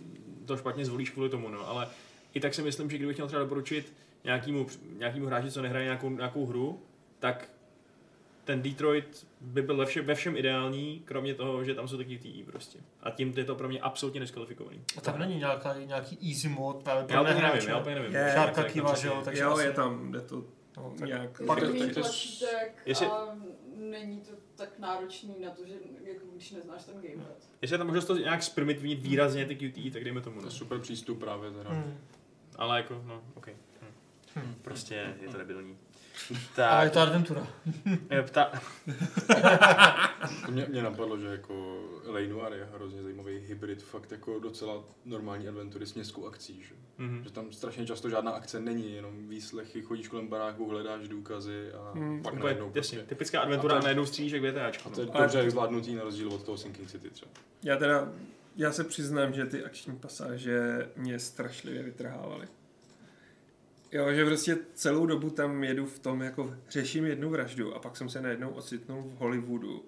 [0.45, 1.69] to špatně zvolíš kvůli tomu, no.
[1.69, 1.89] Ale
[2.35, 3.93] i tak si myslím, že kdybych měl třeba doporučit
[4.25, 4.67] nějakému,
[4.99, 6.83] nějakému hráči, co nehraje nějakou, nějakou hru,
[7.19, 7.49] tak
[8.49, 12.19] ten Detroit by byl ve všem, ve všem ideální, kromě toho, že tam jsou taky
[12.19, 12.79] TI prostě.
[13.01, 14.81] A tím je to pro mě absolutně neskvalifikovaný.
[14.97, 18.15] A tam není nějaká, nějaký easy mod právě pro Já úplně nevím, já úplně nevím.
[18.15, 20.45] Je, Šárka tak, že jo, tak, takže jo, asi- je tam, jde to
[20.77, 21.31] No, tak nějak...
[21.47, 23.37] Pak- tak- Takový tak to je- tlačítek Jestli- a
[23.77, 27.37] není to tak náročný na to, že jako když neznáš ten gamepad.
[27.63, 30.37] Jestli je tam možnost to nějak zprimitvnit výrazně ty QTE, tak dejme tomu.
[30.37, 30.49] To No.
[30.49, 31.71] je super přístup právě teda.
[31.71, 31.99] Hmm.
[32.57, 33.47] Ale jako, no, OK.
[33.49, 33.87] Hm.
[34.37, 34.55] Hm.
[34.63, 35.77] Prostě je to debilní.
[36.31, 37.47] Ale je Tak, to adventura.
[38.11, 38.53] eh, pta,
[40.51, 42.29] Mě, mě napadlo, že jako L.A.
[42.29, 46.75] Noir je hrozně zajímavý hybrid, fakt jako docela normální adventury s městskou akcí, že?
[46.99, 47.25] mhm.
[47.25, 51.93] že tam strašně často žádná akce není, jenom výslechy, chodíš kolem baráku, hledáš důkazy a
[51.95, 53.09] Hmm, pak Úplně, najednou jasně, prostě.
[53.15, 54.91] typická adventura A a najednou střílíš jak A VTAčko.
[54.91, 55.13] to je No.
[55.21, 57.31] Dobře zvládnutý na rozdíl od toho Sinking City třeba.
[57.63, 58.13] Já teda,
[58.57, 62.47] já se přiznám, že ty akční pasáže mě strašlivě vytrhávaly.
[63.93, 67.97] Jo, že prostě celou dobu tam jedu v tom, jako řeším jednu vraždu a pak
[67.97, 69.85] jsem se najednou ocitnul v Hollywoodu,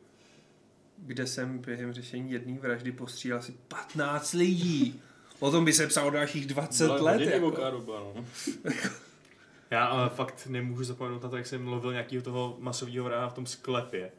[0.99, 5.03] kde jsem během řešení jedné vraždy postřílel asi 15 lidí.
[5.39, 7.21] Potom by se psalo dalších 20 Byla let.
[7.21, 7.71] Jako.
[7.71, 8.25] doba, no.
[9.71, 13.35] Já ale fakt nemůžu zapomenout na to, jak jsem lovil nějakého toho masového vraha v
[13.35, 14.13] tom sklepě.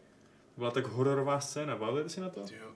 [0.56, 2.42] To byla tak hororová scéna, pamatujete si na to?
[2.42, 2.72] Tyjo,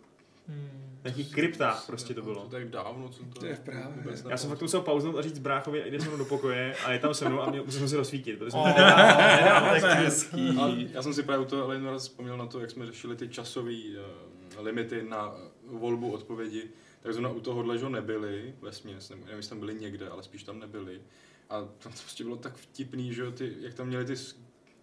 [0.48, 0.95] Hmm.
[1.06, 2.36] V nějakých kryptách prostě to bylo.
[2.42, 4.04] To tak dávno, co to To je právě.
[4.30, 7.00] Já jsem fakt musel pauznout a říct bráchovi, jde se mnou do pokoje a je
[7.00, 9.82] tam se mnou a měl, musel jsem si rozsvítit, protože jsem Oh, to nedával, to
[9.82, 9.96] text.
[9.96, 10.90] hezký.
[10.94, 13.28] Já jsem si právě u toho Ellen raz vzpomněl na to, jak jsme řešili ty
[13.30, 15.34] časové uh, limity na
[15.68, 16.64] volbu odpovědi.
[17.04, 20.24] Tak zrovna u tohohle, že nebyly ve směs, nebo nevím, jestli tam byly někde, ale
[20.24, 21.02] spíš tam nebyly.
[21.50, 24.14] A tam to prostě bylo tak vtipný, že jo, ty, jak tam měli ty,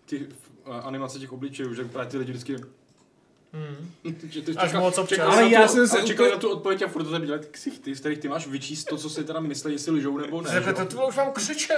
[0.07, 0.27] ty
[0.67, 2.57] uh, animace těch obličejů, že právě ty lidi vždycky
[3.55, 3.91] Hmm.
[4.31, 5.19] že Až čekal- moc občas.
[5.19, 8.01] Ale já tu, jsem se úplně- na tu odpověď a furt to ty ksichty, z
[8.01, 10.51] kterých ty máš vyčíst to, co si teda myslí, jestli lžou nebo ne.
[10.51, 11.77] Řekl, to, to už mám křičet.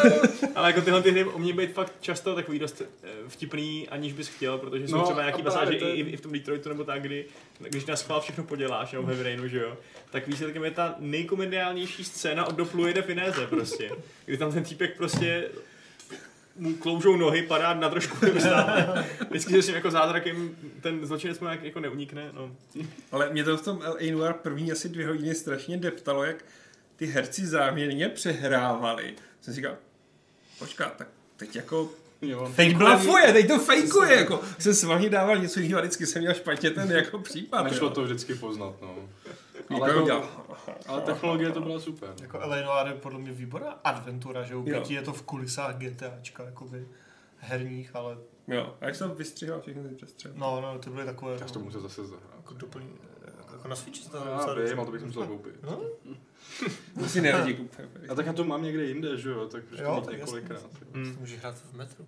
[0.54, 4.28] Ale jako tyhle ty hry umí být fakt často takový dost eh, vtipný, aniž bys
[4.28, 6.84] chtěl, protože jsou No, třeba nějaký pasáže to je- i, i, v tom Detroitu nebo
[6.84, 7.24] tak, kdy
[7.68, 9.76] když na schvál všechno poděláš, nebo v Heavy Rainu, že jo,
[10.10, 13.90] tak výsledkem je ta nejkomediálnější scéna od Dopluje de Finese prostě.
[14.26, 15.48] Kdy tam ten týpek prostě
[16.58, 18.16] mu kloužou nohy, padá na trošku.
[19.30, 22.30] Vždycky se s tím jako zázrakem ten zločinec mu nějak jako neunikne.
[22.32, 22.56] No.
[23.12, 24.12] Ale mě to v tom L.A.
[24.12, 26.44] Noir první asi dvě hodiny strašně deptalo, jak
[26.96, 29.14] ty herci záměrně přehrávali.
[29.40, 29.76] Jsem si říkal,
[30.58, 31.90] počkat, tak teď jako
[32.22, 32.52] Jo.
[32.54, 36.34] Fake blafuje, teď to fejkuje, jako jsem s vámi dával něco jiného vždycky jsem měl
[36.34, 37.62] špatně ten jako případ.
[37.62, 37.94] Nešlo jo.
[37.94, 39.08] to vždycky poznat, no.
[39.70, 40.28] Ale, Ale, jako,
[40.88, 42.14] ale technologie to byla super.
[42.20, 42.56] Jako L.A.
[42.62, 44.64] Noir je podle mě výborná adventura, že u Jo.
[44.64, 46.88] pěti je to v kulisách GTAčka, jakoby
[47.38, 48.18] herních, ale
[48.48, 50.34] jo, a jak jsem vystřihal všechny ty přestřely.
[50.36, 52.30] no, no, ty byly takové Já to musel zase zahrát.
[52.36, 52.82] jako doplň,
[53.52, 54.22] jako na Switchi se to Já
[54.64, 55.54] vím, ale to bych musel koupit.
[55.62, 55.80] No,
[56.98, 57.88] To si neradí kupuje.
[58.08, 60.62] A tak já to mám někde jinde, že jo, tak prostě Jo, mít několikrát.
[60.62, 60.68] jo.
[60.94, 61.14] Hmm.
[61.14, 62.06] to můžeš hrát v metru.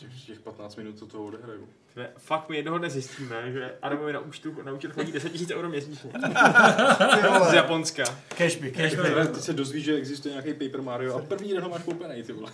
[0.00, 1.68] Těch, těch 15 minut to toho odehraju.
[1.96, 5.46] Tve- Fakt my jednoho dne zjistíme, že Adamovi na účtu, na účet chodí 10 000
[5.54, 6.10] euro měsíčně.
[7.50, 8.04] Z Japonska.
[8.28, 9.02] Cashby, cashby.
[9.34, 12.32] Ty se dozvíš, že existuje nějaký Paper Mario a první den ho máš koupený, ty
[12.32, 12.52] vole.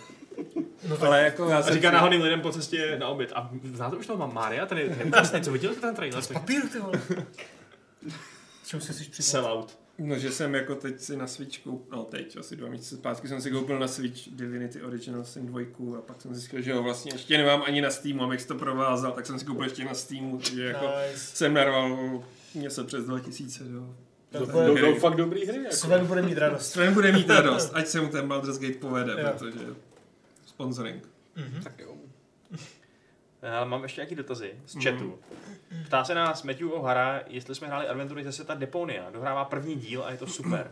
[0.89, 3.31] No Ale jako já A jsem říká náhodným lidem po cestě na oběd.
[3.35, 4.65] A znáte už toho Maria?
[4.65, 5.41] Ten je, ten je úžasný.
[5.41, 6.21] Co viděl jste ten trailer?
[6.21, 7.01] Z papíru, ty vole.
[8.65, 9.31] Čemu se chceš přiznat?
[9.41, 9.79] Sellout.
[9.99, 13.27] No, že jsem jako teď si na Switch koupil, no teď, asi dva měsíce zpátky
[13.27, 15.61] jsem si koupil na Switch Divinity Original Sin 2
[15.97, 18.55] a pak jsem zjistil, že ho vlastně ještě nemám ani na Steamu, abych si to
[18.55, 21.17] provázal, tak jsem si koupil ještě na Steamu, takže jako Nice.
[21.19, 22.23] jsem narval
[22.55, 23.95] něco přes 2000 do...
[24.31, 25.75] To do, fakt dobrý hry, jako.
[25.75, 26.71] Sven bude mít radost.
[26.71, 29.27] Sven bude mít radost, ať se mu ten Baldur's Gate povede, Jo.
[29.37, 29.65] protože
[30.45, 31.09] sponsoring.
[31.35, 31.63] Mhm.
[31.63, 31.95] Tak jo.
[33.57, 35.19] Ale mám ještě nějaký dotazy z chatu.
[35.85, 39.09] Ptá se nás Matthew O'Hara, jestli jsme hráli adventury ze světa Deponia.
[39.09, 40.71] Dohrává první díl a je to super.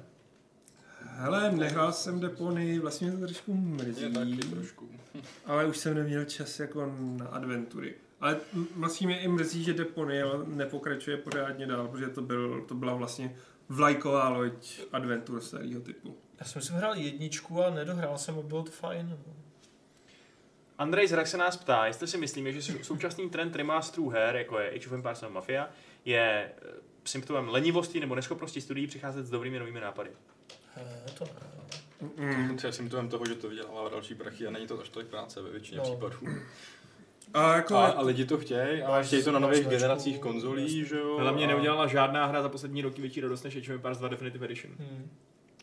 [1.01, 4.89] Hele, nehrál jsem Depony, vlastně mě to trošku mrzí, Je taky trošku.
[5.45, 7.93] ale už jsem neměl čas jako na adventury.
[8.21, 8.37] Ale
[8.75, 13.35] vlastně mě i mrzí, že Depony nepokračuje pořádně dál, protože to, byl, to byla vlastně
[13.69, 16.17] vlajková loď adventur starého typu.
[16.39, 19.09] Já jsem si hrál jedničku a nedohrál jsem a bylo to fajn.
[19.27, 19.33] no.
[20.77, 24.59] Andrej Zrak se nás ptá, jestli si myslíme, že sou- současný trend remasterů her, jako
[24.59, 25.69] je Age of Empires nebo Mafia,
[26.05, 26.71] je eh,
[27.05, 30.09] symptomem lenivosti nebo neschopnosti studií přicházet s dobrými novými nápady.
[30.77, 31.31] Eh, to ne.
[32.17, 32.57] Mm.
[32.57, 35.41] To je symptomem toho, že to vydělává další prachy a není to až tolik práce
[35.41, 35.83] ve většině No.
[35.83, 36.17] případů.
[37.33, 37.75] A jako...
[37.75, 41.17] A, a lidi to chtějí a chtějí to na nových značku, generacích konzolí, že jo.
[41.19, 43.97] Ale mě a- neudělala žádná hra za poslední roky větší radost než Age of Empires
[43.97, 44.73] 2 Definitive Edition.
[44.79, 45.09] Hmm.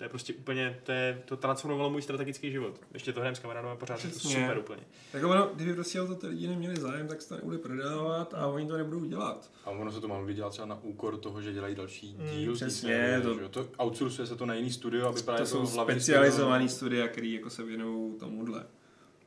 [0.02, 2.80] To je prostě úplně, to, je, to transformovalo můj strategický život.
[2.94, 4.40] Ještě to hrajem s kamarádem a pořád je to Přesně.
[4.40, 4.82] super úplně.
[5.12, 8.34] Tak ono, kdyby prostě o to ty lidi neměli zájem, tak se to nebude prodávat
[8.34, 9.50] a oni to nebudou dělat.
[9.64, 12.54] A ono se to malo dělat třeba na úkor toho, že dělají další Mm, díl.
[12.54, 16.68] přesně, to- že to outsourcuje se to na jiný studio, aby právě To jsou specializovaný
[16.68, 18.66] studia, který jako se věnují tomuhle.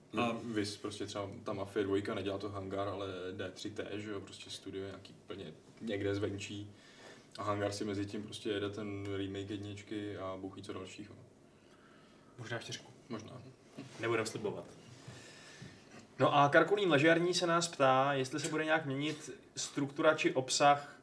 [0.07, 3.07] studio, a- Vys prostě třeba ta Mafia 2 nedělá to Hangar, ale
[3.38, 5.45] D3T, že jo, prostě studio nějaký úplně
[5.81, 6.72] někde zvenčí.
[7.38, 11.16] A Hangar si mezi tím prostě jede ten remake jedničky a bůh ví co dalšího.
[12.40, 12.90] Možná ještě řeknu.
[13.10, 13.41] Možná.
[13.99, 14.66] Nebudem slibovat.
[16.20, 20.95] No a Karkulín Ležerní se nás ptá, jestli se bude nějak měnit struktura či obsah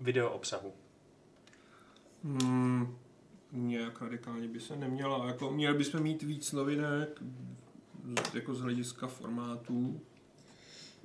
[0.00, 0.72] video obsahu.
[2.24, 2.98] Hmm,
[3.52, 5.26] nějak radikálně by se neměla.
[5.26, 7.22] Jako, měli bychom mít víc novinek,
[8.30, 10.00] z- jako z hlediska formátů.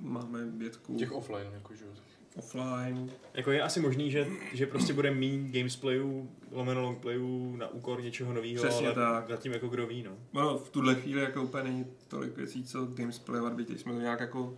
[0.00, 1.90] Máme vědku Těch offline, jako, že jo.
[2.36, 3.10] Offline.
[3.34, 8.32] Jako je asi možný, že, že prostě bude méně gamesplayů, lomeno longplayů na úkor něčeho
[8.32, 9.28] nového, Přesně ale tak.
[9.28, 10.10] zatím jako kdo ví, no.
[10.32, 14.20] No, v tuhle chvíli jako úplně není tolik věcí, co gamesplayovat, byť jsme to nějak
[14.20, 14.56] jako,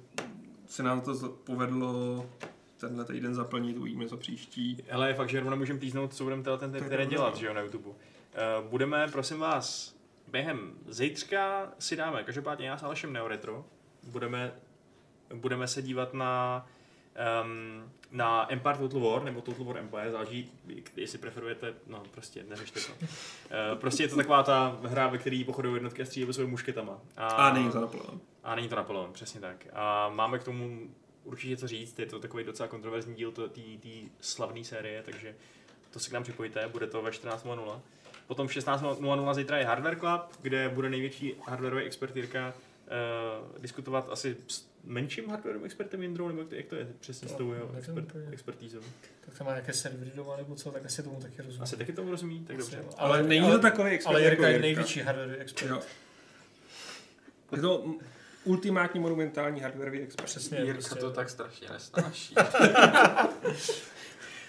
[0.67, 2.27] se nám to za- povedlo
[2.81, 4.77] tenhle týden zaplnit, uvidíme co příští.
[4.91, 7.61] Ale je fakt, že rovnou můžeme týznout, co budeme ten týden dělat, že jo, na
[7.61, 7.89] YouTube.
[7.89, 7.95] Uh,
[8.71, 9.97] budeme, prosím vás,
[10.29, 13.65] během zítřka si dáme, každopádně já s Alešem Neoretro,
[14.03, 14.53] budeme,
[15.35, 16.67] budeme se dívat na
[17.43, 20.53] um, na Empire Total War, nebo Total War Empire, záleží,
[20.97, 22.93] jestli preferujete, no prostě, neřešte to.
[22.93, 23.07] Uh,
[23.81, 27.01] prostě je to taková ta hra, ve které pochodují jednotky a střílejí svými mušketama.
[27.17, 28.21] A není to naplno.
[28.45, 29.67] A není to Napoleon, přesně tak.
[29.73, 30.89] A máme k tomu
[31.25, 33.91] určitě co říct, je to takový docela kontroverzní díl té
[34.21, 35.35] slavné série, takže
[35.91, 37.81] to si k nám připojte, bude to ve 14.00.
[38.27, 44.09] Potom v 16.00 zítra je Hardware Club, kde bude největší hardwareový expert Jirka uh, diskutovat
[44.11, 44.37] asi
[44.89, 48.17] menším hardwareovým expertem Jindrou, nebo jak to, jak to je přesně s tou jeho expert,
[48.33, 48.81] expertízou.
[49.25, 51.63] Tak tam má nějaké servery doma nebo co, tak asi tomu taky rozumím.
[51.63, 52.87] Asi taky tomu rozumí, tak Asi dobře.
[52.87, 52.95] jo.
[52.99, 55.69] Ale, není to takový expert Ale Jirka jako je největší hardware expert.
[55.71, 55.81] Jo.
[57.57, 57.95] Je to
[58.45, 60.25] ultimátní monumentální hardwareový expert.
[60.25, 60.59] Přesně.
[60.59, 60.95] Jirka prostě.
[60.95, 62.35] to tak strašně nesnáší.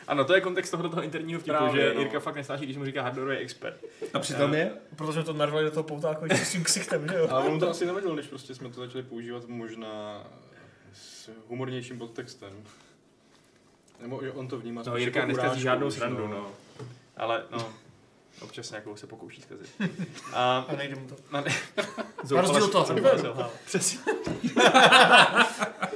[0.09, 2.01] Ano, to je kontext tohoto toho interního vtipu, Právě, že no.
[2.01, 3.83] Jirka fakt nesnáší, když mu říká hardwareový expert.
[4.13, 4.71] A přitom je?
[4.95, 7.27] Protože to narvali do toho poutáku ještě s tím ksichtem, že jo?
[7.31, 10.23] Ale on to asi nevěděl, než prostě jsme to začali používat možná
[10.93, 12.53] s humornějším podtextem.
[14.01, 16.51] Nebo že on to vnímá No, Jirka jako neskazí urážku žádnou srandu, no.
[17.17, 17.73] Ale no,
[18.41, 19.69] občas nějakou se pokouší zkazit.
[20.33, 21.15] A, A nejde mu to.
[21.31, 21.55] na, toho,
[22.23, 23.51] zoufale jsem selhal.
[23.65, 23.99] Přesně.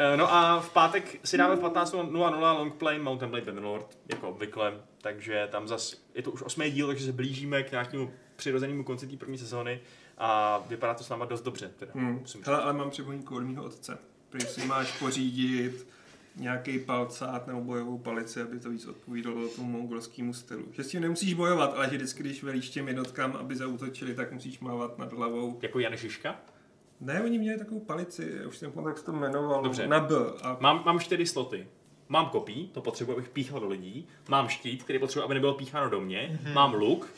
[0.00, 4.74] Eh, No a v pátek si dáme v 15.00 Longplay Mountain Blade Bannerlord, jako obvykle,
[5.02, 9.06] takže tam zas, je to už osmý díl, takže se blížíme k nějakému přirozenému konci
[9.06, 9.80] té první sezóny
[10.18, 11.70] a vypadá to s náma dost dobře.
[11.76, 12.24] Teda, Hmm.
[12.42, 13.98] Hele, ale mám připomínku od mýho otce.
[14.30, 15.86] Když si máš pořídit
[16.36, 20.64] nějaký palcát nebo bojovou palici, aby to víc odpovídalo tomu mongolskému stylu.
[20.72, 24.32] Že s tím nemusíš bojovat, ale že vždycky, když velíš těm jednotkám, aby zautočili, tak
[24.32, 25.58] musíš mávat nad hlavou.
[25.62, 26.36] Jako Jan Žižka.
[27.00, 29.86] Ne, oni měli takovou palici, já už jsem jak se to jmenoval, Dobře.
[29.86, 30.14] na B.
[30.42, 31.66] A Mám, mám čtyři sloty.
[32.08, 35.90] mám kopí, to potřebuji, abych píchal do lidí, mám štít, který potřebuji, aby nebylo pícháno
[35.90, 36.52] do mě, Mhm.
[36.54, 37.08] mám luk,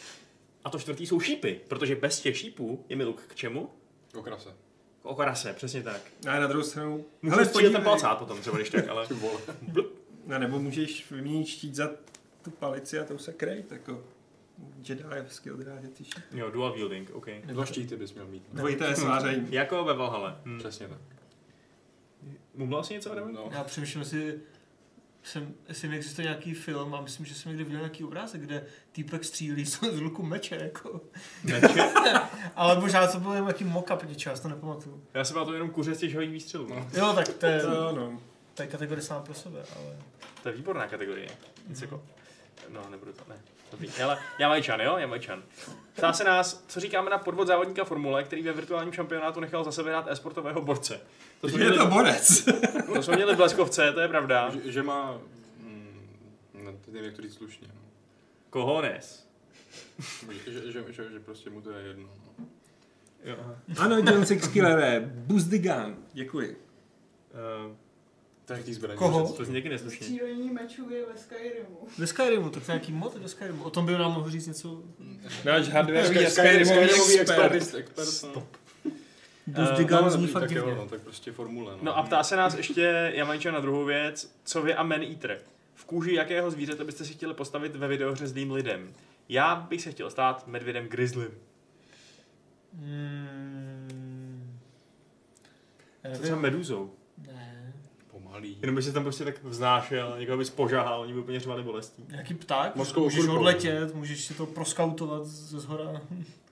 [0.64, 3.70] a to čtvrtý jsou šípy, protože bez těch šípů je mi luk k čemu?
[4.18, 4.48] Okrase.
[5.02, 6.00] K okrase, přesně tak.
[6.28, 7.04] A na druhou stranu...
[7.22, 9.06] Můžu Hele, ten palcát potom třeba, když tak, ale...
[10.34, 11.90] A nebo můžeš vyměnit štít za
[12.42, 14.04] tu palici a tou se krejt, jako
[14.88, 16.14] Jedi skill dráže ty šíp.
[16.32, 17.26] Jo, dual wielding, OK.
[17.44, 18.42] Dva štíty bys měl mít.
[18.52, 19.46] Dvojité sváření.
[19.50, 20.36] Jako ve Valhalle.
[20.44, 20.58] Hm.
[20.58, 20.98] Přesně tak.
[22.54, 23.32] Mluvil jsi něco, Adame?
[23.32, 23.48] No.
[23.52, 24.40] Já přemýšlím, jestli,
[25.22, 28.66] jsem, jestli mi existuje nějaký film a myslím, že jsem někde viděl nějaký obrázek, kde
[28.92, 31.00] týpek střílí z z luku meče, jako.
[31.44, 31.92] Meče?
[32.56, 35.04] Ale možná to byl nějaký mock-up něčeho, já si to nepamatuju.
[35.14, 36.66] Já jsem to jenom kuře z těch žhavých výstřelů.
[36.68, 36.88] No.
[36.94, 38.20] Jo, tak to je, To ano.
[38.54, 39.96] to je kategorie sám pro sebe, ale...
[40.42, 41.28] To je výborná kategorie.
[41.68, 42.02] Nic jako...
[42.68, 43.36] No, nebudu to, ne.
[43.70, 43.88] Dobrý.
[44.04, 44.96] Ale Jamajčan, jo?
[44.98, 45.42] Jamajčan.
[45.92, 49.72] Ptá se nás, co říkáme na podvod závodníka Formule, který ve virtuálním šampionátu nechal za
[49.72, 51.00] sebe dát e-sportového borce.
[51.40, 52.44] To Je měli, to borec.
[52.94, 54.50] to jsme měli v Bleskovce, to je pravda.
[54.50, 55.18] Že, že má...
[55.58, 56.08] Mm,
[56.54, 57.68] ne, teď nevím, jak to říct slušně.
[57.68, 57.80] No.
[58.52, 59.30] Cojones.
[60.44, 62.08] Že, že, že, že, že, prostě mu to je jedno.
[62.38, 62.46] No.
[63.24, 63.56] Jo, aha.
[63.78, 64.48] Ano, John Six
[65.48, 65.96] the gun.
[66.12, 66.62] Děkuji.
[67.66, 67.76] Uh,
[68.58, 68.98] To je zbraně.
[68.98, 69.32] Koho?
[69.32, 70.06] to zní někdy neslušně.
[70.06, 71.88] Střílení mečů je ve Skyrimu.
[71.98, 73.64] Ve Skyrimu, tak to je nějaký mod ve Skyrimu.
[73.64, 74.82] O tom by nám mohl říct něco.
[75.44, 77.54] Náš hardwareový Sky- a Skyrimový expert.
[77.54, 77.78] expert.
[77.80, 78.46] expert no.
[79.46, 81.72] No, gun No, zní tak, fakt tak jo, no, tak prostě formule.
[81.72, 84.32] No, No a ptá se nás ještě Jamajčan na druhou věc.
[84.44, 85.40] Co vy a Man Eater?
[85.74, 88.92] V kůži jakého zvířete byste si chtěli postavit ve videohře zlým lidem?
[89.28, 91.30] Já bych se chtěl stát medvědem grizzlym.
[92.72, 94.58] Mm,
[96.04, 96.90] já Co třeba meduzou?
[98.30, 98.58] Pomalý.
[98.60, 102.04] Jenom by se tam prostě tak vznášel, někoho bys požahal, oni by úplně řvali bolestí.
[102.10, 103.38] Nějaký pták, Morskou můžeš okurkou.
[103.38, 106.00] odletět, můžeš si to proskautovat ze zhora,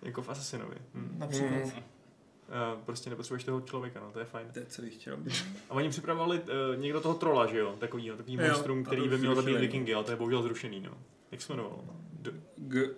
[0.02, 0.76] Jako v Assassinovi.
[0.94, 1.16] Hm.
[1.18, 1.50] například.
[1.50, 1.62] Mm.
[1.62, 4.46] Uh, prostě nepotřebuješ toho člověka, no, to je fajn.
[4.52, 5.44] To je, co bych chtěl být.
[5.70, 7.74] A oni připravovali uh, někdo toho trola, že jo?
[7.78, 10.90] Takový, takový Jo, monstrum, který by měl zabít vikingy, ale to je bohužel zrušený, no.
[11.30, 11.84] Jak se jmenovalo?
[12.12, 12.90] D- G-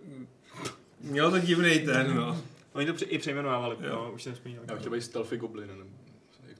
[1.01, 2.37] Mělo to divný ten, no.
[2.73, 3.91] Oni to při- i přejmenovávali, Jo.
[3.95, 4.65] no, už jsem vzpomínal.
[4.69, 5.83] Já bych chtěl být stealthy goblin, nebo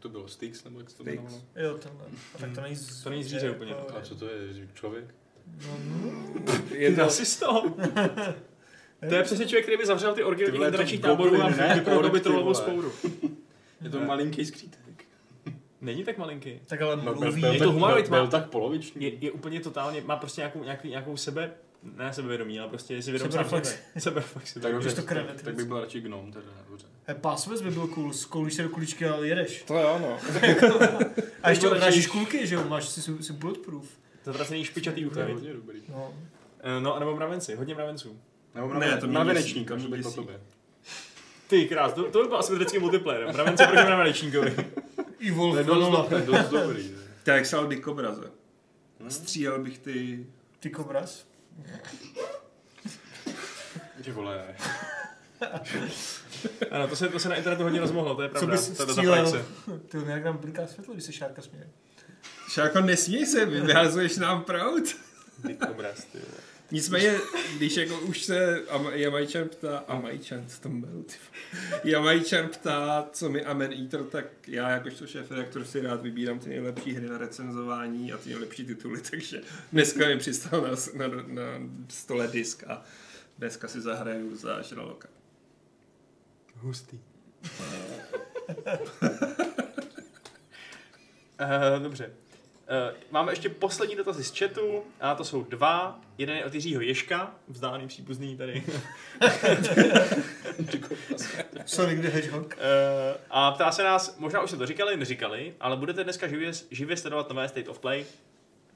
[0.01, 1.17] to bylo, Styx, nebo jak se to Styx.
[1.17, 1.43] jmenovalo?
[1.57, 2.05] Jo, tenhle.
[2.35, 3.03] A tak to není z...
[3.03, 3.71] To není zvíře úplně.
[3.73, 4.33] jako- A co to je,
[4.75, 5.05] člověk?
[5.67, 6.53] No, no.
[6.75, 7.75] Je to, rasisto!
[9.09, 12.55] To je přesně člověk, který by zavřel ty orgy dračí táboru a vyprodal by trolovou
[12.55, 12.93] spouru.
[13.81, 14.07] Je to Ne.
[14.07, 15.05] malinký skřítek.
[15.81, 16.61] Není tak malinký.
[16.67, 17.41] Tak ale No, byl, mluví.
[17.41, 19.05] byl, Je tak, to humanoid, byl, byl má- tak poloviční.
[19.05, 21.53] Je, je úplně totálně, má prostě nějakou, nějaký, nějakou sebe,
[21.83, 23.79] ne sebevědomí, ale prostě je si vědom sám Sebereflex.
[23.99, 24.25] sebe.
[24.63, 26.87] Tak dobře, to kreve, tak, tak bych byl radši gnom, teda, dobře.
[27.07, 29.63] He, pásovec by byl cool, skoulíš se do kuličky a jedeš.
[29.63, 30.19] to jo, no.
[31.43, 33.89] A ještě radši- kulky, že jo, máš si, si bulletproof.
[34.25, 35.33] Zatracený špičatý To je uchy.
[35.35, 35.83] hodně dobrý.
[35.89, 36.15] No.
[36.61, 38.19] Eh, No, nebo mravenci, hodně mravenců.
[38.55, 40.41] Nebo Ne, to mě mravenečník, může být po tobě.
[41.47, 43.33] Ty krás, to, to by byl asymetrický multiplayer.
[43.33, 44.57] Mravenci proti mravenečníkovi.
[45.29, 46.91] Evil To je dost, to je dost dobrý.
[47.25, 48.31] Tak jak sal dikobraze.
[49.01, 49.11] Hm?
[49.11, 50.27] Střílel bych ty...
[50.61, 51.27] Ty kobraz.
[54.05, 54.45] Ty vole,
[56.71, 58.53] Ano, to se, to se na internetu hodně rozmohlo, to je Co pravda.
[58.57, 59.45] bys To je ta střílel?
[59.89, 61.69] Ty nějak nám blinká světlo, když se šárka směje.
[62.53, 64.85] Šáko, nesmí se, vyhazuješ nám prout.
[65.47, 66.50] Ty obraz, ty vole.
[66.73, 67.19] Nicméně,
[67.57, 71.05] když jako už se Am- Jamajčan ptá, Amajčan, co tam byl.
[71.85, 76.49] Jamajčan ptá, co mi Amen Eater, tak já jakožto šéf redaktor si rád vybírám ty
[76.49, 79.43] nejlepší hry na recenzování a ty nejlepší tituly, takže
[79.73, 81.43] dneska mi přistal na, na, na
[81.89, 82.85] stole disk a
[83.39, 85.09] dneska si zahraju za Žraloka.
[86.55, 87.01] Hustý.
[91.41, 92.13] Uh, dobře.
[92.71, 96.01] Uh, máme ještě poslední dotazy z chatu, a to jsou dva.
[96.19, 98.65] Jeden je od Jiřího Ješka, vzdálený příbuzný tady.
[101.67, 102.47] Sonic the Hedgehog.
[102.47, 102.53] Uh,
[103.31, 106.97] a ptá se nás, možná už jste to říkali, neříkali, ale budete dneska živě, živě
[106.97, 108.07] sledovat nové State of Play?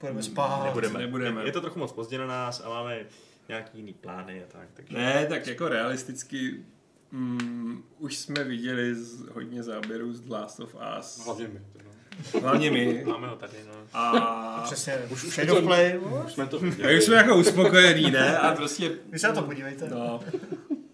[0.01, 0.65] Budeme spát.
[0.65, 0.99] Nebudeme.
[0.99, 1.43] nebudeme.
[1.43, 3.07] Je, je to trochu moc pozdě na nás a máme
[3.49, 4.69] nějaký jiný plány a tak.
[4.75, 4.97] Takže...
[4.97, 6.65] Ne, tak jako realisticky
[7.11, 11.25] mm, už jsme viděli z, hodně záběrů z The Last of Us.
[11.25, 11.61] hlavně my.
[11.73, 11.94] teda.
[12.43, 13.05] Hlavně my.
[13.07, 13.75] Máme ho tady, no.
[13.93, 14.99] A, Přesně.
[15.11, 15.99] Už- už to- Play.
[16.27, 16.99] Už jsme to viděli.
[16.99, 18.39] už jsme jako uspokojený, ne?
[18.39, 19.89] A prostě Vy se na to podívejte.
[19.89, 20.21] No.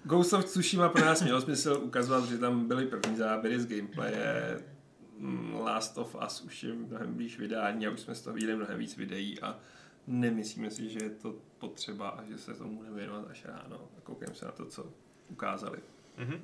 [0.05, 4.59] Ghost of Tsushima pro nás mělo smysl ukazovat, že tam byly první záběry z gameplaye.
[5.19, 8.57] Mm, Last of Us už je mnohem blíž vydání a už jsme z toho viděli
[8.57, 9.59] mnohem víc videí a
[10.07, 13.77] nemyslíme si, že je to potřeba a že se tomu budeme věnovat až ráno.
[13.99, 14.87] A koukám se na to, co
[15.29, 15.79] ukázali.
[16.19, 16.41] Mhm.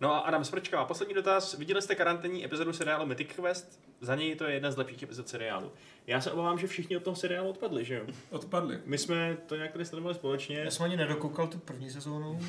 [0.00, 1.58] No a Adam Smrčka, poslední dotaz.
[1.58, 3.80] Viděli jste karanténní epizodu seriálu Mythic Quest?
[4.00, 5.72] Za něj to je jedna z lepších epizod seriálu.
[6.06, 8.06] Já se obávám, že všichni od toho seriálu odpadli, že jo?
[8.30, 8.80] Odpadli.
[8.84, 10.58] My jsme to nějak tady sledovali společně.
[10.58, 12.40] Já jsem ani nedokoukal tu první sezónu.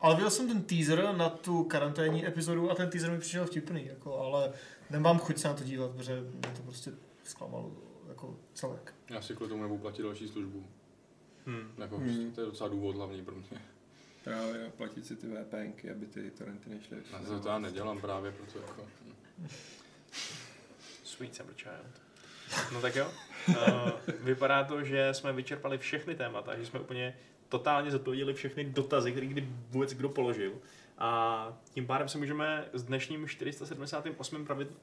[0.00, 3.86] Ale viděl jsem ten teaser na tu karanténní epizodu a ten teaser mi přišel vtipný,
[3.86, 4.52] jako, ale
[4.90, 6.90] nemám chuť se na to dívat, protože mě to prostě
[7.24, 7.72] zklamalo
[8.08, 8.94] jako celek.
[9.10, 10.66] Já si kvůli tomu nebudu platit další službu.
[11.46, 11.68] Hmm.
[11.78, 12.06] Jako, Hmm.
[12.06, 13.60] prostě to je docela důvod hlavní pro mě.
[14.24, 16.96] Právě platit si ty VPNky, aby ty torrenty nešly.
[17.12, 18.86] Já to, to já nedělám právě, proto jako...
[21.22, 22.02] Sweet summer child.
[22.72, 23.10] No tak jo.
[23.48, 23.54] Uh,
[24.20, 27.16] vypadá to, že jsme vyčerpali všechny témata, že jsme úplně
[27.48, 30.52] totálně zodpověděli všechny dotazy, které kdy vůbec kdo položil.
[30.98, 34.44] A tím pádem se můžeme s dnešním 478.
[34.46, 34.76] pravidlem,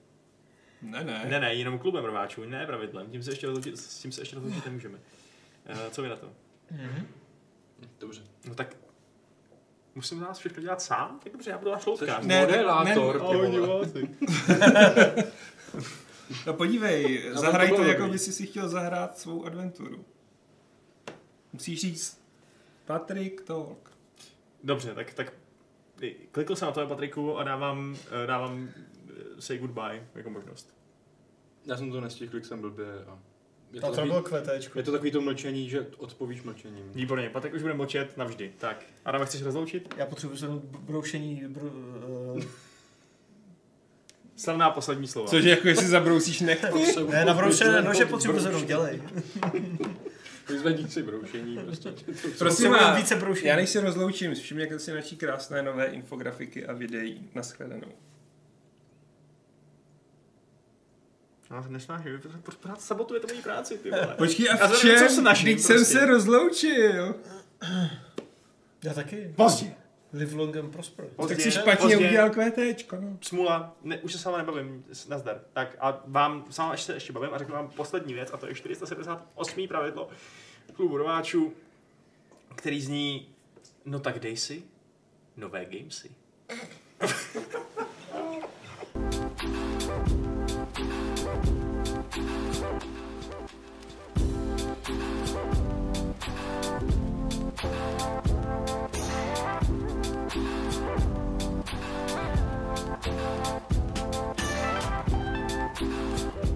[0.82, 1.26] Ne, ne.
[1.30, 4.36] ne, ne, jenom klubem rváčů, ne pravidlem, tím se ještě rozloučit, s tím se ještě
[4.36, 4.98] rozloučit nemůžeme.
[5.70, 6.28] Uh, co vy na to?
[6.72, 7.06] Mm-hmm.
[8.00, 8.22] Dobře.
[8.48, 8.76] No tak
[9.96, 11.20] musím nás všechno dělat sám?
[11.24, 12.26] Tak dobře, já budu váš loutkář.
[12.26, 12.86] Ne, Moderátor,
[13.16, 13.50] ne, ty Ahoj, vole.
[13.50, 14.10] diváci.
[16.48, 20.06] No podívej, to zahraj to, bylo jako by si si chtěl zahrát svou adventuru.
[21.54, 22.22] Musíš říct
[22.86, 23.92] Patrick Talk.
[24.64, 25.34] Dobře, tak, tak
[26.32, 28.70] klikl jsem na to, Patriku, a dávám, eh, dávám
[29.10, 30.74] eh, say goodbye jako možnost.
[31.66, 33.20] Já jsem to nestihl, klik jsem blbě a...
[33.72, 34.80] Je A to takový, bylo kvetečko.
[34.80, 36.92] je to takový to mlčení, že odpovíš mlčením.
[36.92, 38.54] Výborně, Patrik už bude mlčet navždy.
[38.58, 39.96] Tak, Adam, chceš rozloučit?
[39.98, 42.44] Já potřebuji zvednout broušení, br, uh,
[44.40, 45.30] Slavná poslední slova.
[45.30, 46.96] Což je jako jestli zabrousíš nechty.
[47.10, 49.02] ne, na broušené nože potřebuji zvednout, dělej.
[50.50, 51.94] Vyzvedni si broušení, prostě.
[52.38, 53.48] Prosím vás, více broušení.
[53.48, 57.30] já než se rozloučím, všimněte si naší krásné nové infografiky a videí.
[57.36, 57.88] Naschledanou.
[61.52, 64.16] Já se nesnáším, vy pořád- pořád sabotujete moji práci, ty vole.
[64.18, 65.10] Počkej, a to v čem?
[65.10, 65.94] se naším, Teď jsem prostě.
[65.94, 67.16] se rozloučil.
[68.84, 69.34] Já taky.
[69.36, 69.76] Pozdě.
[70.14, 71.06] Live long and prosper.
[71.16, 71.98] Pozdě, Tak si špatně pozdě.
[71.98, 73.18] udělal kvétéčko, no.
[73.22, 75.42] Smula, ne, už se s vámi nebavím, nazdar.
[75.54, 78.48] Tak a vám, s vámi se ještě bavím a řeknu vám poslední věc a to
[78.48, 79.68] je 478.
[79.68, 80.10] pravidlo
[80.76, 81.54] klubu rváčů,
[82.56, 83.30] který zní,
[83.86, 84.64] no tak dej si
[85.38, 86.12] nové gamesy.